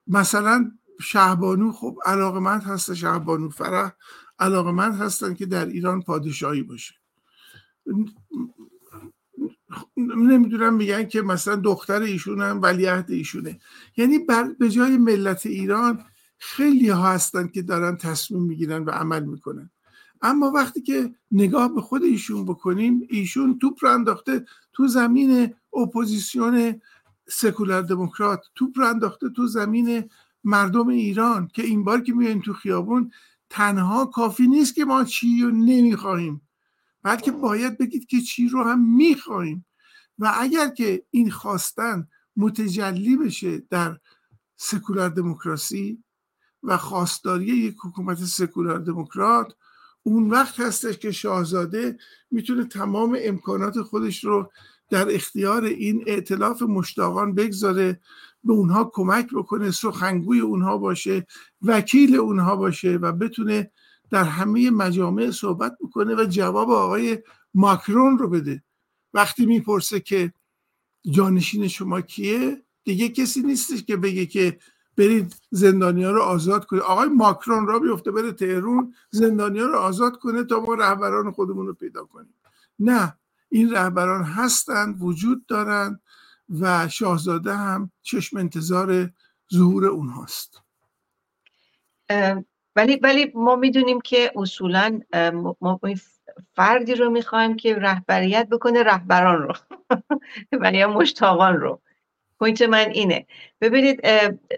[0.06, 3.92] مثلا شهبانو خب علاقمند هست شهبانو فرح
[4.38, 6.94] علاقمند هستن که در ایران پادشاهی باشه.
[9.96, 13.60] نمی‌دونم میگن که مثلا دختر ایشون هم ولیعهد ایشونه.
[13.96, 14.18] یعنی
[14.58, 16.04] به جای ملت ایران
[16.38, 19.70] خیلی ها هستن که دارن تصمیم می‌گیرن و عمل می‌کنن.
[20.22, 26.80] اما وقتی که نگاه به خود ایشون بکنیم ایشون توپ رو انداخته تو زمین اپوزیسیون
[27.28, 30.10] سکولار دموکرات توپ رو انداخته تو زمین
[30.44, 33.12] مردم ایران که این بار که میاین تو خیابون
[33.50, 36.40] تنها کافی نیست که ما چی رو نمی‌خواهیم.
[37.02, 39.64] بلکه باید بگید که چی رو هم می‌خواهیم.
[40.18, 43.98] و اگر که این خواستن متجلی بشه در
[44.56, 46.04] سکولار دموکراسی
[46.62, 49.54] و خواستاری یک حکومت سکولار دموکرات
[50.02, 51.98] اون وقت هستش که شاهزاده
[52.30, 54.50] می‌تونه تمام امکانات خودش رو
[54.90, 58.00] در اختیار این ائتلاف مشتاقان بگذاره
[58.44, 61.26] به اونها کمک بکنه سخنگوی اونها باشه
[61.62, 63.70] وکیل اونها باشه و بتونه
[64.10, 67.18] در همه مجامع صحبت بکنه و جواب آقای
[67.54, 68.62] ماکرون رو بده.
[69.18, 70.32] وقتی می‌پرسه که
[71.10, 74.58] جانشین شما کیه دیگه کسی نیستش که بگه که
[74.96, 76.82] برید زندانیا رو آزاد کنید.
[76.82, 81.74] آقای ماکرون را بیفته بره تهرون زندانیا رو آزاد کنه تا ما رهبران خودمون رو
[81.74, 82.34] پیدا کنیم.
[82.78, 83.18] نه
[83.48, 86.00] این رهبران هستند وجود دارند
[86.60, 89.10] و شاهزاده هم چشم انتظار
[89.54, 90.62] ظهور اونهاست.
[92.76, 95.00] ولی ولی ما می‌دونیم که اصولا
[95.60, 95.80] ما
[96.56, 99.54] فردی رو می‌خوایم که رهبریت بکنه رهبران رو.
[100.62, 101.80] ولی مشتاقان رو.
[102.38, 103.26] point من اینه.
[103.60, 104.00] ببینید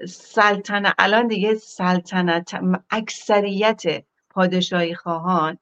[0.08, 2.60] سلطنت الان دیگه سلطنت
[2.90, 3.82] اکثریت
[4.30, 5.58] پادشاهی خواهان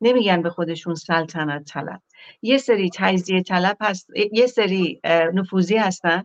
[0.00, 2.02] نمیگن به خودشون سلطنت طلب.
[2.42, 5.00] یه سری تجزیه طلب هست یه سری
[5.34, 6.24] نفوذی هستن.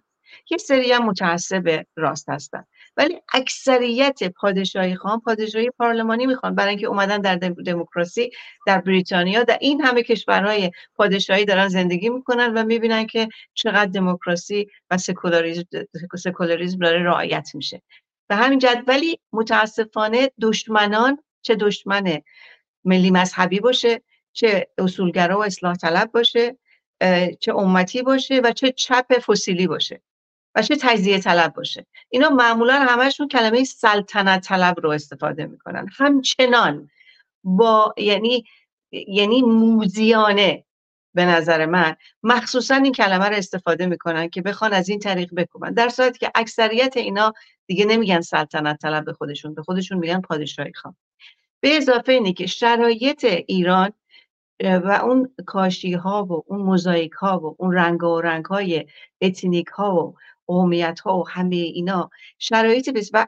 [0.51, 2.63] یه سری هم متعصب راست هستن.
[2.97, 6.55] ولی اکثریت پادشاهی خواهان پادشاهی پارلمانی می‌خوان.
[6.55, 8.31] برای اینکه اومدن در دموکراسی
[8.67, 14.67] در بریتانیا در این همه کشورهای پادشاهی دارن زندگی می‌کنن و می‌بینن که چقدر دموکراسی
[14.91, 14.97] و
[16.17, 17.81] سکولاریزم داره رعایت میشه.
[18.29, 22.21] به همین جد ولی متاسفانه دشمنان چه دشمن
[22.85, 24.01] ملی مذهبی باشه
[24.33, 26.57] چه اصولگرا و اصلاح طلب باشه
[27.39, 30.01] چه امتی باشه و چه چپ فسیلی باشه.
[30.57, 31.85] و چه تجزیه طلب باشه.
[32.09, 35.87] اینا معمولا همشون کلمه سلطنت طلب رو استفاده می‌کنن.
[35.97, 36.89] همچنان
[37.43, 38.45] با یعنی
[38.91, 40.63] یعنی موزیانه
[41.13, 45.73] به نظر من مخصوصا این کلمه رو استفاده می‌کنن که بخوان از این طریق بکنن
[45.73, 47.33] در صورتی که اکثریت اینا
[47.67, 50.95] دیگه نمیگن سلطنت طلب به خودشون به خودشون میگن پادشاهی خان.
[51.59, 53.93] به اضافه اینه که شرایط ایران
[54.63, 58.85] و اون کاشی ها و اون موزاییک ها و اون رنگ و رنگ های
[59.21, 60.15] اتنیک ها و
[60.47, 62.09] قومیت ها و همه اینا
[62.39, 63.27] شرایط و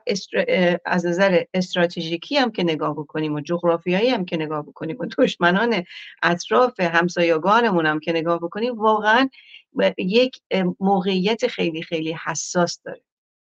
[0.86, 5.84] از نظر استراتژیکی هم که نگاه بکنیم و جغرافیایی هم که نگاه بکنیم و دشمنان
[6.24, 9.30] اطراف همسایگانمون هم که نگاه بکنیم واقعا
[9.98, 10.42] یک
[10.80, 13.02] موقعیت خیلی خیلی حساس داره.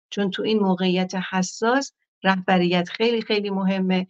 [0.09, 4.07] چون تو این موقعیت حساس رهبریت خیلی خیلی مهمه.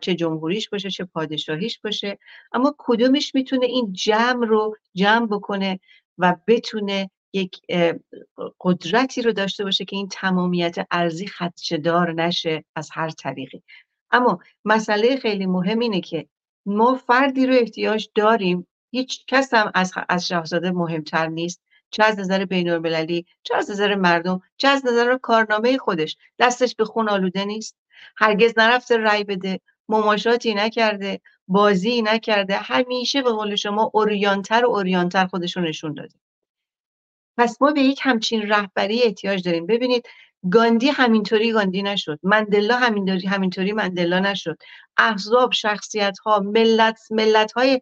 [0.00, 2.18] چه جمهوریش باشه چه پادشاهیش باشه.
[2.52, 5.80] اما کدومش می‌تونه این جمع رو جمع بکنه
[6.18, 7.60] و بتونه یک
[8.60, 13.62] قدرتی رو داشته باشه که این تمامیت ارزی خدشدار نشه از هر طریقی.
[14.10, 16.28] اما مسئله خیلی مهم اینه که
[16.66, 18.66] ما فردی رو احتیاج داریم.
[18.90, 21.62] هیچ کس هم از, از شاهزاده مهمتر نیست.
[21.90, 26.16] چه از نظر بین المللی چه از نظر مردم چه از نظر کارنامه خودش.
[26.38, 27.76] دستش به خون آلوده نیست.
[28.16, 29.60] هرگز نرفته رأی بده.
[29.88, 31.20] مماشاتی نکرده.
[31.48, 32.56] بازی نکرده.
[32.56, 36.14] همیشه به قول شما اوریانتر و اوریانتر خودشون نشون داده.
[37.36, 39.66] پس ما به یک همچین رهبری احتیاج داریم.
[39.66, 40.06] ببینید
[40.50, 42.18] گاندی همینطوری گاندی نشد.
[42.22, 44.58] مندلا همینطوری همینطوری مندلا نشد.
[44.96, 47.80] احزاب شخصیت ها ملت ملت های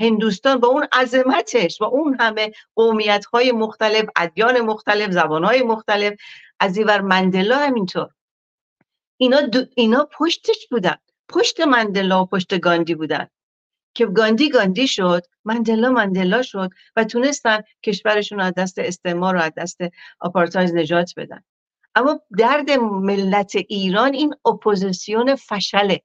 [0.00, 6.14] هندوستان با اون عظمتش و اون همه قومیت های مختلف ادیان مختلف زبان های مختلف.
[6.60, 8.10] از اینور مندلا همینطور.
[9.16, 9.40] اینا,
[9.76, 10.96] اینا پشتش بودن.
[11.28, 13.28] پشت مندلا و پشت گاندی بودن.
[13.94, 19.52] که گاندی گاندی شد مندلا مندلا شد و تونستن کشورشون از دست استعمار و از
[19.56, 19.78] دست
[20.20, 21.44] آپارتاید نجات بدن.
[21.94, 26.02] اما درد ملت ایران این اپوزیسیون فشله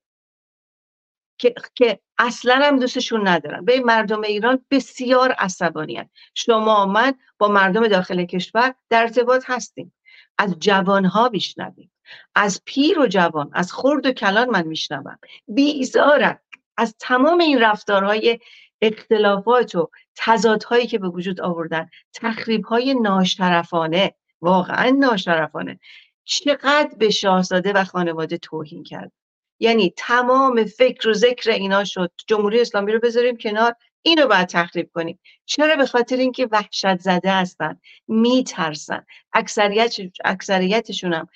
[1.37, 3.65] که, که اصلا هم دوستشون ندارن.
[3.65, 9.93] به مردم ایران بسیار عصبانی شما من با مردم داخل کشور در ارتباط هستیم.
[10.37, 11.91] از جوانها بیشنویم
[12.35, 15.19] از پیر و جوان از خرد و کلان من میشنوم.
[15.47, 16.39] بیزارم
[16.80, 18.39] از تمام این رفتارهای
[18.81, 25.80] اختلافات و تضادهایی که به وجود آوردن تخریبهای ناشرفانه واقعا ناشرفانه
[26.23, 29.11] چقدر به شاهزاده و خانواده توهین کرد.
[29.60, 34.89] یعنی تمام فکر و ذکر اینا شد جمهوری اسلامی رو بذاریم کنار اینو باید تخریب
[34.93, 35.19] کنیم.
[35.45, 39.06] چرا؟ به خاطر اینکه وحشت زده هستن میترسن.
[39.34, 39.95] اکثریت
[40.26, 41.27] اکثریتشون هم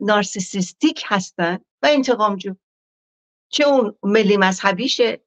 [0.00, 2.54] نارسیسیستیک هستن و انتقام جو
[3.54, 5.20] چه اون ملی مذهبیشه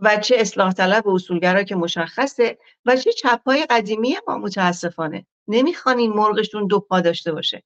[0.00, 5.26] و چه اصلاح طلب و اصولگرا که مشخصه و چه چپهای قدیمی ما متاسفانه.
[5.48, 7.62] نمی‌خوان این مرغشون دو پا داشته باشه.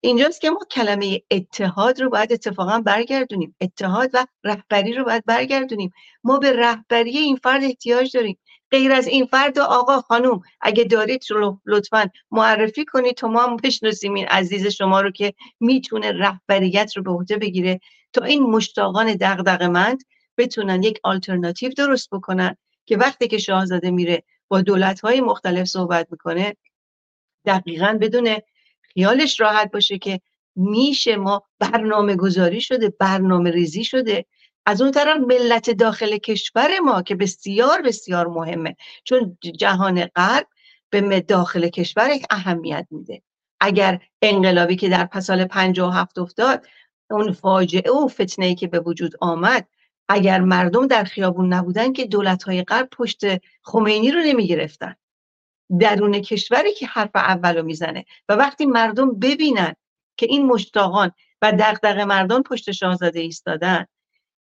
[0.00, 3.56] اینجاست که ما کلمه اتحاد رو باید اتفاقا برگردونیم.
[3.60, 5.92] اتحاد و رهبری رو باید برگردونیم.
[6.24, 8.38] ما به رهبری این فرد احتیاج داریم.
[8.70, 11.24] غیر از این فرد آقا خانوم اگه دارید
[11.66, 17.02] لطفا معرفی کنید تا ما هم بشناسیم این عزیز شما رو که می‌تونه رهبریت رو
[17.02, 17.80] به عهده بگیره.
[18.14, 20.02] تا این مشتاقان دغدغه‌مند
[20.38, 26.06] بتونن یک آلترناتیو درست بکنن که وقتی که شاهزاده میره با دولت های مختلف صحبت
[26.10, 26.56] می‌کنه
[27.46, 28.36] دقیقا بدون
[28.82, 30.20] خیالش راحت باشه که
[30.56, 34.24] میشه ما برنامه گذاری شده برنامه ریزی شده.
[34.66, 40.46] از اون طرف ملت داخل کشور ما که بسیار بسیار مهمه چون جهان غرب
[40.90, 43.22] به داخل کشور اهمیت میده.
[43.60, 46.66] اگر انقلابی که در سال 57 افتاد
[47.14, 49.68] اون فاجعه و فتنه که به وجود آمد
[50.08, 53.20] اگر مردم در خیابون نبودن که دولت های غرب پشت
[53.62, 54.94] خمینی رو نمی گرفتن
[55.80, 59.74] درون کشوری که حرف اولو می‌زنه و وقتی مردم ببینن
[60.16, 61.12] که این مشتاقان
[61.42, 63.86] و دغدغه مردم پشت شاهزاده ایستادن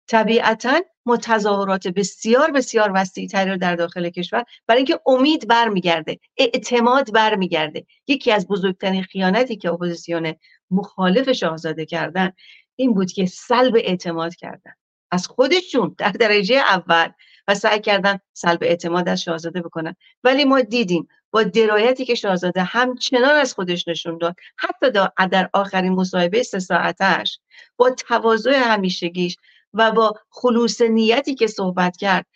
[0.06, 7.12] طبیعتا تظاهرات بسیار بسیار وسیع تری رو در داخل کشور برای اینکه امید برمیگرده اعتماد
[7.12, 7.86] برمیگرده.
[8.06, 10.34] یکی از بزرگترین خیانتی که اپوزیسیون
[10.70, 12.32] مخالف شاهزاده کردن
[12.76, 14.72] این بود که سلب اعتماد کردن.
[15.10, 17.08] از خودشون در درجه اول
[17.48, 19.96] و سعی کردن سلب اعتماد از شاهزاده بکنن.
[20.24, 24.90] ولی ما دیدیم با درایتی که شاهزاده همچنان از خودش نشون داد حتی
[25.30, 27.40] در آخرین مصاحبه سه ساعتش
[27.76, 29.36] با تواضع همیشگیش
[29.74, 32.26] و با خلوص نیتی که صحبت کرد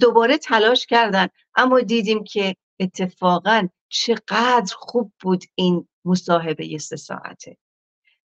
[0.00, 1.28] دوباره تلاش کردن.
[1.56, 7.56] اما دیدیم که اتفاقا چقدر خوب بود این مصاحبه سه ساعته.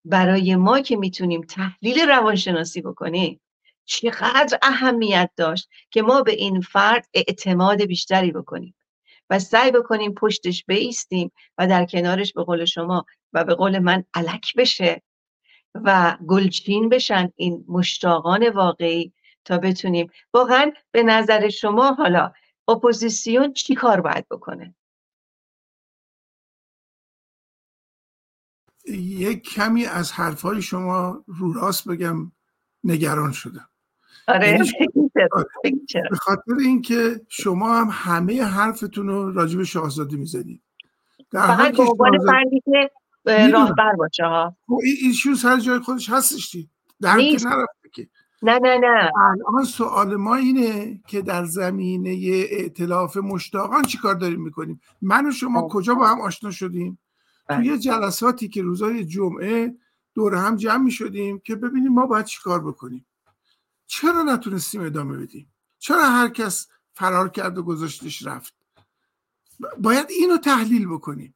[0.07, 3.41] برای ما که می‌تونیم تحلیل روانشناسی بکنیم
[3.85, 8.75] چقدر اهمیت داشت که ما به این فرد اعتماد بیشتری بکنیم
[9.31, 14.05] و سعی بکنیم پشتش بیستیم و در کنارش به قول شما و به قول من
[14.15, 15.03] علک بشه
[15.75, 19.13] و گلچین بشن این مشتاقان واقعی
[19.45, 22.33] تا بتونیم واقعا به نظر شما حالا
[22.69, 24.75] اپوزیسیون چی کار باید بکنه؟
[28.89, 32.33] یک کمی از حرفهای شما رو راست بگم
[32.85, 33.69] نگران شدم.
[34.29, 34.73] آره یعنی
[36.11, 40.63] به خاطر اینکه شما هم همه حرفتون رو راجب شاهزاده می‌زنید.
[41.31, 42.91] در فقط به عنوان فردی که
[43.53, 44.57] راهبر باشه ها.
[44.67, 48.09] خب، این ایشو سر جای خودش هستش دی در که نرفته که.
[48.43, 49.11] نه نه نه.
[49.17, 52.11] الان سوال ما اینه که در زمینه
[52.51, 55.69] ائتلاف مشتاقان چیکار داریم می‌کنیم؟ من و شما خب.
[55.69, 56.99] کجا با هم آشنا شدیم.
[57.49, 59.77] توی جلساتی که روزای جمعه
[60.15, 63.07] دور هم جمع می شدیم که ببینیم ما باید چیکار بکنیم.
[63.87, 68.55] چرا نتونستیم ادامه بدیم؟ چرا هر کس فرار کرد و گذاشتش رفت؟
[69.79, 71.35] باید اینو تحلیل بکنیم.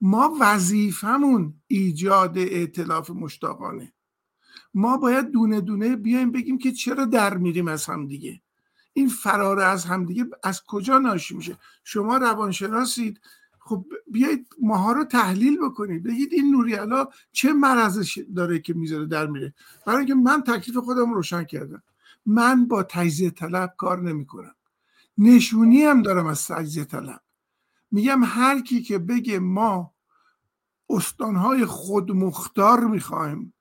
[0.00, 3.92] ما وظیفمون ایجاد ائتلاف مشتاقانه.
[4.74, 8.40] ما باید دونه دونه بیایم بگیم که چرا در میریم از همدیگه
[8.92, 13.20] این فرار از همدیگه از کجا ناشی میشه؟ شما روانشناسید
[13.66, 16.02] خب بیایید ماها رو تحلیل بکنید.
[16.02, 19.54] بگید این نوریالا چه مرضش داره که می‌ذاره در میره.
[19.86, 21.82] برای اینکه من تکلیف خودم روشن کردم.
[22.26, 24.54] من با تجزیه طلب کار نمی‌کنم.
[25.18, 27.20] نشونی هم دارم از تجزیه طلب.
[27.90, 29.94] میگم هر کی که بگه ما
[30.90, 33.52] استانهای خودمختار می‌خوایم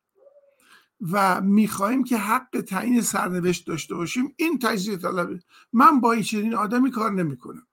[1.12, 5.40] و می‌خواهیم که حق تعیین سرنوشت داشته باشیم این تجزیه طلبه.
[5.74, 7.68] من با چنین آدمی کار نمی‌کنم.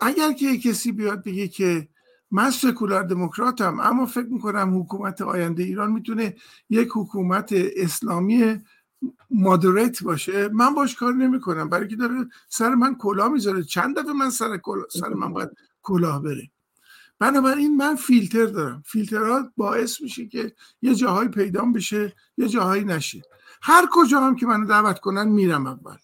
[0.00, 1.88] اگر که کسی بیاد بگه که
[2.30, 6.36] من سکولار دموکراتم اما فکر می‌کنم حکومت آینده ایران می‌تونه
[6.70, 8.60] یک حکومت اسلامی
[9.30, 11.68] مادریت باشه من باش کار نمی‌کنم.
[11.68, 13.62] برای که داره سر من کلاه می‌ذاره.
[13.62, 14.60] چند دفعه من سر,
[14.90, 15.50] سر من باید
[15.82, 16.50] کلاه بره.
[17.18, 18.82] بنابراین من فیلتر دارم.
[18.86, 20.52] فیلترات باعث میشه که
[20.82, 23.22] یه جاهایی پیدا بشه یه جاهایی نشه.
[23.62, 25.96] هر کجا هم که منو دعوت کنن میرم اول.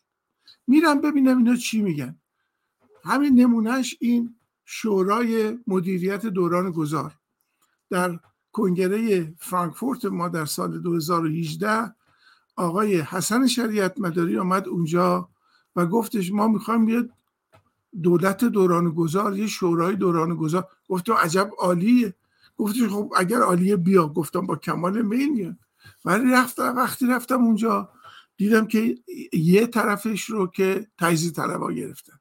[0.67, 2.19] میرم ببینم اینا چی میگن.
[3.05, 7.15] همین نمونهش این شورای مدیریت دوران گذار.
[7.91, 8.19] در
[8.53, 11.95] کنگره فرانکفورت ما در سال 2018
[12.57, 15.29] آقای حسن شریعت مداری آمد اونجا
[15.77, 17.11] و گفتش ما می‌خوایم بیاد
[18.03, 20.69] دولت دوران گذار یه شورای دوران گذار.
[20.89, 22.15] گفتم عجب عالیه.
[22.57, 24.09] گفتش خب اگر عالیه بیا.
[24.09, 25.57] گفتم با کمال میل میاد
[26.05, 27.89] ولی رفتم وقتی رفتم اونجا
[28.37, 28.99] دیدم که
[29.33, 32.19] یه طرفش رو که تجزیه طلبا گرفتن.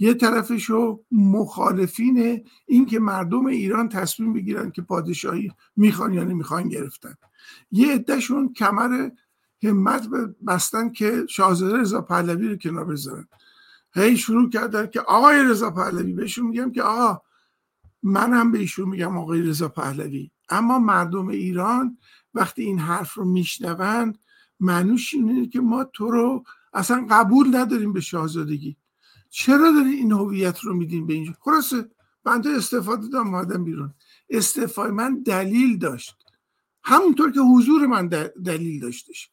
[0.00, 6.68] یه طرفش رو مخالفین این که مردم ایران تصمیم بگیرن که پادشاهی می‌خوان یا نمی‌خوان
[6.68, 7.14] گرفتن.
[7.70, 9.10] یه عدهشون کمر
[9.62, 10.08] همت
[10.46, 13.28] بستن که شاهزاده رضا پهلوی رو کنار بذارن.
[13.94, 17.22] هی شروع کردن که آقای رضا پهلوی بهشون میگم که آقا
[18.02, 20.30] من هم به ایشون میگم آقای رضا پهلوی.
[20.48, 21.98] اما مردم ایران
[22.34, 24.18] وقتی این حرف رو میشنوند
[24.60, 28.76] معنوش اینه که ما تو رو اصلا قبول نداریم به شاهزادگی.
[29.30, 31.90] چرا داری این هویت رو میدین به اینجا؟ خلاصه
[32.24, 33.94] بنده استفاده دادم اومدم بیرون.
[34.30, 36.16] استعفای من دلیل داشت.
[36.82, 38.06] همونطور که حضور من
[38.44, 39.30] دلیل داشتش.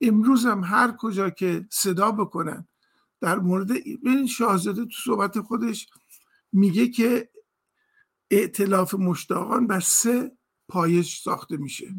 [0.00, 2.68] امروز هم هر کجا که صدا بکنن
[3.20, 3.70] در مورد
[4.02, 5.88] این شاهزاده تو صحبت خودش
[6.52, 7.30] میگه که
[8.30, 10.36] ائتلاف مشتاقان بر سه
[10.68, 11.94] پایش ساخته میشه.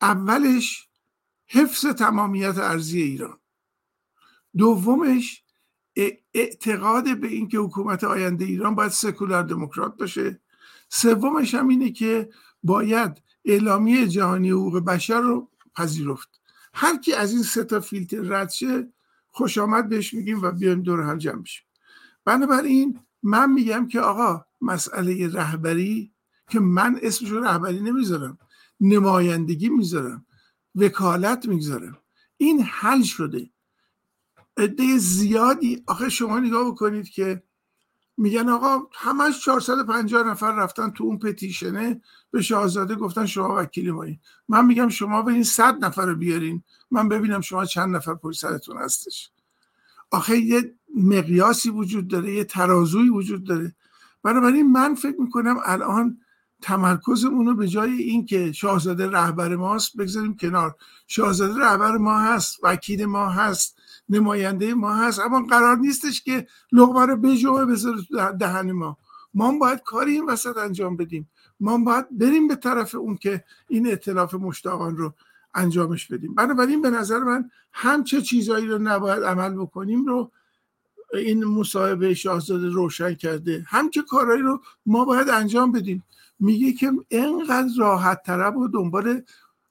[0.00, 0.88] اولش
[1.46, 3.38] حفظ تمامیت ارزی ایران.
[4.56, 5.44] دومش
[6.34, 10.40] اعتقاد به اینکه حکومت آینده ایران باید سکولار دموکرات باشه.
[10.88, 12.30] سومش هم اینه که
[12.62, 16.40] باید اعلامیه جهانی حقوق بشر رو پذیرفت.
[16.74, 18.92] هر کی از این سه تا فیلتر رد شه
[19.28, 21.64] خوش آمد بهش میگیم و بیایم دور هم جمع بشیم.
[22.24, 26.12] بنابراین من میگم که آقا مسئله رهبری
[26.48, 28.38] که من اسمش رهبری نمی‌ذارم
[28.80, 30.26] نمایندگی می‌ذارم
[30.74, 31.98] وکالت می‌گذارم
[32.36, 33.50] این حل شده.
[34.56, 35.82] عده زیادی.
[35.86, 37.42] آخه شما نگاه بکنید که
[38.16, 42.00] میگن آقا همش 450 نفر رفتن تو اون پتیشنه.
[42.30, 44.18] به شاهزاده گفتن شما وکیل مایین.
[44.48, 46.62] من میگم شما این صد نفر رو بیارین.
[46.90, 49.30] من ببینم شما چند نفر پشت سرتون هستش.
[50.10, 53.74] آخه یه مقیاسی وجود داره یه ترازوی وجود داره.
[54.22, 56.20] بنابراین من فکر می‌کنم الان
[56.62, 60.76] تمرکزمون رو به جای اینکه شاهزاده رهبر ماست بگذاریم کنار.
[61.06, 63.79] شاهزاده رهبر ما هست وکیل ما هست.
[64.10, 65.20] نماینده ما هست.
[65.20, 67.98] اما قرار نیستش که لغمه رو بجوه بذاره
[68.38, 68.98] دهن ما.
[69.34, 71.30] ما باید کاری این وسط انجام بدیم.
[71.60, 75.14] ما باید بریم به طرف اون که این اطلاف مشتاقان رو
[75.54, 76.34] انجامش بدیم.
[76.34, 80.30] بنابراین به نظر من هم چه چیزهایی رو نباید عمل بکنیم رو
[81.14, 83.64] این مصاحبه شاهزاده روشن کرده.
[83.66, 86.04] هم چه کارهایی رو ما باید انجام بدیم.
[86.40, 89.22] میگه که انقدر راحت طرب و دنبال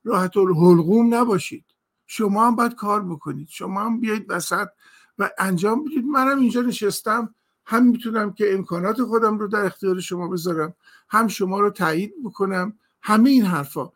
[0.04, 1.66] راحت الحلقوم نباشید.
[2.12, 3.48] شما هم باید کار بکنید.
[3.50, 4.68] شما هم بیایید وسط
[5.20, 6.06] و انجام بدید.
[6.06, 7.36] منم اینجا نشستم.
[7.66, 10.74] هم می‌تونم که امکانات خودم رو در اختیار شما بذارم
[11.10, 12.74] هم شما رو تایید بکنم.
[13.02, 13.90] همه این حرفا.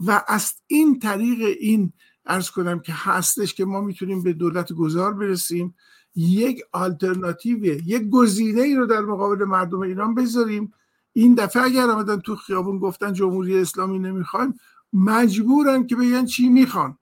[0.00, 1.92] و از این طریق این
[2.26, 5.74] ارز کنم که هستش که ما می‌تونیم به دولت گذار برسیم
[6.14, 10.72] یک آلترناتیو یک گزینه ای رو در مقابل مردم ایران بذاریم.
[11.12, 14.54] این دفعه اگر آمدن تو خیابون گفتن جمهوری اسلامی نمی‌خوایم
[14.92, 16.96] مجبورن که بگن چی می‌خوان.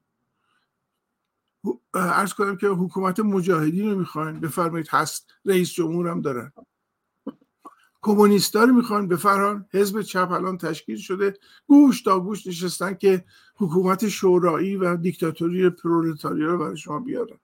[1.95, 6.53] ارز کنم که حکومت مجاهدین رو می‌خواین بفرمایید هست رئیس جمهور هم دارن.
[8.03, 11.35] کمونیستا رو می‌خوان بفران حزب چپ الان تشکیل شده.
[11.66, 13.24] گوش تا گوش نشستن که
[13.57, 17.39] حکومت شورایی و دیکتاتوری پرولتاریا رو برای شما بیارن.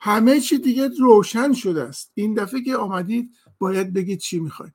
[0.00, 2.10] همه چی دیگه روشن شده است.
[2.14, 4.74] این دفعه که آمدید باید بگید چی می‌خواید.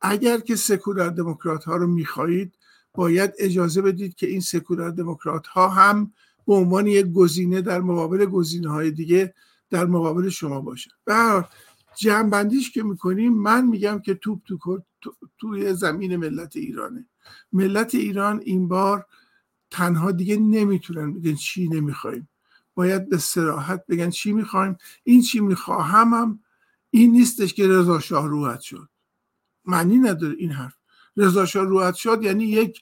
[0.00, 2.58] اگر که سکولار دموکرات ها رو می‌خواهید
[2.94, 6.12] باید اجازه بدید که این سکولار دموکرات ها هم
[6.48, 9.34] به عنوان یک گزینه در مقابل گزینه های دیگه
[9.70, 11.44] در مقابل شما باشه و
[11.96, 14.82] جمع که می‌کنیم من میگم که توپ تو
[15.38, 17.06] توی زمین ملت ایرانه.
[17.52, 19.06] ملت ایران این بار
[19.70, 22.28] تنها دیگه نمی‌تونن بگن چی نمی‌خوایم.
[22.74, 24.76] باید به سراحت بگن چی می‌خوایم.
[25.04, 26.40] این چی می‌خواهم هم
[26.90, 28.88] این نیستش که رضا شاه روحت شد.
[29.64, 30.74] معنی نداره این حرف.
[31.16, 32.80] رضا شاه روحت شد یعنی یک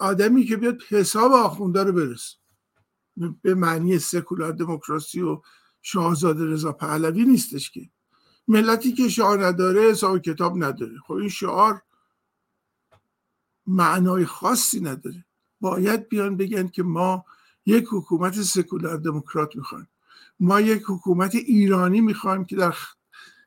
[0.00, 2.39] آدمی که بیاد حساب آخونده رو برسه.
[3.42, 5.42] به معنی سکولار دموکراسی و
[5.82, 7.90] شاهزاده رضا پهلوی نیستش که.
[8.48, 10.98] ملتی که شعار نداره حساب کتاب نداره.
[11.06, 11.82] خب این شعار
[13.66, 15.24] معنای خاصی نداره.
[15.60, 17.24] باید بیان بگن که ما
[17.66, 19.88] یک حکومت سکولار دموکرات می‌خوایم.
[20.40, 22.74] ما یک حکومت ایرانی می‌خوایم که در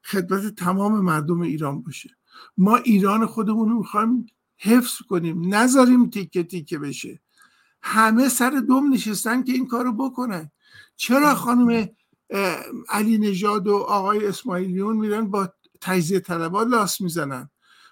[0.04, 2.10] خدمت تمام مردم ایران باشه.
[2.58, 4.26] ما ایران خودمون رو می‌خوایم
[4.58, 5.54] حفظ کنیم.
[5.56, 7.22] نذاریم تیکه تیکه بشه.
[7.84, 10.52] همه سر دوم نشستن که این کارو بکنن.
[10.96, 11.90] چرا خانم
[12.90, 17.50] علی نژاد و آقای اسماعیلیون میرن با تجزیه طلبا لاس می‌زنن؟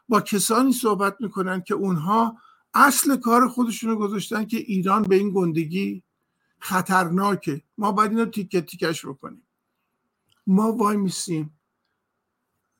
[0.09, 2.37] با کسانی صحبت می‌کنن که اونها
[2.73, 6.03] اصل کار خودشون رو گذاشتن که ایران به این گندگی
[6.59, 7.63] خطرناکه.
[7.77, 9.47] ما باید اینو تیکه تیکش بکنیم.
[10.47, 11.59] ما وای میسیم.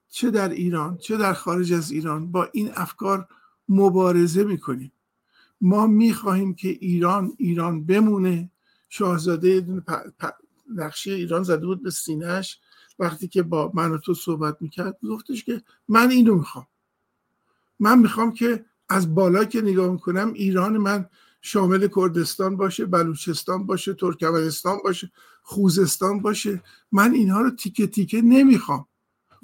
[0.09, 3.27] چه در ایران چه در خارج از ایران با این افکار
[3.69, 4.91] مبارزه می‌کنیم.
[5.61, 8.51] ما می‌خواهیم که ایران ایران بمونه.
[8.89, 9.65] شاهزاده
[10.75, 12.59] نقشه ایران زده بود به سینهش
[12.99, 16.67] وقتی که با من و تو صحبت می‌کرد گفتش که من اینو می‌خوام.
[17.79, 21.05] من می‌خوام که از بالا که نگاه می‌کنم ایران من
[21.41, 25.11] شامل کردستان باشه بلوچستان باشه ترکمنستان باشه
[25.43, 26.63] خوزستان باشه.
[26.91, 28.85] من اینها رو تیکه تیکه نمی‌خوام.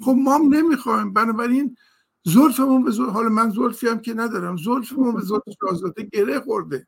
[0.00, 1.12] خب ما هم نمی‌خوایم.
[1.12, 1.76] بنابراین
[2.22, 6.86] زلفمون به زلف حالا من زلفی هم که ندارم زلفمون به زلف شاهزاده گره خورده.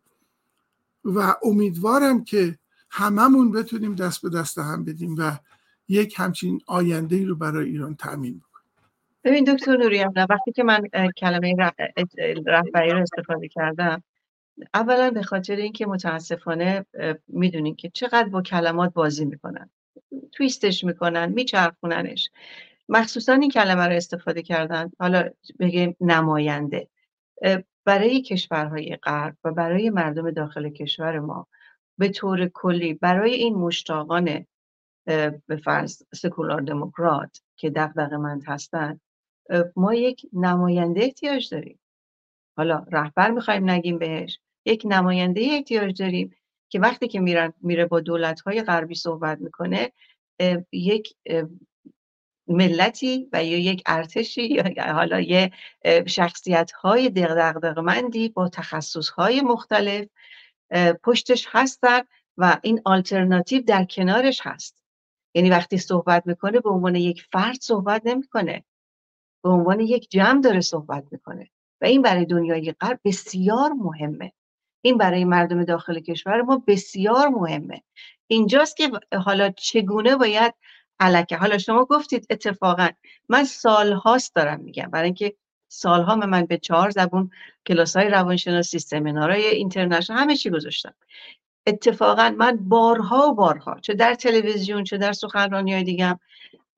[1.04, 2.58] و امیدوارم که
[2.90, 5.38] هممون بتونیم دست به دست هم بدیم و
[5.88, 8.70] یک همچین آینده ای رو برای ایران تامین بکنیم.
[9.24, 10.82] ببین دکتر نوریان وقتی که من
[11.16, 11.56] کلمه
[12.46, 14.02] رهبری رو استفاده کردم
[14.74, 16.86] اولا به خاطر اینکه متاسفانه
[17.28, 19.70] می‌دونین که چقدر با کلمات بازی می‌کنن.
[20.32, 22.30] تویستش می‌کنن میچرخوننش.
[22.92, 24.90] مخصوصا این کلمه رو استفاده کردن.
[24.98, 26.88] حالا بگیم نماینده.
[27.84, 31.46] برای کشورهای غرب و برای مردم داخل کشور ما
[31.98, 34.46] به طور کلی برای این مشتاقان
[35.46, 39.00] به فرض سکولار دموکرات که دغدغه مند هستن
[39.76, 41.80] ما یک نماینده احتیاج داریم.
[42.56, 44.40] حالا رهبر می‌خوایم نگیم بهش.
[44.64, 46.36] یک نماینده احتیاج داریم
[46.68, 49.92] که وقتی که میرن میره با دولت های غربی صحبت می‌کنه
[50.72, 51.14] یک
[52.50, 54.64] ملتی و یا یک ارتشی یا
[54.98, 55.52] حالا یه
[56.06, 57.12] شخصیت های
[57.76, 60.06] مندی با تخصص های مختلف
[61.04, 62.00] پشتش هستن
[62.36, 64.82] و این آلترناتیو در کنارش هست.
[65.34, 68.64] یعنی وقتی صحبت می‌کنه به عنوان یک فرد صحبت نمی‌کنه.
[69.44, 71.50] به عنوان یک جمع داره صحبت می‌کنه.
[71.80, 74.32] و این برای دنیای غرب بسیار مهمه.
[74.82, 77.82] این برای مردم داخل کشور ما بسیار مهمه.
[78.26, 78.90] اینجاست که
[79.24, 80.54] حالا چگونه باید
[81.00, 81.36] علکه.
[81.36, 82.88] حالا شما گفتید اتفاقا
[83.28, 84.90] من سالهاست دارم میگم.
[84.90, 85.36] برای اینکه
[85.68, 87.30] سالها من به چهار زبون
[87.66, 90.94] کلاس های روانشناسی سمینارهای اینترنشنال همه چی گذاشتم.
[91.66, 96.20] اتفاقا من بارها و بارها چه در تلویزیون چه در سخنرانی های دیگم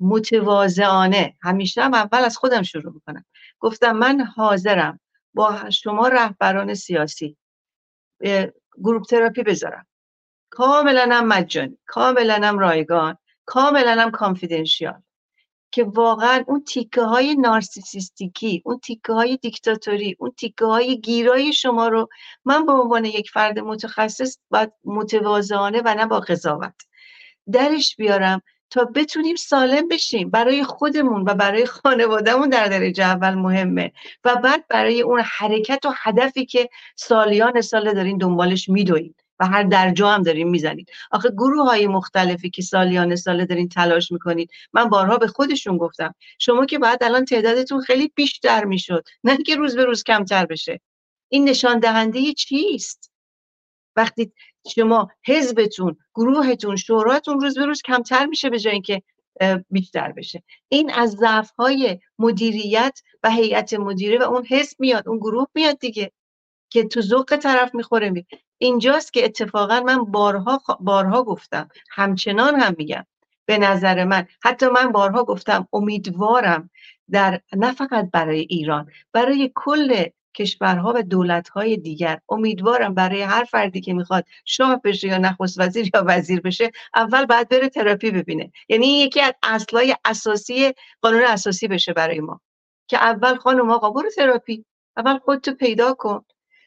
[0.01, 3.25] متواضعانه همیشه هم اول از خودم شروع می‌کنم.
[3.59, 5.01] گفتم من حاضرم
[5.35, 7.37] با شما رهبران سیاسی
[8.83, 9.87] گروپ تراپی بذارم.
[10.51, 13.17] کاملا هم مجانی کاملا هم رایگان.
[13.53, 15.03] کاملا هم کانفیدنشیال
[15.71, 21.89] که واقعا اون تیکه های نارسیسیستیکی اون تیکه های دیکتاتوری اون تیکه های گیرای شما
[21.89, 22.09] رو
[22.45, 26.75] من به عنوان یک فرد متخصص باید متواضعانه و نه با قضاوت
[27.53, 30.31] درش بیارم تا بتونیم سالم بشیم.
[30.31, 33.93] برای خودمون و برای خانوادهمون در درجه اول مهمه
[34.25, 39.63] و بعد برای اون حرکت و هدفی که سالیان سال دارین دنبالش میدوید و هر
[39.63, 40.91] درجا هم دارین می‌زنید.
[41.11, 46.15] آخه گروه های مختلفی که سالیان سال دارین تلاش می‌کنید من بارها به خودشون گفتم
[46.39, 50.81] شما که بعد الان تعدادتون خیلی بیشتر می‌شد نه که روز به روز کمتر بشه.
[51.29, 53.13] این نشان دهنده چیست؟
[53.97, 54.33] وقتی
[54.75, 59.03] شما حزبتون گروهتون شوراتون روز به روز کمتر میشه به جای اینکه
[59.71, 60.43] بیشتر بشه.
[60.69, 65.79] این از ضعف های مدیریت و هیئت مدیره و اون حزب میاد اون گروه میاد
[65.79, 66.13] دیگه.
[66.73, 68.27] که تو ذوق طرف می‌خوره می
[68.59, 73.07] اینجاست که اتفاقا من بارها بارها گفتم همچنان هم میگم.
[73.47, 76.71] به نظر من حتی من بارها گفتم امیدوارم
[77.11, 80.05] در نه فقط برای ایران برای کل
[80.35, 85.91] کشورها و دولتهای دیگر امیدوارم برای هر فردی که می‌خواد شاه بشه یا نخست وزیر
[85.95, 88.53] یا وزیر بشه اول باید بره تراپی ببینه.
[88.69, 90.73] یعنی یکی از اصلای اساسی
[91.03, 92.41] قانون اساسی بشه برای ما.
[92.89, 94.65] که اول خانم آقا برو تراپی
[94.97, 96.25] اول خودتو پیدا کن.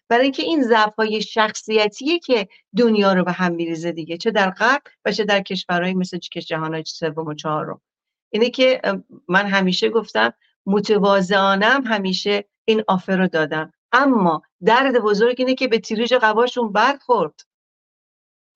[0.10, 4.50] برای اینکه این ضعف های شخصیتیه که دنیا رو به هم میریزه دیگه چه در
[4.50, 7.82] غرب و چه در کشورهای مثل جهان سوم و چهارم
[8.30, 8.82] اینه که
[9.28, 10.34] من همیشه گفتم
[10.66, 13.74] متواضعانم همیشه این آفر رو دادم.
[13.92, 17.42] اما درد بزرگ اینه که به تیریج قباشون برخورد.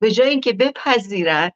[0.02, 1.52] به جای اینکه بپذیرن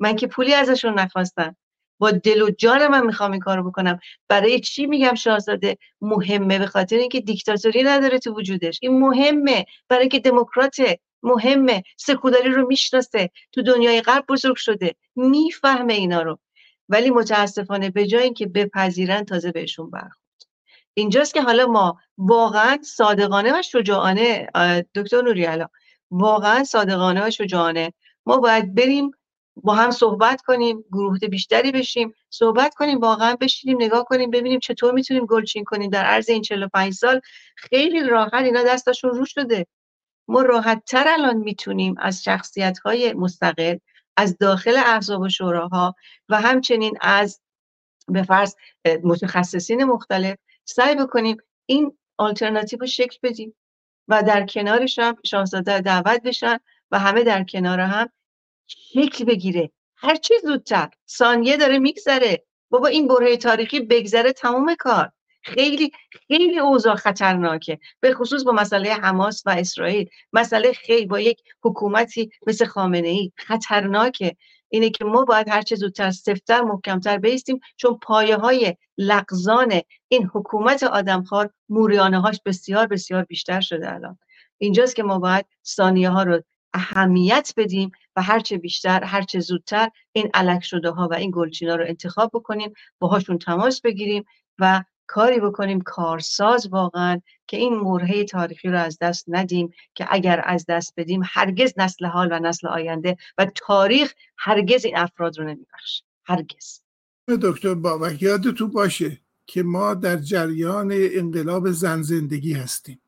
[0.00, 1.56] من که پولی ازشون نخواستم.
[2.00, 3.98] با دل و جان من می‌خوام این کارو بکنم.
[4.28, 8.78] برای چی میگم شاهزاده؟ مهمه به خاطر اینکه دیکتاتوری نداره تو وجودش.
[8.82, 9.66] این مهمه.
[9.88, 11.00] برای اینکه دموکراته.
[11.22, 11.82] مهمه.
[11.96, 13.30] سکولاری رو می‌شناسه.
[13.52, 14.94] تو دنیای غرب بزرگ شده.
[15.16, 16.38] می‌فهمه اینا رو.
[16.88, 20.16] ولی متاسفانه به جای اینکه بپذیرن تازه بهشون برخورد.
[20.94, 24.48] اینجاست که حالا ما واقعا صادقانه و شجاعانه
[24.94, 25.66] دکتر نوریالا
[26.10, 27.92] واقعا صادقانه و شجاعانه.
[28.26, 29.10] ما باید بریم
[29.64, 34.92] با هم صحبت کنیم گروه بیشتری بشیم صحبت کنیم واقعا بشینیم نگاه کنیم ببینیم چطور
[34.92, 35.90] می‌تونیم گلچین کنیم.
[35.90, 37.20] در عرض این 45 سال
[37.56, 39.66] خیلی راحت اینا دستشون رو شده.
[40.28, 43.76] ما راحت تر الان می‌تونیم از شخصیت های مستقل
[44.16, 45.94] از داخل احزاب و شوراها
[46.28, 47.40] و همچنین از
[48.08, 48.54] به فرض
[49.04, 53.56] متخصصین مختلف سعی بکنیم این آلترناتیو رو شکل بدیم
[54.08, 56.58] و در کنارش هم شاهزاده دعوت بشن
[56.90, 58.08] و همه در کنار هم
[58.70, 59.70] شکل بگیره.
[59.96, 60.90] هر چی زودتر.
[61.08, 62.44] ثانیه داره میگذره.
[62.70, 65.12] بابا این برهه تاریخی بگذره تمام کار.
[65.42, 65.90] خیلی
[66.28, 67.78] خیلی اوضاع خطرناکه.
[68.00, 70.08] به خصوص با مسئله حماس و اسرائیل.
[70.32, 74.36] مسئله خیلی با یک حکومتی مثل خامنه ای خطرناکه.
[74.68, 80.30] اینه که ما باید هر چه زودتر سفتر محکمتر بیستیم چون پایه های لغزان این
[80.34, 84.18] حکومت آدمخوار موریانه هاش بسیار بسیار بیشتر شده الان.
[84.58, 86.42] اینجاست که ما باید ثانیه ها رو
[86.74, 91.84] اهمیت بدیم و هرچه بیشتر هرچه زودتر این علک شده ها و این گلچینا رو
[91.88, 94.24] انتخاب بکنیم باهاشون تماس بگیریم
[94.58, 100.42] و کاری بکنیم کارساز واقعا که این مرهه تاریخی رو از دست ندیم که اگر
[100.44, 105.44] از دست بدیم هرگز نسل حال و نسل آینده و تاریخ هرگز این افراد رو
[105.44, 106.04] نمیبخشه.
[106.24, 106.80] هرگز.
[107.42, 113.00] دکتر بابک یادتون باشه که ما در جریان انقلاب زن زندگی هستیم.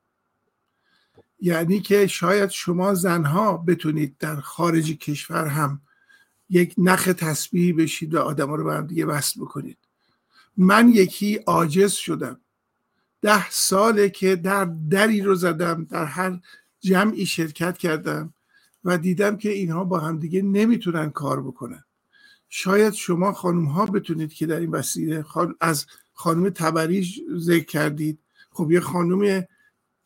[1.44, 5.82] یعنی که شاید شما زنها بتونید در خارج کشور هم
[6.48, 9.78] یک نخ تسبیحی بشید و آدم رو به هم دیگه وصل بکنید.
[10.56, 12.40] من یکی عاجز شدم.
[13.22, 16.40] ده ساله که در دری رو زدم در هر
[16.80, 18.34] جمعی شرکت کردم
[18.84, 21.84] و دیدم که اینها با همدیگه نمی‌تونن کار بکنن.
[22.48, 25.24] شاید شما خانم ها بتونید که در این وسیله
[25.60, 28.18] از خانم تبریج ذکر کردید.
[28.50, 29.44] خب یه خانم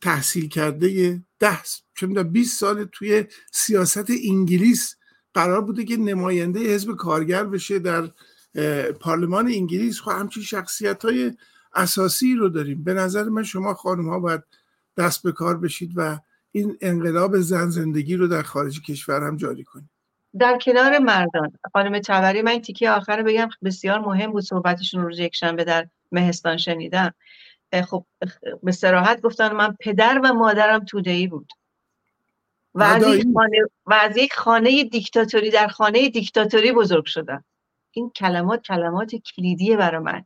[0.01, 1.59] تحصیل کرده ده
[1.93, 4.95] چون 20 سال توی سیاست انگلیس
[5.33, 8.09] قرار بوده که نماینده حزب کارگر بشه در
[8.99, 10.01] پارلمان انگلیس.
[10.01, 11.31] خب همچین شخصیت های
[11.73, 12.83] اساسی رو داریم.
[12.83, 14.43] به نظر من شما خانم ها باید
[14.97, 16.19] دست به کار بشید و
[16.51, 19.89] این انقلاب زن زندگی رو در خارج کشور هم جاری کنید.
[20.39, 21.51] در کنار مردان.
[21.73, 27.13] خانم تبری من تیکی آخر بگم بسیار مهم بود صحبتشون روز یکشنبه در مهستان شنیدم.
[27.73, 28.05] خب
[28.63, 31.53] به سراحت گفتن من پدر و مادرم تودهی بود.
[32.73, 37.43] و از, خانه و از یک خانه دیکتاتوری در خانه دیکتاتوری بزرگ شدم.
[37.91, 40.25] این کلمات کلمات کلیدیه برای من.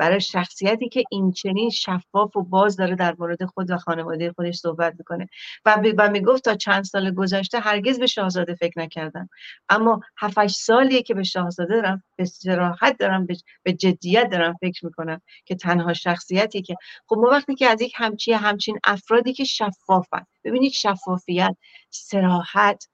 [0.00, 4.56] برای شخصیتی که این چنین شفاف و باز داره در مورد خود و خانواده خودش
[4.56, 5.28] صحبت می‌کنه.
[5.64, 9.28] و, و می‌گفت تا چند سال گذشته هرگز به شاهزاده فکر نکردم.
[9.68, 13.26] اما 7 سالیه که به شاهزاده دارم به صراحت دارم
[13.62, 17.92] به جدیت دارم فکر می‌کنم که تنها شخصیتی که خب ما وقتی که از یک
[17.96, 21.56] همچی همچین افرادی که شفافن ببینید شفافیت
[21.90, 22.88] سراحت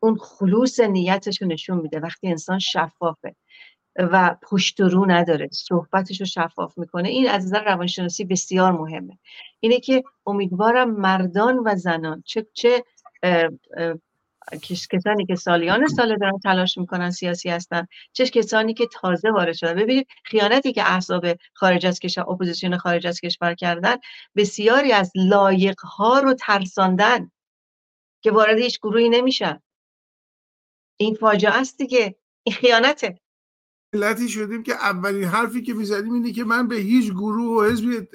[0.00, 2.00] اون خلوص نیتش رو نشون میده.
[2.00, 3.36] وقتی انسان شفافه
[3.98, 7.08] و پشت رو نداره صحبتش رو شفاف می‌کنه.
[7.08, 9.18] این از نظر روانشناسی بسیار مهمه.
[9.60, 12.84] اینه که امیدوارم مردان و زنان چه چه
[14.90, 19.74] کسانی که سالیان سال دارن تلاش می‌کنن سیاسی هستن چه کسانی که تازه وارد شدن.
[19.74, 23.96] ببینید خیانتی که احزاب خارج از کشور اپوزیسیون خارج از کشور کردن
[24.36, 27.30] بسیاری از لایق ها رو ترساندن
[28.20, 29.62] که وارد هیچ گروهی نمیشن.
[30.96, 32.16] این فاجعه است دیگه.
[32.42, 33.20] این خیانته.
[33.92, 38.08] ملتی شدیم که اولین حرفی که می‌زدیم اینه که من به هیچ گروه و حزبی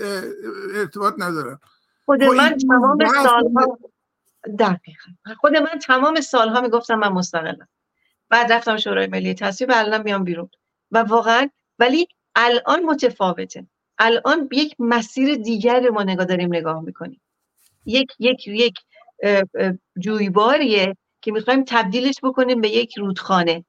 [0.75, 1.59] ارتباط ندارم.
[2.05, 3.79] خود من تمام سالها
[5.37, 7.67] خود من تمام سالها می‌گفتم من مستقلم.
[8.29, 10.49] بعد رفتم شورای ملی تصویب الان میام بیرون.
[10.91, 13.67] و واقعا ولی الان متفاوته.
[13.97, 17.21] الان یک مسیر دیگر ما نگاه داریم نگاه می‌کنیم.
[17.85, 18.79] یک یک یک
[19.99, 23.65] جویباریه که می‌خوایم تبدیلش بکنیم به یک رودخانه.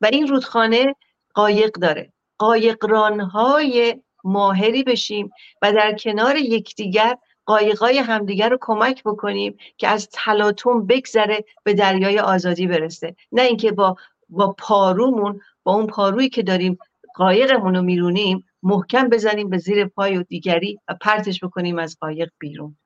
[0.00, 0.94] و این رودخانه
[1.36, 2.12] قایق داره.
[2.38, 5.30] قایقرانهای ماهری بشیم
[5.62, 12.18] و در کنار یکدیگر قایقای همدیگر رو کمک بکنیم که از تلاطم بگذره به دریای
[12.18, 13.16] آزادی برسه.
[13.32, 13.96] نه اینکه با
[14.28, 16.78] با پارومون با اون پارویی که داریم
[17.14, 22.30] قایقمون رو میرونیم محکم بزنیم به زیر پای و دیگری و پرتش بکنیم از قایق
[22.38, 22.76] بیرون.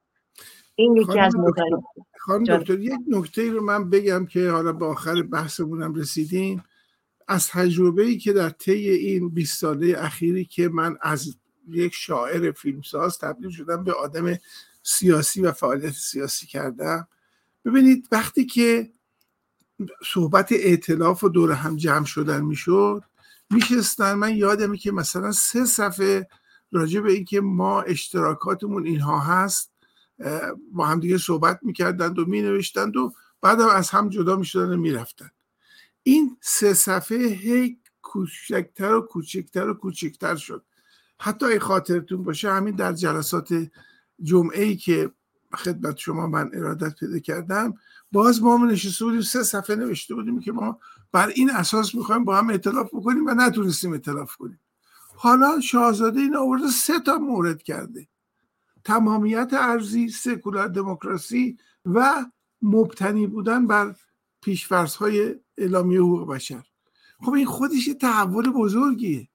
[0.75, 1.35] این یکی از
[2.19, 6.65] خانم دکتر یک نکته رو من بگم که حالا به آخر بحثمونم رسیدیم
[7.31, 11.37] از تجربه ای که در طی این 20 ساله اخیری که من از
[11.69, 14.39] یک شاعر فیلمساز تبدیل شدم به آدم
[14.83, 17.09] سیاسی و فعالیت سیاسی کردم.
[17.65, 18.91] ببینید وقتی که
[20.07, 23.03] صحبت ائتلاف و دور هم جمع شدن می‌شد
[23.51, 24.15] میشستن.
[24.15, 26.29] من یادمی که مثلا سه صفحه
[26.73, 29.71] راجع به اینکه ما اشتراکاتمون اینها هست
[30.73, 35.31] با هم دیگه صحبت می‌کردند و مینوشتند و بعدم از هم جدا می‌شدن و می‌رفتن.
[36.03, 40.65] این سه صفحه هی کوچکتر و کوچکتر و کوچکتر شد.
[41.21, 43.71] حتی ای خاطرتون باشه همین در جلسات
[44.23, 45.11] جمعه ای که
[45.55, 47.75] خدمت شما من ارادت پیدا کردم
[48.13, 50.79] باز ما نشسته بودیم سه صفحه نوشته بودیم که ما
[51.13, 54.61] بر این اساس می‌خوایم با هم اطلاف بکنیم و نتونستیم اطلاف کنیم.
[55.17, 58.09] حالا شاهزاده این آورده سه تا مورد کرده.
[58.85, 62.27] تمامیت ارزی سکولار دموکراسی و
[62.63, 63.95] مبتنی بودن بر
[64.41, 66.67] پیشفرس های اعلامیه حقوق بشر.
[67.21, 69.29] خب این خودش یه تحول بزرگیه.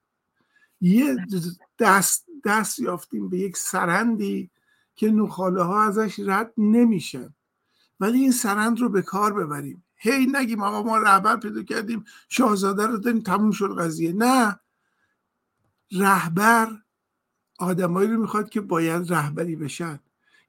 [0.81, 1.18] یه
[1.80, 4.49] دست, دست یافتیم به یک سرندی
[4.95, 7.34] که نخاله ها ازش رد نمیشن.
[7.99, 9.84] ولی این سرند رو به کار ببریم.
[9.95, 14.14] هی نگیم آقا ما رهبر پیدا کردیم شاهزاده رو داریم تموم شد قضیه.
[14.14, 14.60] نه.
[15.91, 16.81] رهبر
[17.60, 19.99] آدمایی رو می‌خواد که باید رهبری بشن.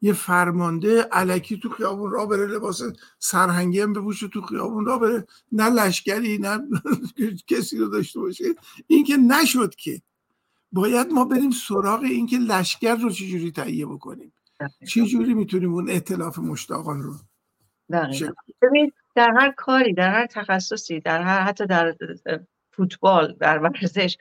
[0.00, 2.82] یه فرمانده علکی تو خیابون را بره لباس
[3.18, 5.26] سرهنگی هم بپوشه تو خیابون را بره.
[5.52, 6.60] نه لشکری نه
[7.50, 8.44] کسی رو داشته باشه.
[8.86, 10.02] این که نشد که.
[10.72, 14.32] باید ما بریم سراغ اینکه لشکر رو چجوری تهیه بکنیم.
[14.88, 17.14] چجوری می‌تونیم اون اطلاف مشتاقان رو
[18.62, 21.96] ببین در هر کاری در هر تخصصی در هر حتی در
[22.72, 24.16] فوتبال در ورزش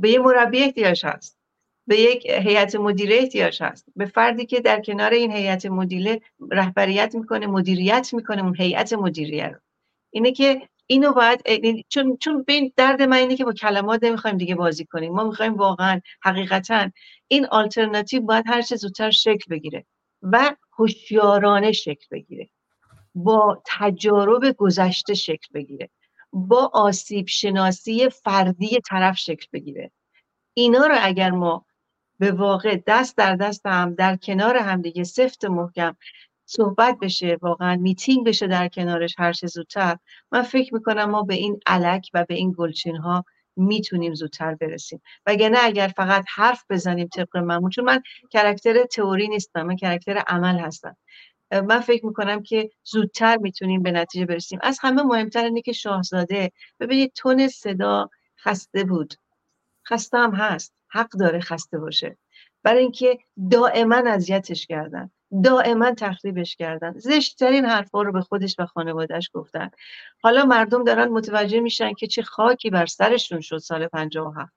[0.00, 1.41] به یه مربی احتیاج هست.
[1.86, 3.86] به یک هیئت مدیره احتیاج هست.
[3.96, 9.48] به فردی که در کنار این هیئت مدیره رهبریت می‌کنه مدیریت می‌کنه اون هیئت مدیریه
[9.48, 9.58] رو.
[10.10, 11.42] اینه که اینو باید
[11.88, 15.12] چون چون بین درد من اینه که با کلمات نمی‌خوایم دیگه بازی کنیم.
[15.12, 16.90] ما می‌خوایم واقعا حقیقتا
[17.28, 19.86] این آلترناتیو باید هر چه زودتر شکل بگیره
[20.22, 22.48] و هوشیارانه شکل بگیره.
[23.14, 25.90] با تجارب گذشته شکل بگیره.
[26.32, 29.90] با آسیب شناسی فردی طرف شکل بگیره.
[30.54, 31.64] اینا رو اگر ما
[32.22, 35.96] به واقع دست در دست هم در کنار هم دیگه سفت محکم
[36.46, 39.96] صحبت بشه واقعا میتینگ بشه در کنارش هر چه زودتر.
[40.32, 43.24] من فکر می‌کنم ما به این علک و به این گلچین ها
[43.56, 45.02] می‌تونیم زودتر برسیم.
[45.26, 50.58] وگرنه اگر فقط حرف بزنیم طبق معمول چون من کرکتر تئوری نیستم من کرکتر عمل
[50.58, 50.96] هستم.
[51.52, 54.58] من فکر می‌کنم که زودتر می‌تونیم به نتیجه برسیم.
[54.62, 58.10] از همه مهمتر اینه که شاهزاده ببینید تون صدا
[58.44, 59.14] خسته بود.
[59.88, 60.74] خسته هم هست.
[60.92, 62.16] حق داره خسته باشه.
[62.62, 63.18] برای اینکه
[63.50, 65.10] دائما اذیتش کردن
[65.44, 66.92] دائما تخریبش کردن.
[66.98, 69.70] زشتترین حرفا رو به خودش و خانوادهش گفتن.
[70.22, 74.52] حالا مردم دارن متوجه میشن که چه خاکی بر سرشون شد سال 57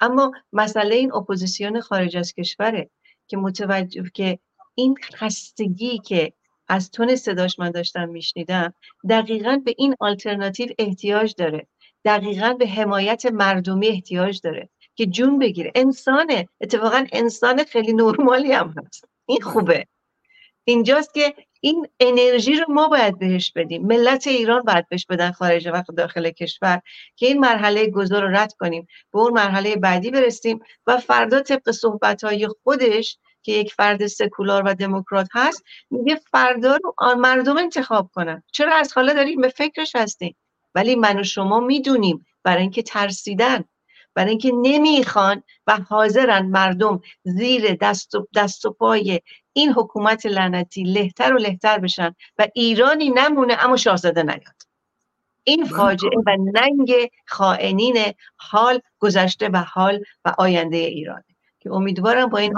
[0.00, 2.90] اما مسئله این اپوزیسیون خارج از کشوره
[3.26, 4.38] که متوجه که
[4.74, 6.32] این خستگی که
[6.68, 8.74] از تون صداش من داشتم میشنیدم
[9.10, 11.66] دقیقا به این آلترناتیو احتیاج داره.
[12.04, 14.68] دقیقا به حمایت مردمی احتیاج داره.
[15.00, 15.72] که جون بگیره.
[15.74, 16.48] انسانه.
[16.60, 19.04] اتفاقا انسان خیلی نرمالی هم هست.
[19.26, 19.86] این خوبه.
[20.64, 23.86] اینجاست که این انرژی رو ما باید بهش بدیم.
[23.86, 26.80] ملت ایران باید بهش بدن خارج و داخل کشور
[27.16, 28.86] که این مرحله گذار رو رد کنیم.
[29.12, 34.62] به اون مرحله بعدی برسیم و فردا طبق صحبت های خودش که یک فرد سکولار
[34.66, 38.42] و دموکرات هست میگه فردا رو مردم انتخاب کنن.
[38.52, 40.36] چرا؟ از حالا داریم به فکرش هستیم.
[40.74, 42.26] ولی من و شما می‌دونیم.
[42.44, 43.64] برای اینکه ترسیدن.
[44.14, 49.20] برای اینکه نمی‌خوان و حاضرن مردم زیر دست و, دست و پای
[49.52, 54.62] این حکومت لعنتی لهتر و لهتر بشن و ایرانی نمونه اما شاهزاده نیاد.
[55.44, 55.76] این بله.
[55.76, 57.96] فاجعه و ننگ خائنین
[58.36, 61.24] حال گذشته و حال و آینده ایرانه
[61.60, 62.52] که امیدوارم با این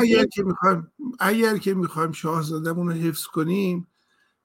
[0.00, 3.86] اگر که می‌خوایم اگر که می‌خوایم شاهزادهمون رو حفظ کنیم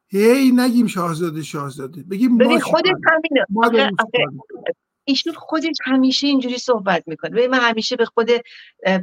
[0.08, 2.04] هی نگیم شاهزاده شاهزاده.
[2.04, 3.92] بگیم ببین خودت همینه.
[5.10, 7.48] ایشون خودش همیشه اینجوری صحبت می‌کنه.
[7.48, 8.30] من همیشه به خود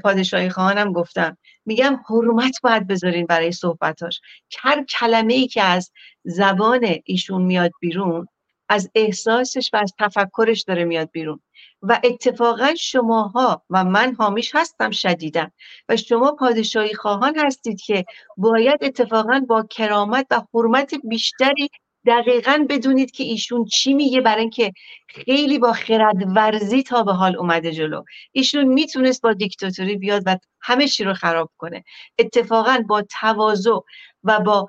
[0.02, 1.36] پادشاهی خواهانم گفتم.
[1.66, 4.20] میگم حرمت باید بذارین برای صحبتاش.
[4.58, 5.92] هر کلمه ای که از
[6.24, 8.28] زبان ایشون میاد بیرون
[8.68, 11.40] از احساسش و از تفکرش داره میاد بیرون.
[11.82, 15.50] و اتفاقا شماها و من حامیش هستم شدیدن
[15.88, 18.04] و شما پادشاهی خواهان هستید که
[18.36, 21.70] باید اتفاقا با کرامت و حرمت بیشتری
[22.06, 24.72] دقیقا بدونید که ایشون چی میگه برای اینکه
[25.08, 28.02] خیلی با خردورزی تا به حال اومده جلو.
[28.32, 31.84] ایشون می‌تونست با دیکتاتوری بیاد و همه چی رو خراب کنه.
[32.18, 33.78] اتفاقا با تواضع
[34.24, 34.68] و با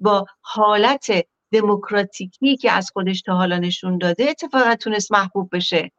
[0.00, 1.06] با حالت
[1.52, 5.90] دموکراتیکی که از خودش تا حالا نشون داده اتفاقا تونست محبوب بشه.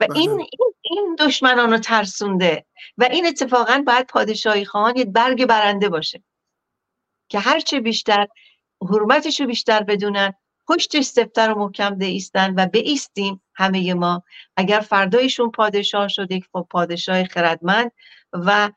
[0.00, 0.18] و بله.
[0.18, 0.46] این,
[0.82, 2.66] این, دشمنان رو ترسونده.
[2.98, 6.22] و این اتفاقا باید پادشاهی خواهان یه برگ برنده باشه.
[7.28, 8.26] که هرچه بیشتر
[8.82, 10.34] حرمتش رو بیشتر بدونن
[10.68, 14.22] پشتش سفتر و محکم ایستن و بیستیم همه ما.
[14.56, 17.92] اگر فردایشون پادشاه شد یک پادشاه خردمند
[18.32, 18.70] و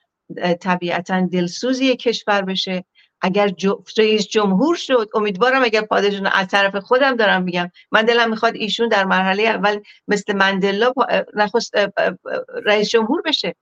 [0.62, 2.86] طبیعتا دلسوزی کشور بشه.
[3.22, 3.54] اگر
[3.98, 8.88] رئیس جمهور شد امیدوارم اگر پادشاه از طرف خودم دارم میگم من دلم می‌خواد ایشون
[8.88, 10.94] در مرحله اول مثل مندلا
[11.34, 11.74] نخست
[12.66, 13.56] رئیس جمهور بشه.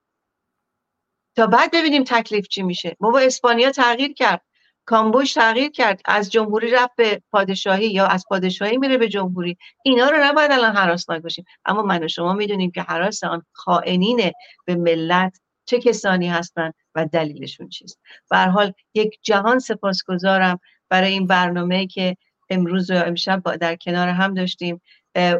[1.35, 2.97] تا بعد ببینیم تکلیف چی میشه.
[2.99, 4.41] ما با اسپانیا تغییر کرد.
[4.89, 6.01] کامبوج تغییر کرد.
[6.05, 9.57] از جمهوری رفت به پادشاهی یا از پادشاهی میره به جمهوری.
[9.83, 11.45] اینا رو نباید الان حراسناک باشیم.
[11.65, 14.31] اما من و شما می‌دونیم که حراس آن خائنین
[14.65, 17.99] به ملت چه کسانی هستند و دلیلشون چیست.
[18.29, 20.59] به حال یک جهان سپاسگزارم
[20.89, 22.17] برای این برنامه که
[22.49, 24.81] امروز و امشب در کنار هم داشتیم.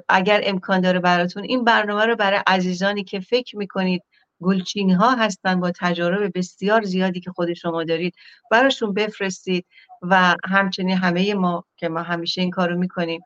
[0.10, 4.04] اگر امکان داره براتون این برنامه رو برای عزیزانی که فکر می‌کنید
[4.42, 8.16] گلچین ها هستن با تجارب بسیار زیادی که خود شما دارید.
[8.52, 9.66] براشون بفرستید
[10.02, 13.22] و همچنین همه ما که ما همیشه این کارو می‌کنیم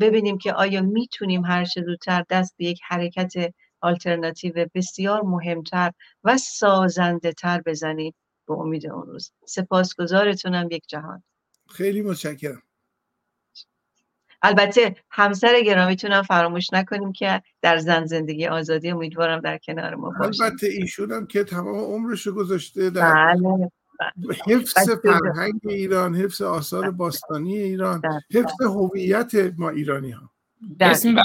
[0.00, 3.32] ببینیم که آیا می‌تونیم هر چه زودتر دست به یک حرکت
[3.80, 5.92] آلترناتیو بسیار مهمتر
[6.24, 8.14] و سازنده تر بزنیم
[8.48, 9.32] به امید اون روز.
[9.46, 11.22] سپاسگزارتونم یک جهان.
[11.68, 12.62] خیلی متشکرم.
[14.42, 20.44] البته همسر گرامیتونم فراموش نکنیم که در زن زندگی آزادی امیدوارم در کنار ما باشه.
[20.44, 23.70] البته ایشون هم که تمام عمرش گذاشته در بله.
[24.46, 28.02] حفظ فرهنگ ایران حفظ آثار باستانی ایران
[28.34, 30.30] حفظ هویت ما ایرانی ها
[30.80, 31.16] اسم,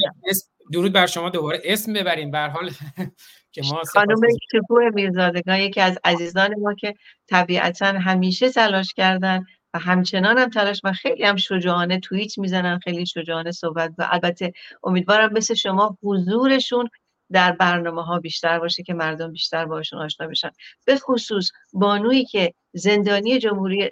[0.72, 1.62] درود بر شما دوباره.
[1.64, 2.72] اسم ببریم به حال
[3.54, 4.22] که ما خانم
[4.52, 6.94] شکوه میرزادگان یکی از عزیزان ما که
[7.28, 13.06] طبیعتا همیشه تلاش کردن و همچنان هم تلاش و خیلی هم شجاعانه توییت می‌زنن خیلی
[13.06, 16.90] شجاعانه صحبت و البته امیدوارم مثل شما حضورشون
[17.32, 20.50] در برنامه ها بیشتر باشه که مردم بیشتر باشون آشنا بشن.
[20.86, 23.90] به خصوص بانویی که زندانی جمهوری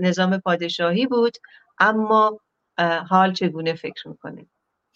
[0.00, 1.36] نظام پادشاهی بود
[1.78, 2.40] اما
[3.08, 4.46] حال چگونه فکر می‌کنه؟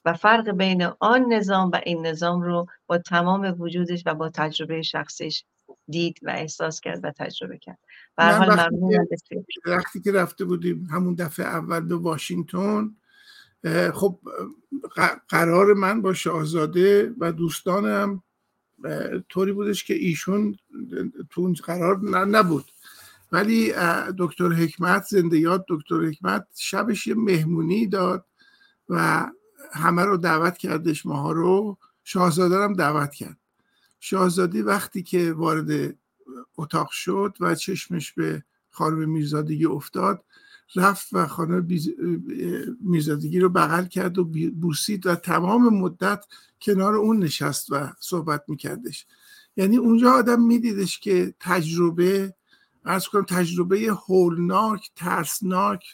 [0.04, 4.82] و فرق بین آن نظام و این نظام رو با تمام وجودش و با تجربه
[4.82, 5.44] شخصیش
[5.88, 7.78] دید و احساس کرد و تجربه کرد.
[8.16, 8.76] حال وقتی,
[9.66, 12.96] وقتی که رفته بودیم همون دفعه اول به واشنگتن
[13.94, 14.18] خب
[15.28, 18.22] قرار من با شاهزاده و دوستانم
[19.28, 20.56] طوری بودش که ایشون
[21.30, 22.64] تو قرار نبود.
[23.32, 23.72] ولی
[24.18, 28.24] دکتر حکمت زنده یاد دکتر حکمت شبش یه مهمونی داد
[28.88, 29.26] و
[29.72, 31.78] همه رو دعوت کردش ماها رو.
[32.04, 33.36] شاهزاده هم دعوت کرد.
[34.00, 35.96] شاهزاده وقتی که وارد
[36.56, 40.24] اتاق شد و چشمش به خانم میرزادگی افتاد
[40.76, 41.68] رفت و خانم
[42.80, 44.24] میرزادگی رو بغل کرد و
[44.60, 46.24] بوسید و تمام مدت
[46.62, 49.06] کنار اون نشست و صحبت میکردش.
[49.56, 52.34] یعنی اونجا آدم میدیدش که تجربه
[52.84, 55.84] ارز کنم تجربه هولناک ترسناک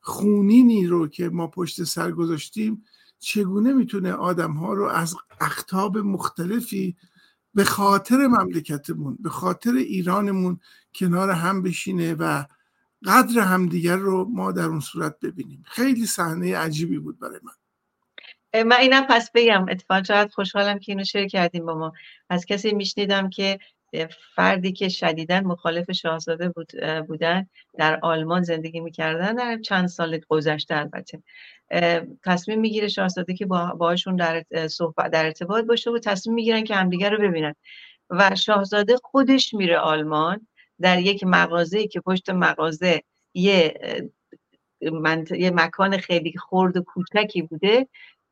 [0.00, 2.84] خونینی رو که ما پشت سر گذاشتیم
[3.18, 6.96] چگونه می‌تونه آدم ها رو از اختاب مختلفی
[7.58, 10.60] به خاطر مملکتمون به خاطر ایرانمون
[10.94, 12.44] کنار هم بشینه و
[13.06, 15.64] قدر همدیگر رو ما در اون صورت ببینیم.
[15.66, 17.52] خیلی صحنه عجیبی بود برای من.
[18.62, 21.92] من اینم پس بگم اتفاقا چقدر خوشحالم که اینو شیر کردیم با ما.
[22.28, 23.58] از کسی میشنیدم که
[24.36, 26.72] فردی که شدیدا مخالف شاهزاده بود
[27.06, 27.46] بودن
[27.78, 31.22] در آلمان زندگی می‌کردن در چند سال گذشته البته.
[32.24, 36.74] تصمیم می‌گیره شاهزاده که با باهاشون در صحبت در ارتباط باشه و تصمیم می‌گیرن که
[36.74, 37.54] همدیگه رو ببینن.
[38.10, 40.46] و شاهزاده خودش میره آلمان
[40.80, 43.02] در یک مغازه که پشت مغازه
[43.34, 43.74] یه
[45.30, 47.88] یه مکان خیلی خرد و کوچکی بوده.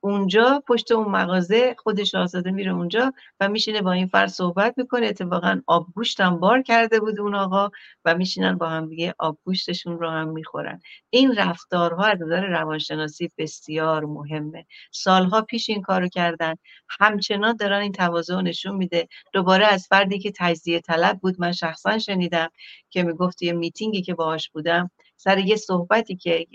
[0.07, 5.07] اونجا پشت اون مغازه خودش شاهزاده میره اونجا و میشینه با این فرد صحبت می‌کنه.
[5.07, 7.71] اتفاقا آبگوشت هم بار کرده بود اون آقا
[8.05, 10.81] و میشینن با هم دیگه آبگوشتشون رو هم می‌خورن.
[11.11, 14.67] این رفتارها از نظر روانشناسی بسیار مهمه.
[14.93, 16.55] سالها پیش این کارو کردن.
[17.01, 19.09] همچنان دارن این تواضع نشون میده.
[19.33, 22.49] دوباره از فردی که تجزیه طلب بود من شخصا شنیدم
[22.91, 26.47] که می‌گفت یه میتینگی که باهاش بودم سر یه صحبتی که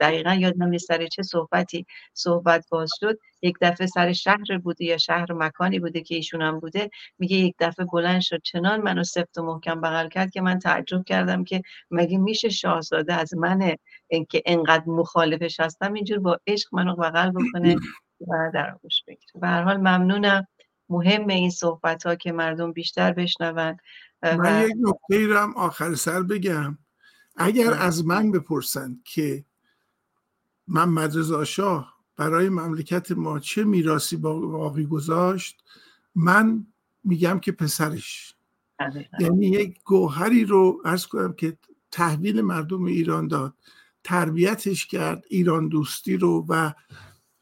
[0.00, 3.18] دقیقا یادم نیست سر چه صحبتی صحبت باز شد.
[3.42, 7.54] یک دفعه سر شهر بوده یا شهر مکانی بوده که ایشون هم بوده میگه یک
[7.58, 11.62] دفعه بلند شد چنان منو سفت و محکم بغل کرد که من تعجب کردم که
[11.90, 13.76] مگه میشه شاهزاده از من
[14.08, 17.76] اینکه انقدر مخالفش هستم اینجور با عشق منو بغل بکنه
[18.20, 19.32] و در آغوش بگیره.
[19.34, 20.46] به هر حال ممنونم.
[20.88, 23.76] مهم این صحبت ها که مردم بیشتر بشنون.
[24.22, 26.78] من یک نکته هم آخر سر بگم.
[27.36, 29.44] اگر از من بپرسند که
[30.68, 35.64] محمد رضا شاه برای مملکت ما چه میراسی باقی گذاشت
[36.14, 36.66] من
[37.04, 38.34] میگم که پسرش.
[39.20, 41.58] یعنی یک گوهری رو ارز کنم که
[41.90, 43.54] تحویل مردم ایران داد
[44.04, 46.72] تربیتش کرد ایران دوستی رو و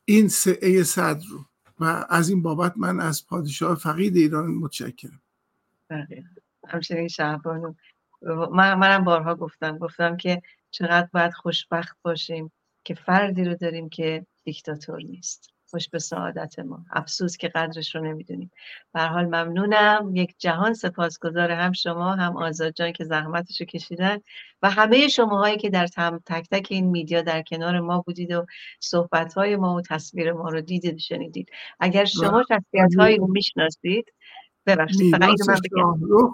[0.05, 1.45] این سعه صدر رو.
[1.81, 5.23] و از این بابت من از پادشاه فقید ایران متشکرم.
[6.69, 7.75] همچنین شهبانو
[8.53, 12.53] من منم بارها گفتم گفتم که چقدر باید خوشبخت باشیم
[12.85, 15.53] که فردی رو داریم که دیکتاتور نیست.
[15.71, 16.85] خوش به سعادت ما.
[16.91, 18.51] افسوس که قدرش رو نمی‌دونیم.
[18.95, 20.11] به حال ممنونم.
[20.15, 24.19] یک جهان سپاسگزار هم شما هم آزاد جان که زحمتش رو کشیدن
[24.63, 25.87] و همه شماهایی که در
[26.27, 28.47] تک تک این میدیا در کنار ما بودید و
[28.81, 31.51] صحبت های ما و تصویر ما رو دیدید شنیدید.
[31.81, 34.13] اگر شما شخصیت هایی رو می‌شناسید
[34.67, 35.15] ببخشید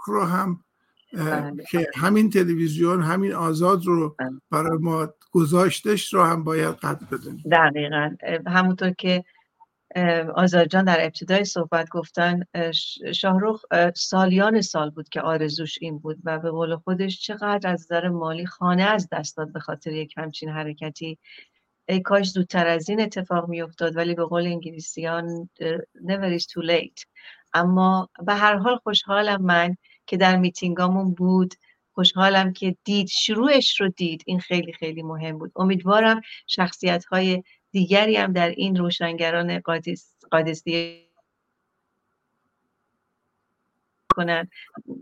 [0.07, 0.65] رو هم
[1.13, 1.65] بله.
[1.71, 4.31] که همین تلویزیون همین آزاد رو بله.
[4.51, 8.17] برای ما گذاشتش رو هم باید قدر بدونیم دقیقا
[8.47, 9.25] همونطور که
[10.35, 12.43] آزاد جان در ابتدای صحبت گفتن
[13.15, 13.63] شاهروخ
[13.95, 18.47] سالیان سال بود که آرزوش این بود و به قول خودش چقدر از نظر مالی
[18.47, 21.19] خانه از دست داد به خاطر یک همچین حرکتی
[21.89, 25.51] ای کاش زودتر از این اتفاق می افتاد ولی به قول انگلیسیان
[25.95, 27.05] never is too late
[27.55, 29.77] اما به هر حال خوشحالم من
[30.09, 31.55] که در میتینگامون بود.
[31.95, 34.23] خوشحالم که دید شروعش رو دید.
[34.27, 35.53] این خیلی خیلی مهم بود.
[35.57, 41.05] امیدوارم شخصیت های دیگری هم در این روشنگران قادس، قادسی
[44.15, 44.49] کنن.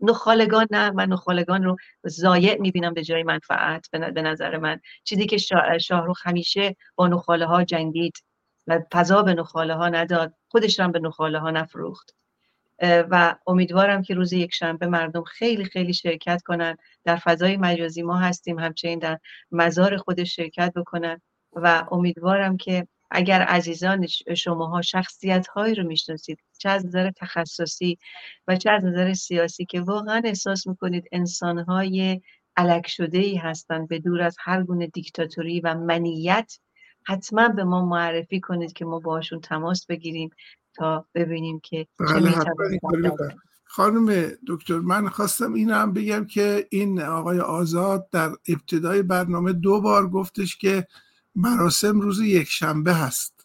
[0.03, 3.91] نخالگان نه من نخالگان رو زایع می‌بینم به جای منفعت.
[3.91, 5.37] به نظر من چیزی که
[5.79, 8.15] شاهروخ همیشه با نخاله ها جنگید
[8.67, 12.15] و فضا به نخاله ها نداد خودش هم به نخاله ها نفروخت.
[12.83, 16.77] و امیدوارم که روز یک شنبه مردم خیلی خیلی شرکت کنن.
[17.05, 19.19] در فضای مجازی ما هستیم همچنین در
[19.51, 21.21] مزار خودش شرکت بکنن.
[21.53, 27.99] و امیدوارم که اگر عزیزان شماها شخصیت هایی رو می‌شناسید چه از نظر تخصصی
[28.49, 32.21] و چه از نظر سیاسی که واقعا احساس می‌کنید انسان های
[32.57, 36.59] علک شده ای هستند به دور از هر گونه دیکتاتوری و منیت
[37.07, 40.31] حتما به ما معرفی کنید که ما باشون تماس بگیریم.
[40.79, 42.35] تا ببینیم که بله
[43.65, 49.81] خانم دکتر من خواستم این هم بگم که این آقای آزاد در ابتدای برنامه دو
[49.81, 50.87] بار گفتش که
[51.35, 53.36] مراسم روز یک شنبه هست.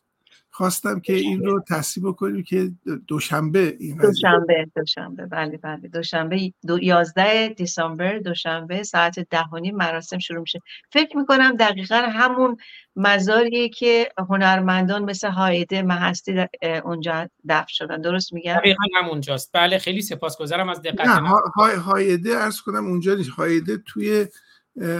[0.61, 2.71] خواستم که این رو تصیب کنیم که
[3.07, 5.25] دوشنبه این دوشنبه دوشنبه.
[5.25, 5.87] بله بله.
[5.87, 10.59] دوشنبه دو 11 دسامبر دوشنبه ساعت دهانی مراسم شروع میشه.
[10.91, 12.57] فکر می‌کنم دقیقا همون
[12.95, 16.45] مزاریه که هنرمندان مثل هایده محستی
[16.83, 18.01] اونجا دفن شدن.
[18.01, 19.49] درست میگم؟ دقیقا همونجاست.
[19.53, 23.29] بله خیلی سپاسگزارم از دقت نه هایده ارز کنم اونجا نیست.
[23.29, 24.27] هایده توی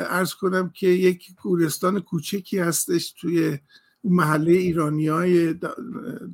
[0.10, 3.60] ارز کنم که یک گورستان کوچکی هستش توی
[4.04, 5.56] محله ایرانی های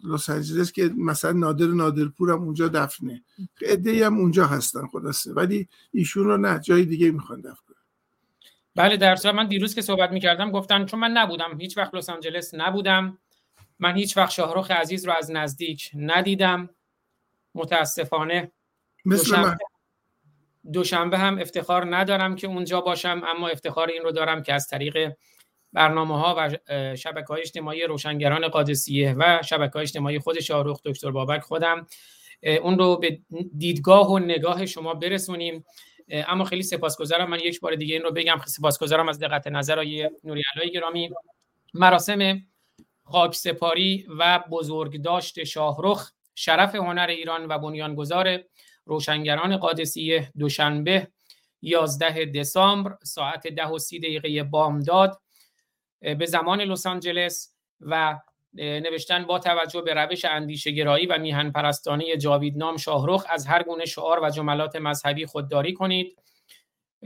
[0.04, 3.24] لس آنجلس که مثلا نادر نادرپور هم اونجا دفنه.
[3.62, 5.34] عده هم اونجا هستن خلاصه.
[5.34, 7.76] ولی ایشون رو نه جای دیگه می‌خوان دفن کنن.
[8.76, 12.54] بله در من دیروز که صحبت می‌کردم گفتن چون من نبودم هیچ وقت لس آنجلس
[12.54, 13.18] نبودم.
[13.80, 16.70] من هیچ وقت شاهرخ عزیز رو از نزدیک ندیدم.
[17.56, 18.52] متاسفانه
[19.06, 19.58] مثل دوشنبه, من.
[20.74, 25.14] دوشنبه هم افتخار ندارم که اونجا باشم اما افتخار این رو دارم که از طریق
[25.74, 26.58] برنامه ها و
[26.96, 31.88] شبکه های اجتماعی روشنگران قادسیه و شبکه های اجتماعی خود شاهروخ دکتر بابک خودم.
[32.62, 33.20] اون رو به
[33.58, 35.66] دیدگاه و نگاه شما برسونیم.
[36.10, 37.30] اما خیلی سپاسگزارم.
[37.30, 38.42] من یک بار دیگه این رو بگم.
[38.46, 41.10] سپاسگزارم از دقت نظر آقای نوری علای گرامی.
[41.74, 42.42] مراسم
[43.04, 48.40] خاک سپاری و بزرگداشت شاهرخ شرف هنر ایران و بنیانگذار
[48.86, 51.08] روشنگران قادسیه دوشنبه
[51.62, 55.20] 11 دسامبر ساعت ده و سی دقیقه بامداد.
[56.02, 58.20] به زمان لس آنجلس و
[58.54, 63.86] نوشتن با توجه به روش اندیشه گرایی و میهن پرستانی جاویدنام شاهرخ از هر گونه
[63.86, 66.20] شعار و جملات مذهبی خودداری کنید.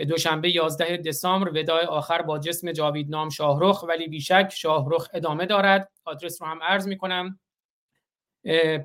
[0.09, 5.91] دوشنبه 11 دسامبر ودای آخر با جسم جاویدنام شاهرخ ولی بیشک شاهرخ ادامه دارد.
[6.05, 7.39] آدرس رو هم عرض می کنم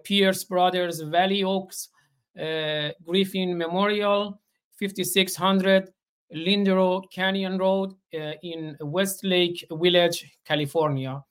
[0.04, 1.92] پیرس برادرز ولی اوکس
[3.06, 4.34] Griffin Memorial
[4.80, 5.95] 5600
[6.30, 7.98] Lindero Canyon Road
[8.40, 11.26] in Westlake Village کالیفرنیا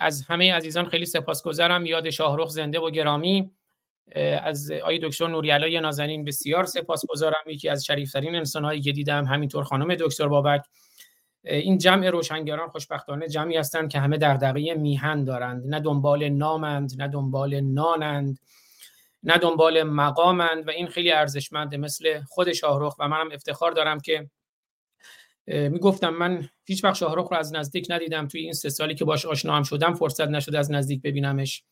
[0.00, 1.86] از همه عزیزان خیلی سپاسگزارم.
[1.86, 3.50] یاد شاهرخ زنده و گرامی.
[4.42, 7.42] از آقای دکتر نوریالای نازنین بسیار سپاسگزارم.
[7.46, 10.62] یکی از شریفترین انسانهایی که دیدم همینطور خانم دکتر بابک.
[11.44, 15.66] این جمع روشنگران خوشبختانه جمعی هستند که همه دغدغه میهن دارند.
[15.66, 18.38] نه دنبال نامند نه دنبال نانند.
[19.26, 24.30] نه دنبال مقامند و این خیلی ارزشمنده مثل خود شاهرخ و منم افتخار دارم که
[25.46, 28.28] می‌گفتم من هیچ وقت شاهرخ رو از نزدیک ندیدم.
[28.28, 31.64] توی این سه سالی که باش آشنا هم شدم فرصت نشد از نزدیک ببینمش.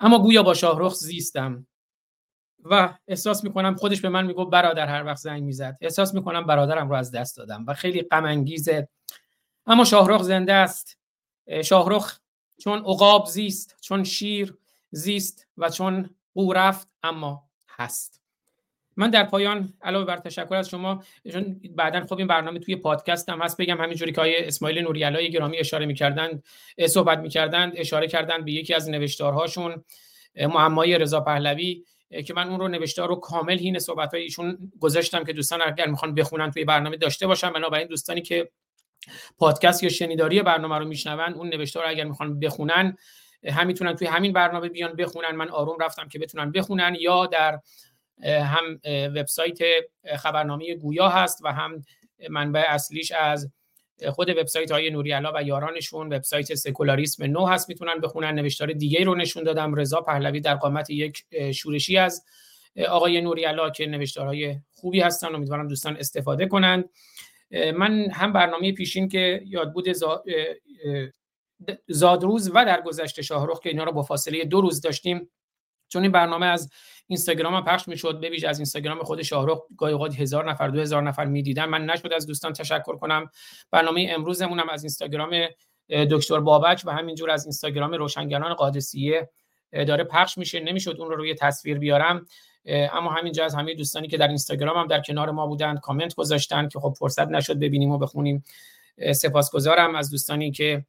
[0.00, 1.66] اما گویا با شاهرخ زیستم.
[2.64, 5.78] و احساس می‌کنم خودش به من می‌گفت برادر هر وقت زنگ می‌زد.
[5.80, 8.88] احساس می‌کنم برادرم رو از دست دادم و خیلی غم انگیزه
[9.66, 10.98] اما شاهرخ زنده است.
[11.64, 12.18] شاهرخ
[12.58, 14.58] چون عقاب زیست چون شیر
[14.90, 18.22] زیست و چون او رفت اما هست.
[18.96, 23.28] من در پایان علاوه بر تشکر از شما چون بعدا خب این برنامه توی پادکست
[23.28, 26.42] هم هست بگم همینجوری که آیه اسماعیل نوریالای گرامی اشاره می‌کردن
[26.86, 29.84] صحبت می‌کردن اشاره کردن به یکی از نوشتارهاشون
[30.36, 31.84] معمای رضا پهلوی
[32.26, 36.14] که من اون رو نوشتار رو کامل هین صحبت ایشون گذاشتم که دوستان اگر می‌خوان
[36.14, 37.52] بخونن توی برنامه داشته باشن.
[37.52, 38.50] بنابراین دوستانی که
[39.38, 42.96] پادکست یا شنیداری برنامه رو میشنون اون نوشتار اگر می‌خوان بخونن
[43.44, 45.30] هم می‌تونن توی همین برنامه بیان بخونن.
[45.30, 47.60] من آروم رفتم که بتونن بخونن یا در
[48.24, 48.80] هم
[49.16, 49.58] وبسایت
[50.16, 51.82] خبرنامه گویا هست و هم
[52.30, 53.50] منبع اصلیش از
[54.08, 56.12] خود وبسایت های نوریالا و یارانشون.
[56.12, 58.34] وبسایت سکولاریسم نو هست می‌تونن بخونن.
[58.34, 59.74] نوشتار دیگه رو نشون دادم.
[59.74, 61.24] رضا پهلوی در قامت یک
[61.54, 62.24] شورشی از
[62.88, 65.34] آقای نوریالا که نوشتارهای خوبی هستن.
[65.34, 66.90] امیدوارم دوستان استفاده کنند.
[67.74, 69.88] من هم برنامه پیشین که یاد بود
[71.88, 75.30] زادروز و در گذشته شاهرخ که اینا رو با فاصله دو روز داشتیم
[75.88, 76.70] چون این برنامه از
[77.06, 81.24] اینستاگرام پخش می‌شد ببیش از اینستاگرام خود شاهرخ گاهی اوقات هزار نفر دو هزار نفر
[81.24, 81.64] می‌دیدن.
[81.64, 83.30] من نشد از دوستان تشکر کنم.
[83.70, 85.30] برنامه امروزمون هم از اینستاگرام
[85.88, 89.30] دکتر بابک و همینجور از اینستاگرام روشنگران قادسیه
[89.72, 90.60] داره پخش میشه.
[90.60, 92.26] نمی‌شد اون رو روی تصویر بیارم
[92.66, 96.68] اما همینجا از همه دوستانی که در اینستاگرام هم در کنار ما بودند کامنت گذاشتن
[96.68, 98.44] که خب فرصت نشد ببینیم و بخونیم.
[99.14, 100.84] سپاسگزارم از دوستانی که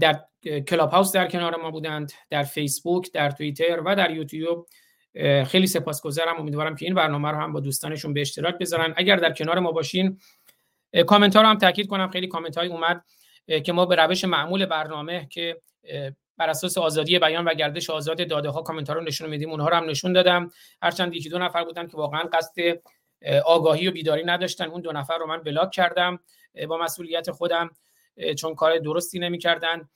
[0.00, 0.24] در
[0.68, 4.66] Clubhouse در کنار ما بودند در فیسبوک در توییتر و در یوتیوب.
[5.46, 6.40] خیلی سپاسگزارم.
[6.40, 8.94] امیدوارم که این برنامه رو هم با دوستانشون به اشتراک بذارن.
[8.96, 10.20] اگر در کنار ما باشین
[11.06, 12.10] کامنت ها رو هم تاکید کنم.
[12.10, 13.04] خیلی کامنت های اومد
[13.64, 15.60] که ما به روش معمول برنامه که
[16.36, 19.68] بر اساس آزادی بیان و گردش آزاد داده ها کامنت ها رو نشون میدیم اونها
[19.68, 20.50] رو هم نشون دادم.
[20.82, 22.54] هرچند یکی دو نفر بودن که واقعا قصد
[23.44, 26.18] آگاهی و بیداری نداشتن اون دو نفر رو من بلاک کردم
[26.68, 27.70] با مسئولیت خودم.
[28.38, 29.88] چون کار درستی نمی‌کردن.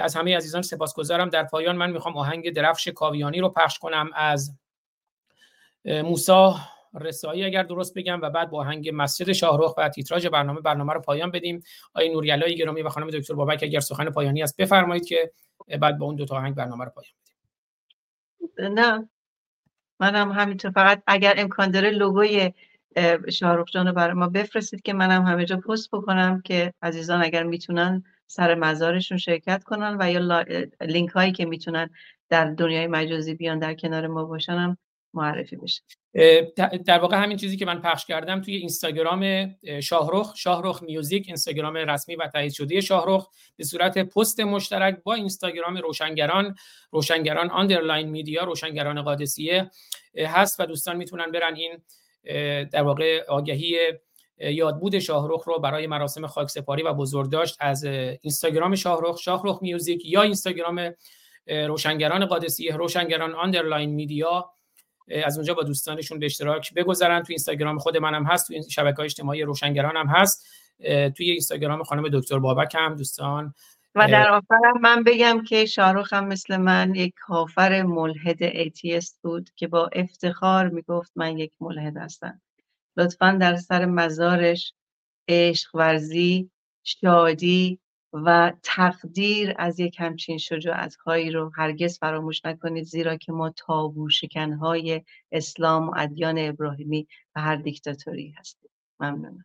[0.00, 1.28] از همه عزیزان سپاسگزارم.
[1.28, 4.56] در پایان من می‌خوام آهنگ درفش کاویانی رو پخش کنم از
[5.84, 6.56] موسا
[6.94, 11.00] رسایی اگر درست بگم و بعد با آهنگ مسجد شاهرخ و تیتراژ برنامه برنامه رو
[11.00, 11.62] پایان بدیم.
[11.94, 15.32] آقای نوریالای گرامی و خانم دکتر بابک اگر سخن پایانی است بفرمایید که
[15.80, 18.78] بعد با اون دو تا آهنگ برنامه رو پایان بدیم.
[18.78, 19.08] نه
[20.00, 20.70] منم همینطور.
[20.70, 22.52] فقط اگر امکان داره لوگوی
[23.32, 27.42] شاهرخ جان رو برای ما بفرستید که منم همه جا پست بکنم که عزیزان اگر
[27.42, 30.44] می‌تونن سر مزارشون شرکت کنن و یا
[30.80, 31.90] لینک هایی که می‌تونن
[32.28, 34.78] در دنیای مجازی بیان در کنار ما باشن هم
[35.14, 35.82] معرفی بشه.
[36.86, 42.16] در واقع همین چیزی که من پخش کردم توی اینستاگرام شاهرخ شاهرخ میوزیک اینستاگرام رسمی
[42.16, 43.28] و تایید شده شاهرخ.
[43.56, 46.54] به صورت پست مشترک با اینستاگرام روشنگران
[46.90, 49.70] روشنگران underline media روشنگران قادسیه
[50.16, 51.72] هست و دوستان می‌تونن برن این
[52.72, 53.78] در واقع آگهی
[54.38, 60.94] یادبود شاهرخ رو برای مراسم خاکسپاری و بزرگداشت از اینستاگرام شاهرخ شاهرخ music یا اینستاگرام
[61.46, 64.50] روشنگران قادسیه روشنگران underline media.
[65.24, 67.22] از اونجا با دوستانشون به اشتراک بگذارن.
[67.22, 68.46] توی اینستاگرام خود منم هست.
[68.46, 70.46] توی شبکه های اجتماعی روشنگران هم هست
[71.16, 73.54] توی اینستاگرام خانم دکتر بابک هم دوستان.
[73.94, 79.50] و در آخرم من بگم که شاهرخ هم مثل من یک کافر ملحد atheist بود
[79.56, 82.42] که با افتخار می‌گفت من یک ملحد هستم.
[82.96, 84.74] لطفا در سر مزارش
[85.28, 86.50] عشق ورزی
[86.84, 87.80] شادی
[88.12, 94.08] و تقدیر از یک همچین شجاعت هایی رو هرگز فراموش نکنید زیرا که ما تابو
[94.60, 95.02] های
[95.32, 97.06] اسلام و ادیان ابراهیمی
[97.36, 98.70] و هر دیکتاتوری هستیم.
[99.00, 99.44] ممنونم.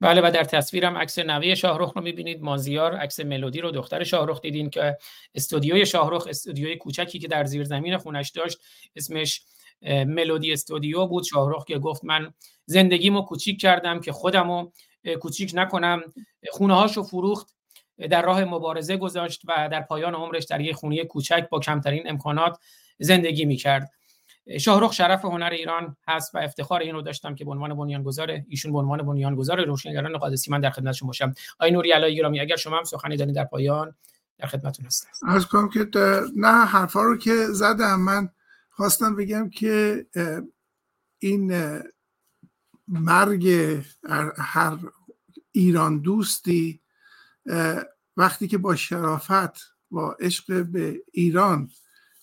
[0.00, 2.42] بله و در تصویرم عکس نوه شاهرخ رو می‌بینید.
[2.42, 4.96] مازیار عکس ملودی رو دختر شاهرخ دیدین که
[5.34, 8.58] استودیوی شاهرخ استودیوی کوچکی که در زیر زمین خونش داشت
[8.96, 9.42] اسمش
[9.82, 11.24] ملودی استودیو بود.
[11.24, 12.34] شاهرخ که گفت من
[12.66, 14.70] زندگیمو کوچیک کردم که خودمو
[15.20, 16.02] کوچیک نکنم.
[16.50, 17.56] خونه هاشو فروخت
[18.10, 22.58] در راه مبارزه گذاشت و در پایان عمرش در یک خونه کوچک با کمترین امکانات
[22.98, 23.90] زندگی می‌کرد.
[24.60, 28.72] شاهرخ شرف هنر ایران هست و افتخار این رو داشتم که به عنوان بنیانگذار ایشون
[28.72, 31.34] به عنوان بنیانگذار روشنگران قادسی من در خدمتشون باشم.
[31.54, 33.94] آقای نوری علای گرامی اگر شما هم سخنی دارید در پایان
[34.38, 35.08] در خدمتتون هستم.
[35.26, 35.86] از کنم که
[36.36, 38.00] نه حرفا رو که زدم.
[38.00, 38.28] من
[38.70, 40.06] خواستم بگم که
[41.18, 41.80] این
[42.88, 43.48] مرگ
[44.38, 44.78] هر
[45.52, 46.80] ایران دوستی
[48.16, 51.70] وقتی که با شرافت با عشق به ایران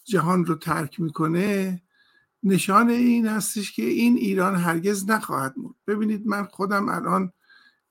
[0.03, 1.81] جهان رو ترک می‌کنه
[2.43, 7.31] نشان این هستش که این ایران هرگز نخواهد بود ببینید من خودم الان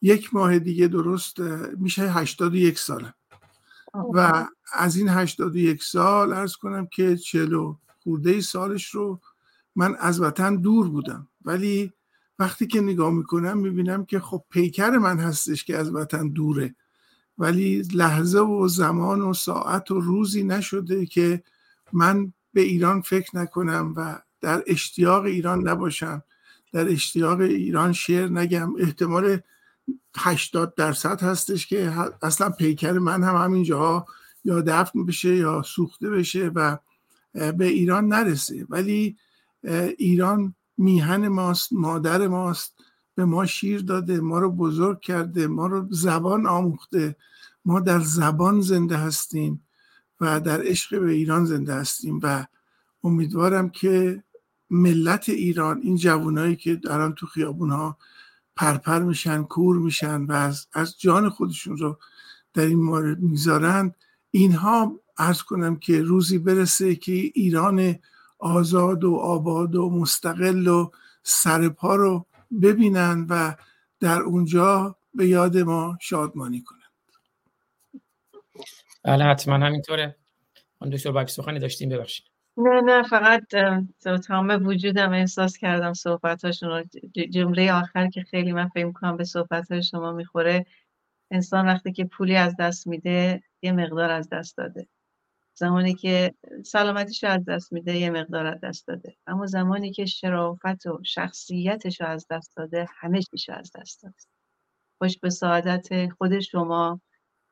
[0.03, 1.41] یک ماه دیگه درست
[1.79, 3.15] میشه 81 سالم
[4.15, 9.21] و از این 81 سال ارز کنم که چلو خورده سالش رو
[9.77, 11.29] من از وطن دور بودم.
[11.45, 11.93] ولی
[12.39, 16.75] وقتی که نگاه می‌کنم می‌بینم که خب پیکر من هستش که از وطن دوره.
[17.39, 21.43] ولی لحظه و زمان و ساعت و روزی نشده که
[21.93, 26.23] من به ایران فکر نکنم و در اشتیاق ایران نباشم.
[26.73, 28.73] در اشتیاق ایران شعر نگم.
[28.79, 29.39] احتمال
[30.17, 31.93] 80 درصد هستش که
[32.23, 34.07] اصلا پیکر من هم همین جاها
[34.45, 36.79] یا دفن بشه یا سوخته بشه و
[37.33, 38.67] به ایران نرسه.
[38.69, 39.17] ولی
[39.99, 42.75] ایران میهن ماست مادر ماست.
[43.15, 47.17] به ما شیر داده ما رو بزرگ کرده ما رو زبان آموخته.
[47.65, 49.63] ما در زبان زنده هستیم
[50.21, 52.47] و در عشق به ایران زنده هستیم و
[53.05, 54.23] امیدوارم که
[54.73, 57.99] ملت ایران این جوانایی که دارن تو خیابون ها
[58.57, 61.99] پرپر میشن کور میشن و از, از جان خودشون رو
[62.55, 63.95] در این مورد می‌ذارند
[64.31, 67.99] اینها ارز کنم که روزی برسه که ایران
[68.39, 70.91] آزاد و آباد و مستقل و
[71.23, 72.27] سرپا رو
[72.63, 73.55] ببینن و
[74.01, 76.83] در اونجا به یاد ما شادمانی کنند
[79.05, 80.17] بله حتما همینطوره.
[80.81, 82.32] من دکتر باک سخنی داشتیم ببخشید.
[82.57, 83.43] نه نه فقط
[84.27, 86.85] تمام وجودم احساس کردم صحبتاشون
[87.33, 90.67] جمله آخر که خیلی من فکر کنم به صحبت شما می‌خوره.
[91.31, 94.89] انسان وقتی که پولی از دست میده یه مقدار از دست داده.
[95.55, 96.35] زمانی که
[96.65, 99.17] سلامتیش از دست میده یه مقدار از دست داده.
[99.27, 104.17] اما زمانی که شرافت و شخصیتش رو از دست داده همه چیش از دست داده.
[104.99, 107.01] خوش به سعادت خود شما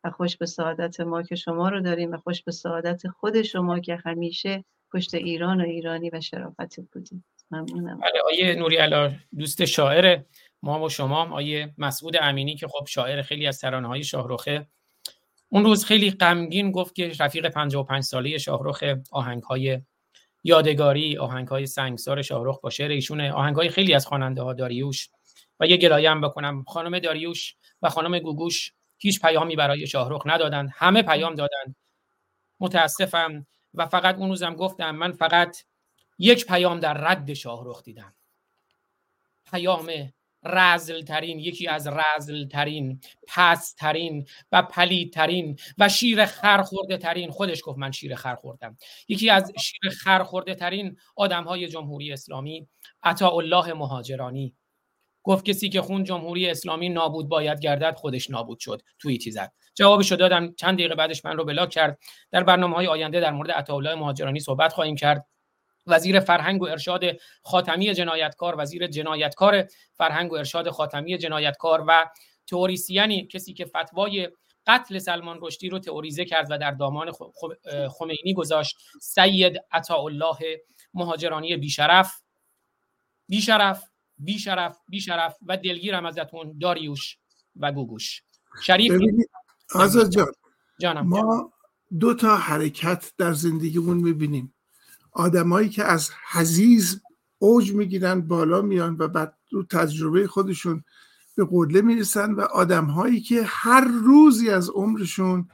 [0.05, 3.81] و خوش به سعادت ما که شما رو داریم و خوش به سعادت خود شما
[3.81, 7.25] که همیشه پشت ایران و ایرانی و شرافت بودیم.
[7.51, 8.01] ممنونم.
[8.01, 10.21] بله آیه نوری علا دوست شاعر
[10.63, 14.67] ما و شما آیه مسعود امینی که خب شاعر خیلی از ترانه های شاهروخه
[15.49, 19.81] اون روز خیلی غمگین گفت که رفیق 55 ساله شاهرخ آهنگ های
[20.45, 23.33] یادگاری آهنگ های سنگسار شاهرخ با شعر ایشونه.
[23.33, 25.09] آهنگ های خیلی از خواننده ها داریوش.
[25.61, 26.65] و یه گلایه هم بکنم.
[26.69, 31.75] خانم داریوش و خانم گوگوش هیچ پیامی برای شاهرخ ندادن همه پیام دادن
[32.61, 33.47] متاسفم.
[33.75, 35.57] و فقط اون روزم گفتم من فقط
[36.19, 38.15] یک پیام در رد شاهرخ دیدم.
[39.51, 40.13] پیام
[40.45, 46.99] رزل ترین یکی از رزل ترین پس ترین و پلید ترین و شیر خر خورده
[46.99, 48.77] ترین خودش گفت من شیر خر خوردم.
[49.09, 52.69] یکی از شیر خر خورده ترین آدم های جمهوری اسلامی
[53.03, 54.55] عطا الله مهاجرانی.
[55.23, 58.83] گفت کسی که خون جمهوری اسلامی نابود باید گردد خودش نابود شد.
[58.99, 59.53] توییتی زد.
[59.75, 60.55] جوابشو دادم.
[60.55, 61.99] چند دقیقه بعدش من رو بلاک کرد.
[62.31, 65.27] در برنامه های آینده در مورد عطاالله مهاجرانی صحبت خواهیم کرد.
[65.87, 67.05] وزیر فرهنگ و ارشاد
[67.43, 69.65] خاتمی جنایتکار وزیر جنایتکار
[69.95, 72.11] فرهنگ و ارشاد خاتمی جنایتکار و
[72.47, 74.29] تئوریسیانی کسی که فتوای
[74.67, 77.13] قتل سلمان رشدی رو تئوریزه کرد و در دامان
[77.99, 78.77] خمینی گذاشت.
[79.01, 80.63] سید عطاالله
[80.95, 82.13] مهاجرانی بیشرف.
[83.29, 83.85] بیشرف
[84.19, 86.59] بیشرف بیشرف و دلگیرم ازتون.
[86.61, 87.19] داریوش
[87.57, 88.23] و گوگوش.
[88.63, 88.93] شریف
[89.75, 90.33] آزاد جان
[90.81, 91.53] جانم ما
[92.01, 94.55] دو تا حرکت در زندگیمون می‌بینیم.
[95.13, 97.01] آدمایی که از حزیز
[97.39, 100.85] اوج می‌گیرن بالا میان و بعد رو تجربه خودشون
[101.35, 105.49] به قدله می‌رسن و آدمهایی که هر روزی از عمرشون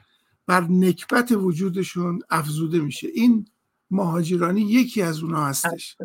[0.47, 3.07] بر نکبت وجودشون افزوده میشه.
[3.07, 3.47] این
[3.91, 5.97] مهاجرانی یکی از اونا هستش.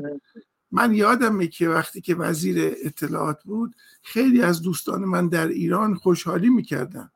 [0.71, 6.49] من یادمه که وقتی که وزیر اطلاعات بود خیلی از دوستان من در ایران خوشحالی
[6.49, 7.11] می‌کردن.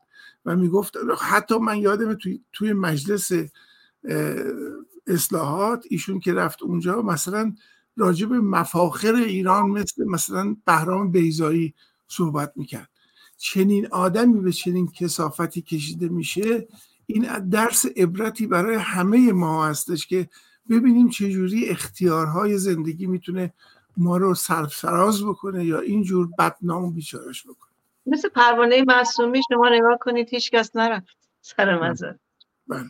[0.46, 3.32] و می‌گفت حتی من یادم توی, توی مجلس
[5.06, 7.54] اصلاحات ایشون که رفت اونجا مثلا
[7.96, 11.74] راجب مفاخر ایران مثل مثلا بهرام بیزایی
[12.08, 12.90] صحبت می‌کرد.
[13.36, 16.68] چنین آدمی به چنین کسافتی کشیده میشه
[17.06, 20.28] این درس عبرتی برای همه ما هستش که
[20.70, 23.54] ببینیم چجوری اختیارهای زندگی می‌تونه
[23.96, 27.75] ما رو سرفراز بکنه یا اینجور بدنام بیچارش بکنه.
[28.06, 32.12] مثل پروانه معصومی شما نگاه کنید هیچ کس نرفت سر مزر
[32.66, 32.84] بله.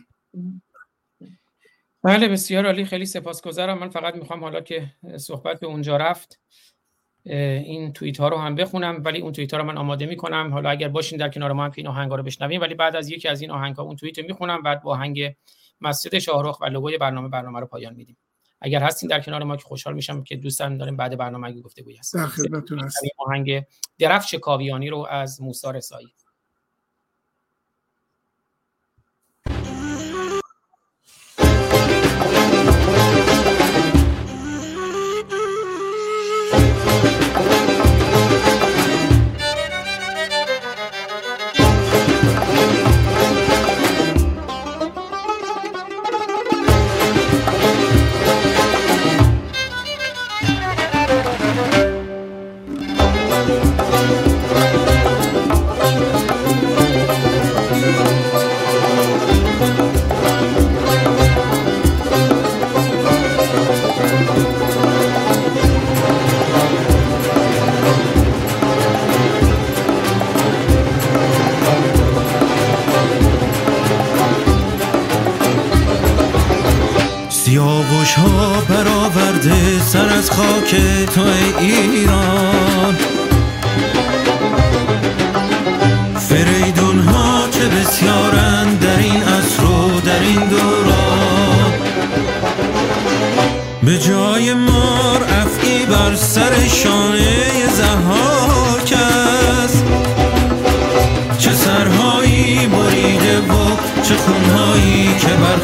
[2.03, 2.85] بله بسیار عالی.
[2.85, 3.77] خیلی سپاسگزارم.
[3.77, 6.39] من فقط می‌خوام حالا که صحبت به اونجا رفت
[7.23, 9.01] این توییت ها رو هم بخونم.
[9.05, 10.53] ولی اون توییت ها رو من آماده می‌کنم.
[10.53, 13.09] حالا اگر باشین در کنار ما هم که این آهنگ رو بشنویم ولی بعد از
[13.09, 14.61] یکی از این آهنگ ها اون توییت رو می‌خونم.
[14.61, 15.35] بعد با آهنگ
[15.81, 18.17] مسجد شاهرخ و لوگوی برنامه برنامه رو پایان میدیم.
[18.61, 22.13] اگر هستین در کنار ما که خوشحال میشم که دوستان داریم بعد برنامه گفته هست
[22.13, 23.07] در خدمتتون هستم.
[23.17, 23.63] آهنگ
[23.99, 26.13] درفش کاویانی رو از موسی رسایی.
[78.15, 80.75] ها برآورده سر از خاک
[81.15, 82.95] تو ای ایران.
[86.29, 91.73] فریدون ها چه بسیارند در این عصر و در این دوران.
[93.83, 98.93] به جای مار افعی بر سر شانه زهاک
[99.63, 99.83] است
[101.39, 105.57] چه سرهایی بریده و چه خونهایی که بر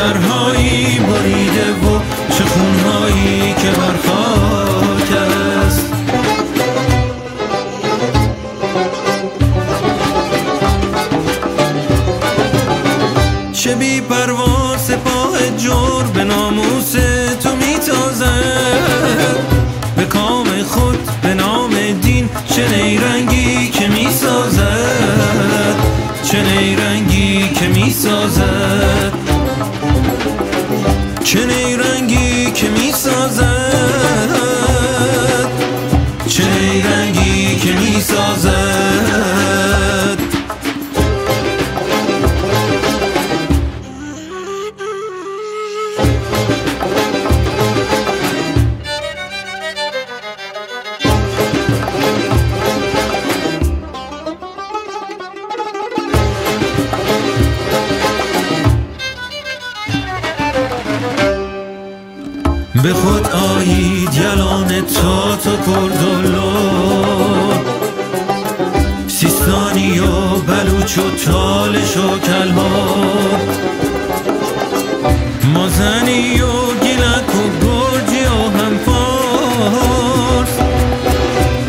[0.00, 2.00] سرهایی بریده و
[2.34, 5.12] چه خونهایی که بر خاک
[5.66, 5.92] است.
[13.52, 16.92] چه بی پروا سپاه جور به ناموس
[17.42, 19.38] تو میتازد
[19.96, 21.70] به کام خود به نام
[22.02, 25.76] دین چه نیرنگی که می‌سازد؟
[26.30, 29.19] چه نیرنگی که می‌سازد؟
[31.30, 33.46] چه نیرنگی که می‌سازد؟
[36.26, 39.39] چه نیرنگی که می‌سازد؟
[70.80, 72.96] بلوچ و تالش و کلها
[75.54, 80.58] مازنی و گیلک و گرجی و هم پارس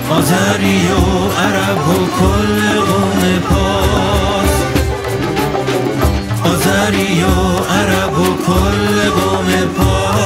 [0.10, 4.56] آذری و عرب و کل قوم پارس
[6.46, 7.26] آذری و
[7.74, 10.22] عرب و کل قوم پارس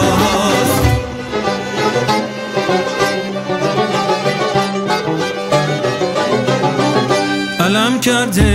[7.60, 8.55] علم کرده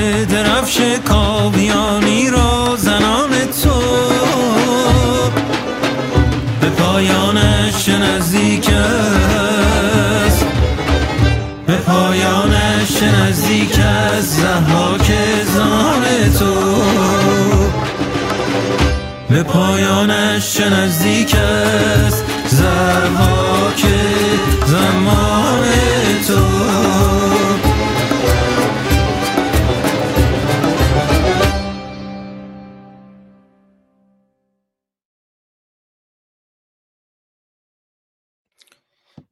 [0.71, 3.31] درفش کاویانی را زنان
[3.63, 3.81] تو.
[6.61, 8.69] به پایانش نزدیک
[10.27, 10.45] است.
[11.67, 14.41] به پایانش نزدیک است.
[14.41, 15.13] زحاک
[15.55, 16.05] زان
[16.39, 16.55] تو.
[19.31, 22.30] به پایانش نزدیک است.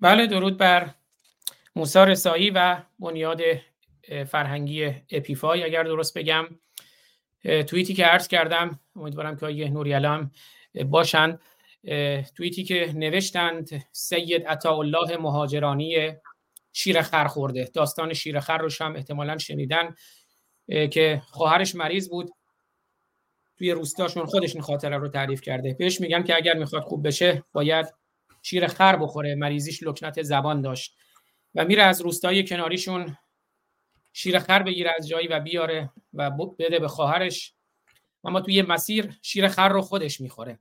[0.00, 0.94] بله درود بر
[1.76, 3.40] موسی رسایی و بنیاد
[4.26, 5.64] فرهنگی اپیفای.
[5.64, 6.46] اگر درست بگم
[7.66, 10.30] توییتی که عرض کردم امیدوارم که آیه نوری علام
[10.86, 11.40] باشند
[12.36, 16.12] توییتی که نوشتند سید عطاالله مهاجرانی
[16.72, 17.64] شیر خر خورده.
[17.74, 19.94] داستان شیر خر رو هم احتمالا شنیدن.
[20.90, 22.30] که خواهرش مریض بود.
[23.56, 25.74] توی روستاشون خودش این خاطره رو تعریف کرده.
[25.78, 27.86] بهش میگن که اگر می‌خواد خوب بشه باید
[28.43, 30.97] شیر خر بخوره مریضیش لکنت زبان داشت.
[31.55, 33.16] و میره از روستای کناریشون
[34.12, 37.55] شیر خر بگیره از جایی و بیاره و بده به خواهرش.
[38.24, 40.59] اما توی مسیر شیر خر رو خودش می‌خوره.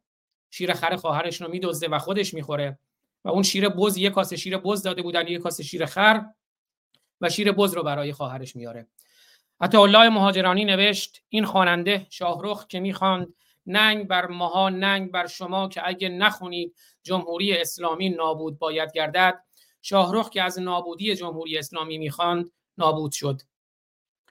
[0.52, 2.80] شیر خر خواهرش رو میدزده و خودش می‌خوره.
[3.26, 6.26] و اون شیر بز یک کاسه شیر بز داده بودن یک کاسه شیر خر
[7.22, 8.88] و شیر بز رو برای خواهرش میاره.
[9.62, 13.34] حتی الله مهاجرانی نوشت این خواننده شاهرخ که می‌خواند
[13.66, 16.76] ننگ بر ماها ننگ بر شما که اگه نخونید
[17.08, 19.44] جمهوری اسلامی نابود باید گردد.
[19.82, 23.42] شاهرخ که از نابودی جمهوری اسلامی می‌خواند نابود شد.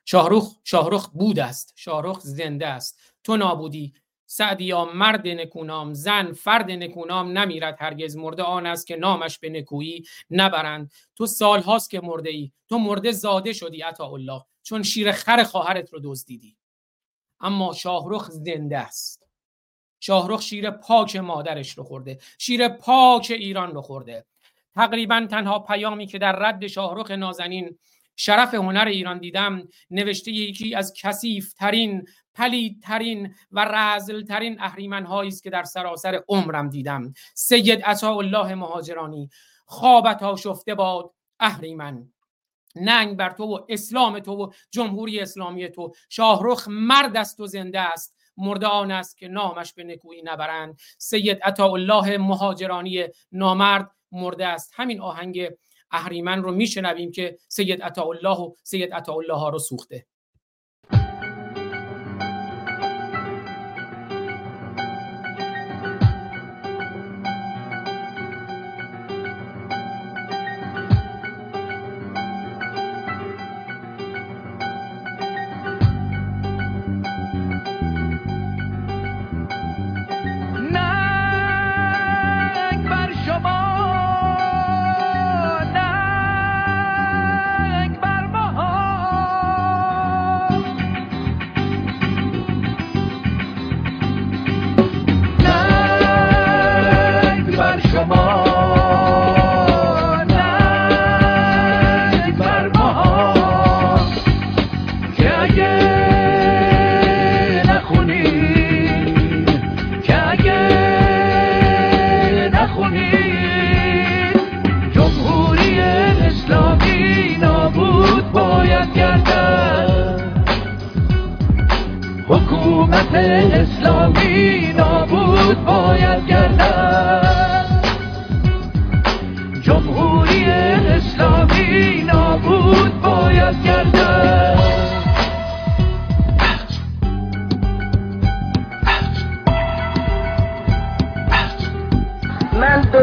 [0.05, 1.73] شاهرخ شاهرخ بود است.
[1.77, 3.01] شاهرخ زنده است.
[3.24, 3.94] تو نابودی.
[4.27, 7.77] سعدیا مرد نکونام زن فرد نکونام نمیرد.
[7.81, 10.93] هرگز مرده آن است که نامش به نکویی نبرند.
[11.16, 15.93] تو سالهاست که مرده ای تو مرده زاده شدی عطا الله چون شیر خر خواهرت
[15.93, 16.57] رو دزدیدی.
[17.40, 19.26] اما شاهرخ زنده است.
[20.06, 24.24] شاهرخ شیر پاک مادرش رو خورده شیر پاک ایران رو خورده.
[24.74, 27.78] تقریبا تنها پیامی که در رد شاهرخ نازنین
[28.16, 35.06] شرف هنر ایران دیدم نوشته یکی از کثیف ترین پلید ترین و رزل ترین اهریمن
[35.06, 37.14] است که در سراسر عمرم دیدم.
[37.34, 39.30] سید الله مهاجرانی
[39.64, 41.10] خوابت شفته باد
[41.40, 42.12] اهریمن.
[42.76, 45.92] ننگ بر تو و اسلام تو و جمهوری اسلامی تو.
[46.08, 48.15] شاهرخ مرد است و زنده است.
[48.36, 50.78] مرده آن است که نامش به نکویی نبرند.
[50.98, 54.72] سید الله مهاجرانی نامرد مرده است.
[54.74, 55.50] همین آهنگ
[55.90, 60.06] اهریمن رو میشنویم که سید الله و سید الله ها رو سوخته.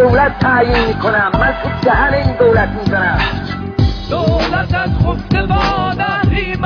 [0.04, 3.20] دولت تعیین می‌کنم من تو دهن این دولت می‌زنم.
[4.10, 6.62] دولت از خفته با دهریم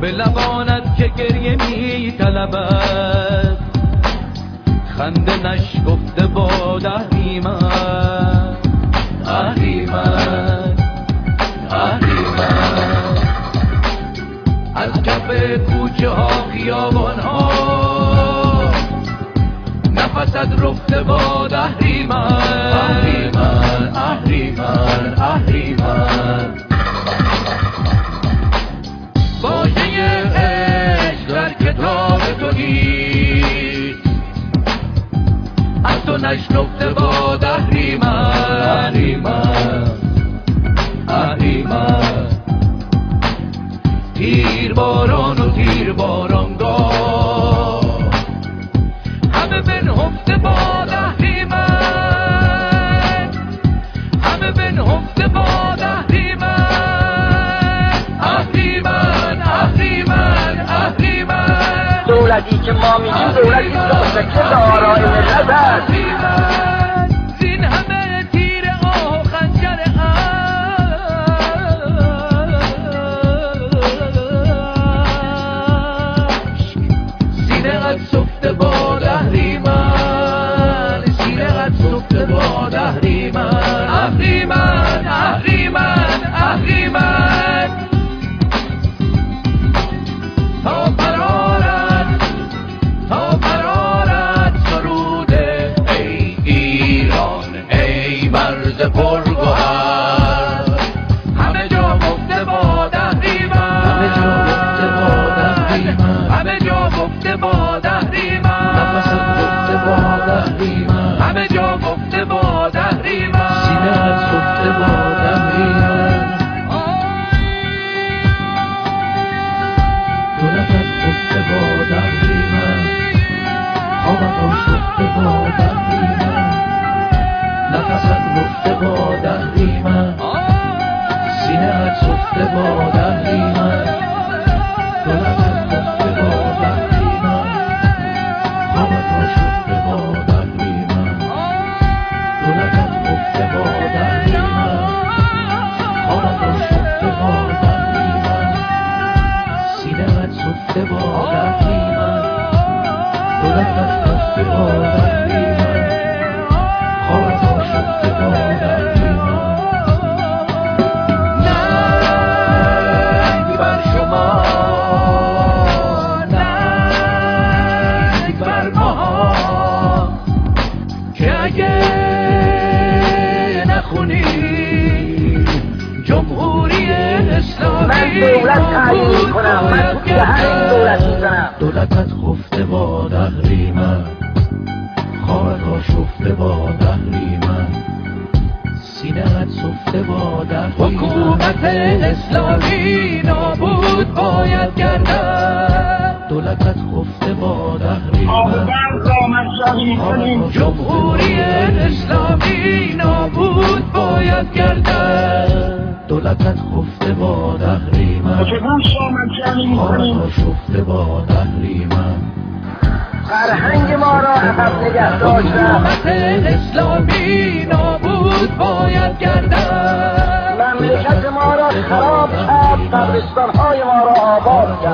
[0.00, 3.56] به لبانت که گریه میطلبد.
[4.98, 7.46] خنده نش گفته با دهریم
[16.02, 17.50] کوچه ها خیابان ها.
[19.92, 25.61] نفست رفته با دهری من اهری من اهریمن اهریمن اهریمن.
[64.34, 66.51] ترى الأبد.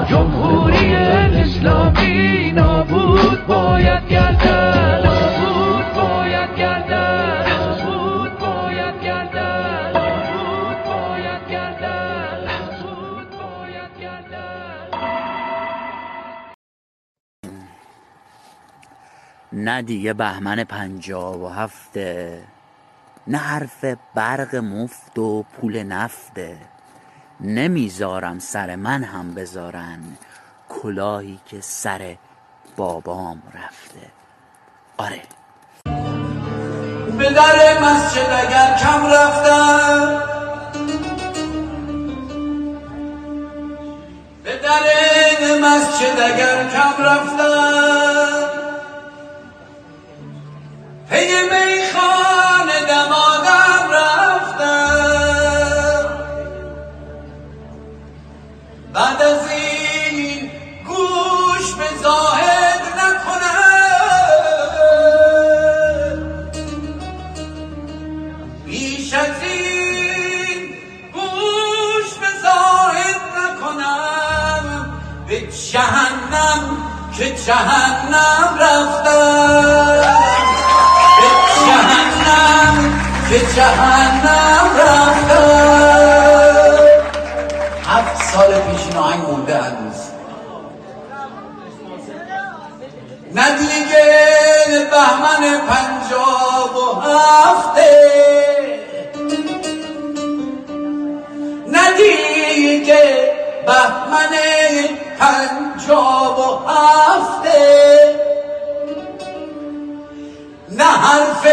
[0.08, 13.30] جمهوری اسلامی نابود باید گردن نابود باید گردن نابود باید گردن نابود باید گردن نابود
[13.30, 14.88] باید گردن
[19.52, 22.42] نه دیگه بهمن پنجاب و هفته
[23.26, 26.56] نه حرف برق مفت و پول نفته.
[27.40, 29.98] نمی‌ذارم سر من هم بذارن
[30.68, 32.16] کلاهی که سر
[32.76, 34.10] بابام رفته.
[34.96, 35.22] آره.
[37.18, 40.22] به در مسجد اگر کم رفتم
[44.44, 48.48] به در مسجد اگر کم رفتم
[51.10, 51.26] پی
[77.48, 80.00] جهنم رفتم
[81.18, 81.28] به
[81.66, 85.38] جهنم که جهنم رفتم
[87.86, 89.94] هفت سال پیش این آهنگ مونده هنوز.
[93.34, 94.06] نه دیگه
[94.90, 97.90] بهمن پنجاب و هفته.
[101.68, 103.32] نه دیگه
[103.66, 104.32] بهمن
[105.18, 108.18] پنجاب و هفته.
[110.68, 111.46] نه حرف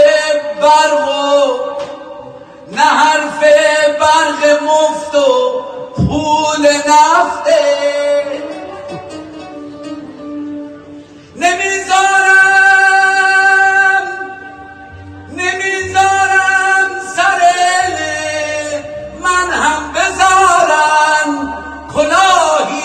[0.61, 1.55] برق و
[2.71, 3.39] نه حرف
[3.99, 5.61] برق مفت و
[5.95, 7.61] پول نفته.
[11.35, 12.45] نمی‌ذارم
[15.31, 17.41] نمی‌ذارم سر
[19.21, 21.53] من هم بذارن
[21.93, 22.84] کلاهی.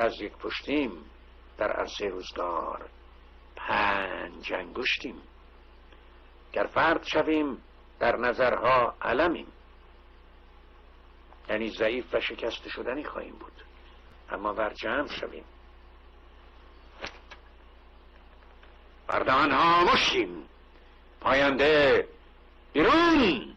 [0.00, 0.90] از یک پشتیم
[1.58, 2.88] در عرصه روزگار
[3.56, 5.22] پنج انگشتیم.
[6.52, 7.62] گر فرد شویم
[7.98, 9.46] در نظرها علمیم.
[11.48, 13.64] یعنی ضعیف و شکست شدنی خواهیم بود.
[14.30, 15.44] اما بر جمع شویم.
[19.06, 20.48] بردان ها مشتیم.
[21.20, 22.08] پاینده
[22.72, 23.56] بیرون.